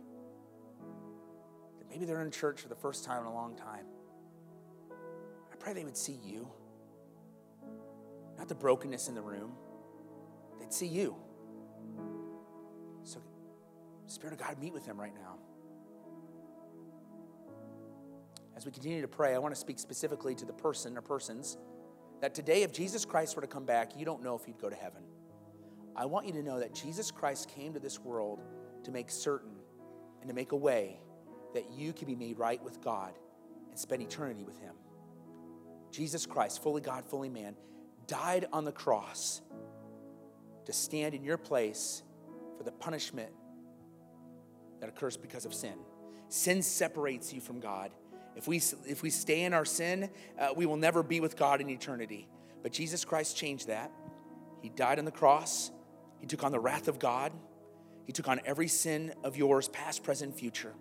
Maybe 1.89 2.05
they're 2.05 2.21
in 2.21 2.31
church 2.31 2.61
for 2.61 2.67
the 2.67 2.75
first 2.75 3.03
time 3.03 3.21
in 3.21 3.27
a 3.27 3.33
long 3.33 3.55
time. 3.55 3.85
I 5.51 5.55
pray 5.57 5.73
they 5.73 5.83
would 5.83 5.97
see 5.97 6.17
you, 6.23 6.47
not 8.37 8.47
the 8.47 8.55
brokenness 8.55 9.07
in 9.07 9.15
the 9.15 9.21
room. 9.21 9.53
They'd 10.59 10.73
see 10.73 10.87
you. 10.87 11.15
So, 13.03 13.21
Spirit 14.07 14.33
of 14.33 14.39
God, 14.39 14.59
meet 14.59 14.73
with 14.73 14.85
them 14.85 14.99
right 14.99 15.13
now. 15.13 15.37
As 18.55 18.65
we 18.65 18.71
continue 18.71 19.01
to 19.01 19.07
pray, 19.07 19.33
I 19.33 19.37
want 19.39 19.55
to 19.55 19.59
speak 19.59 19.79
specifically 19.79 20.35
to 20.35 20.45
the 20.45 20.53
person 20.53 20.97
or 20.97 21.01
persons 21.01 21.57
that 22.21 22.35
today, 22.35 22.63
if 22.63 22.73
Jesus 22.73 23.05
Christ 23.05 23.35
were 23.35 23.41
to 23.41 23.47
come 23.47 23.65
back, 23.65 23.97
you 23.97 24.05
don't 24.05 24.21
know 24.21 24.35
if 24.35 24.47
you'd 24.47 24.59
go 24.59 24.69
to 24.69 24.75
heaven. 24.75 25.01
I 25.95 26.05
want 26.05 26.25
you 26.27 26.33
to 26.33 26.43
know 26.43 26.59
that 26.59 26.73
Jesus 26.75 27.09
Christ 27.11 27.49
came 27.49 27.73
to 27.73 27.79
this 27.79 27.99
world 27.99 28.43
to 28.83 28.91
make 28.91 29.09
certain 29.09 29.55
and 30.21 30.27
to 30.29 30.35
make 30.35 30.51
a 30.51 30.57
way 30.57 30.99
that 31.53 31.71
you 31.71 31.93
can 31.93 32.07
be 32.07 32.15
made 32.15 32.37
right 32.37 32.63
with 32.63 32.81
God 32.81 33.13
and 33.69 33.79
spend 33.79 34.01
eternity 34.01 34.43
with 34.43 34.59
Him. 34.59 34.75
Jesus 35.91 36.25
Christ, 36.25 36.61
fully 36.61 36.81
God, 36.81 37.05
fully 37.05 37.29
man, 37.29 37.55
died 38.07 38.47
on 38.51 38.65
the 38.65 38.71
cross 38.71 39.41
to 40.65 40.73
stand 40.73 41.15
in 41.15 41.23
your 41.23 41.37
place 41.37 42.03
for 42.57 42.63
the 42.63 42.71
punishment 42.71 43.31
that 44.79 44.89
occurs 44.89 45.17
because 45.17 45.45
of 45.45 45.53
sin. 45.53 45.73
Sin 46.29 46.61
separates 46.61 47.33
you 47.33 47.41
from 47.41 47.59
God. 47.59 47.91
If 48.35 48.47
we, 48.47 48.57
if 48.87 49.01
we 49.01 49.09
stay 49.09 49.43
in 49.43 49.53
our 49.53 49.65
sin, 49.65 50.09
uh, 50.39 50.49
we 50.55 50.65
will 50.65 50.77
never 50.77 51.03
be 51.03 51.19
with 51.19 51.35
God 51.35 51.59
in 51.59 51.69
eternity. 51.69 52.27
But 52.61 52.71
Jesus 52.71 53.03
Christ 53.03 53.35
changed 53.35 53.67
that. 53.67 53.91
He 54.61 54.69
died 54.69 54.99
on 54.99 55.05
the 55.05 55.11
cross, 55.11 55.71
He 56.19 56.27
took 56.27 56.43
on 56.43 56.51
the 56.51 56.59
wrath 56.59 56.87
of 56.87 56.99
God, 56.99 57.31
He 58.05 58.11
took 58.11 58.27
on 58.27 58.41
every 58.45 58.67
sin 58.67 59.13
of 59.23 59.37
yours, 59.37 59.67
past, 59.69 60.03
present, 60.03 60.37
future. 60.37 60.73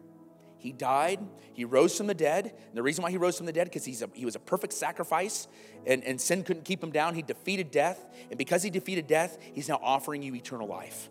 He 0.59 0.73
died, 0.73 1.21
he 1.53 1.65
rose 1.65 1.97
from 1.97 2.09
the 2.09 2.15
dead. 2.15 2.47
And 2.47 2.77
the 2.77 2.83
reason 2.83 3.03
why 3.03 3.11
he 3.11 3.17
rose 3.17 3.37
from 3.37 3.47
the 3.47 3.53
dead, 3.53 3.71
because 3.71 3.85
he 3.85 4.25
was 4.25 4.35
a 4.35 4.41
perfect 4.41 4.73
sacrifice, 4.73 5.49
and, 5.87 6.03
and 6.05 6.21
sin 6.21 6.43
couldn't 6.43 6.65
keep 6.65 6.83
him 6.83 6.91
down. 6.91 7.15
He 7.15 7.23
defeated 7.23 7.71
death. 7.71 8.05
And 8.31 8.37
because 8.37 8.63
he 8.63 8.71
defeated 8.71 9.07
death, 9.07 9.39
he's 9.55 9.69
now 9.69 9.79
offering 9.83 10.23
you 10.23 10.35
eternal 10.35 10.67
life. 10.67 11.09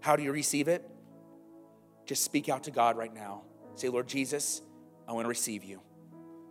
How 0.00 0.16
do 0.16 0.22
you 0.22 0.32
receive 0.32 0.68
it? 0.68 0.88
Just 2.06 2.24
speak 2.24 2.48
out 2.48 2.64
to 2.64 2.70
God 2.70 2.96
right 2.96 3.12
now. 3.12 3.42
Say, 3.74 3.88
Lord 3.90 4.08
Jesus, 4.08 4.62
I 5.06 5.12
want 5.12 5.26
to 5.26 5.28
receive 5.28 5.62
you. 5.62 5.82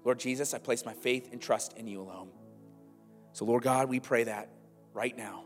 Lord 0.04 0.20
Jesus, 0.20 0.54
I 0.54 0.60
place 0.60 0.86
my 0.86 0.94
faith 0.94 1.30
and 1.32 1.42
trust 1.42 1.74
in 1.78 1.88
you 1.88 2.02
alone. 2.02 2.30
So, 3.34 3.46
Lord 3.46 3.64
God, 3.64 3.90
we 3.90 4.00
pray 4.00 4.26
that 4.26 4.50
right 4.94 5.18
now. 5.18 5.46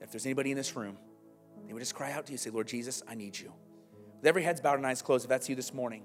If 0.00 0.10
there's 0.10 0.26
anybody 0.26 0.50
in 0.50 0.56
this 0.56 0.76
room, 0.76 0.98
they 1.66 1.72
would 1.72 1.80
just 1.80 1.94
cry 1.94 2.12
out 2.12 2.26
to 2.26 2.32
you, 2.32 2.38
say, 2.38 2.50
Lord 2.50 2.66
Jesus, 2.66 3.02
I 3.08 3.14
need 3.14 3.38
you. 3.38 3.52
With 4.18 4.26
every 4.26 4.42
head's 4.42 4.60
bowed 4.60 4.78
and 4.78 4.86
eyes 4.86 5.02
closed, 5.02 5.24
if 5.24 5.28
that's 5.28 5.48
you 5.48 5.54
this 5.54 5.72
morning, 5.72 6.02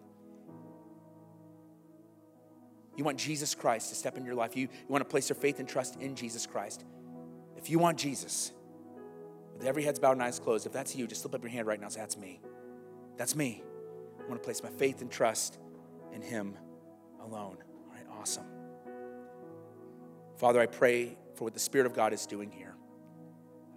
you 2.96 3.04
want 3.04 3.18
Jesus 3.18 3.56
Christ 3.56 3.90
to 3.90 3.96
step 3.96 4.18
in 4.18 4.26
your 4.26 4.36
life. 4.36 4.56
You, 4.56 4.64
you 4.64 4.88
want 4.88 5.04
to 5.04 5.10
place 5.10 5.30
your 5.30 5.36
faith 5.36 5.60
and 5.60 5.68
trust 5.68 6.00
in 6.00 6.16
Jesus 6.16 6.46
Christ. 6.46 6.86
If 7.58 7.70
you 7.70 7.80
want 7.80 7.98
Jesus, 7.98 8.52
With 9.58 9.68
every 9.68 9.84
head's 9.84 10.00
bowed 10.00 10.14
and 10.14 10.24
eyes 10.24 10.40
closed, 10.40 10.66
if 10.66 10.74
that's 10.74 10.96
you, 10.96 11.08
just 11.08 11.22
slip 11.22 11.34
up 11.34 11.42
your 11.42 11.52
hand 11.52 11.68
right 11.68 11.80
now 11.80 11.88
say, 11.90 12.02
That's 12.02 12.18
me. 12.18 12.42
That's 13.18 13.36
me. 13.36 13.64
I 14.20 14.28
want 14.28 14.42
to 14.42 14.46
place 14.46 14.62
my 14.62 14.70
faith 14.70 15.02
and 15.02 15.12
trust 15.12 15.58
in 16.14 16.22
Him 16.22 16.56
alone. 17.22 17.58
All 17.58 17.96
right, 17.96 18.06
awesome. 18.20 18.46
Father, 20.38 20.60
I 20.60 20.66
pray 20.66 21.18
for 21.36 21.46
what 21.46 21.54
the 21.54 21.60
Spirit 21.60 21.88
of 21.88 21.94
God 21.94 22.14
is 22.14 22.26
doing 22.26 22.52
here. 22.52 22.76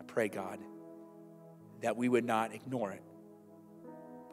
I 0.00 0.04
pray, 0.04 0.28
God, 0.28 0.58
that 1.82 1.96
we 1.96 2.08
would 2.08 2.24
not 2.24 2.54
ignore 2.54 2.90
it, 2.92 3.02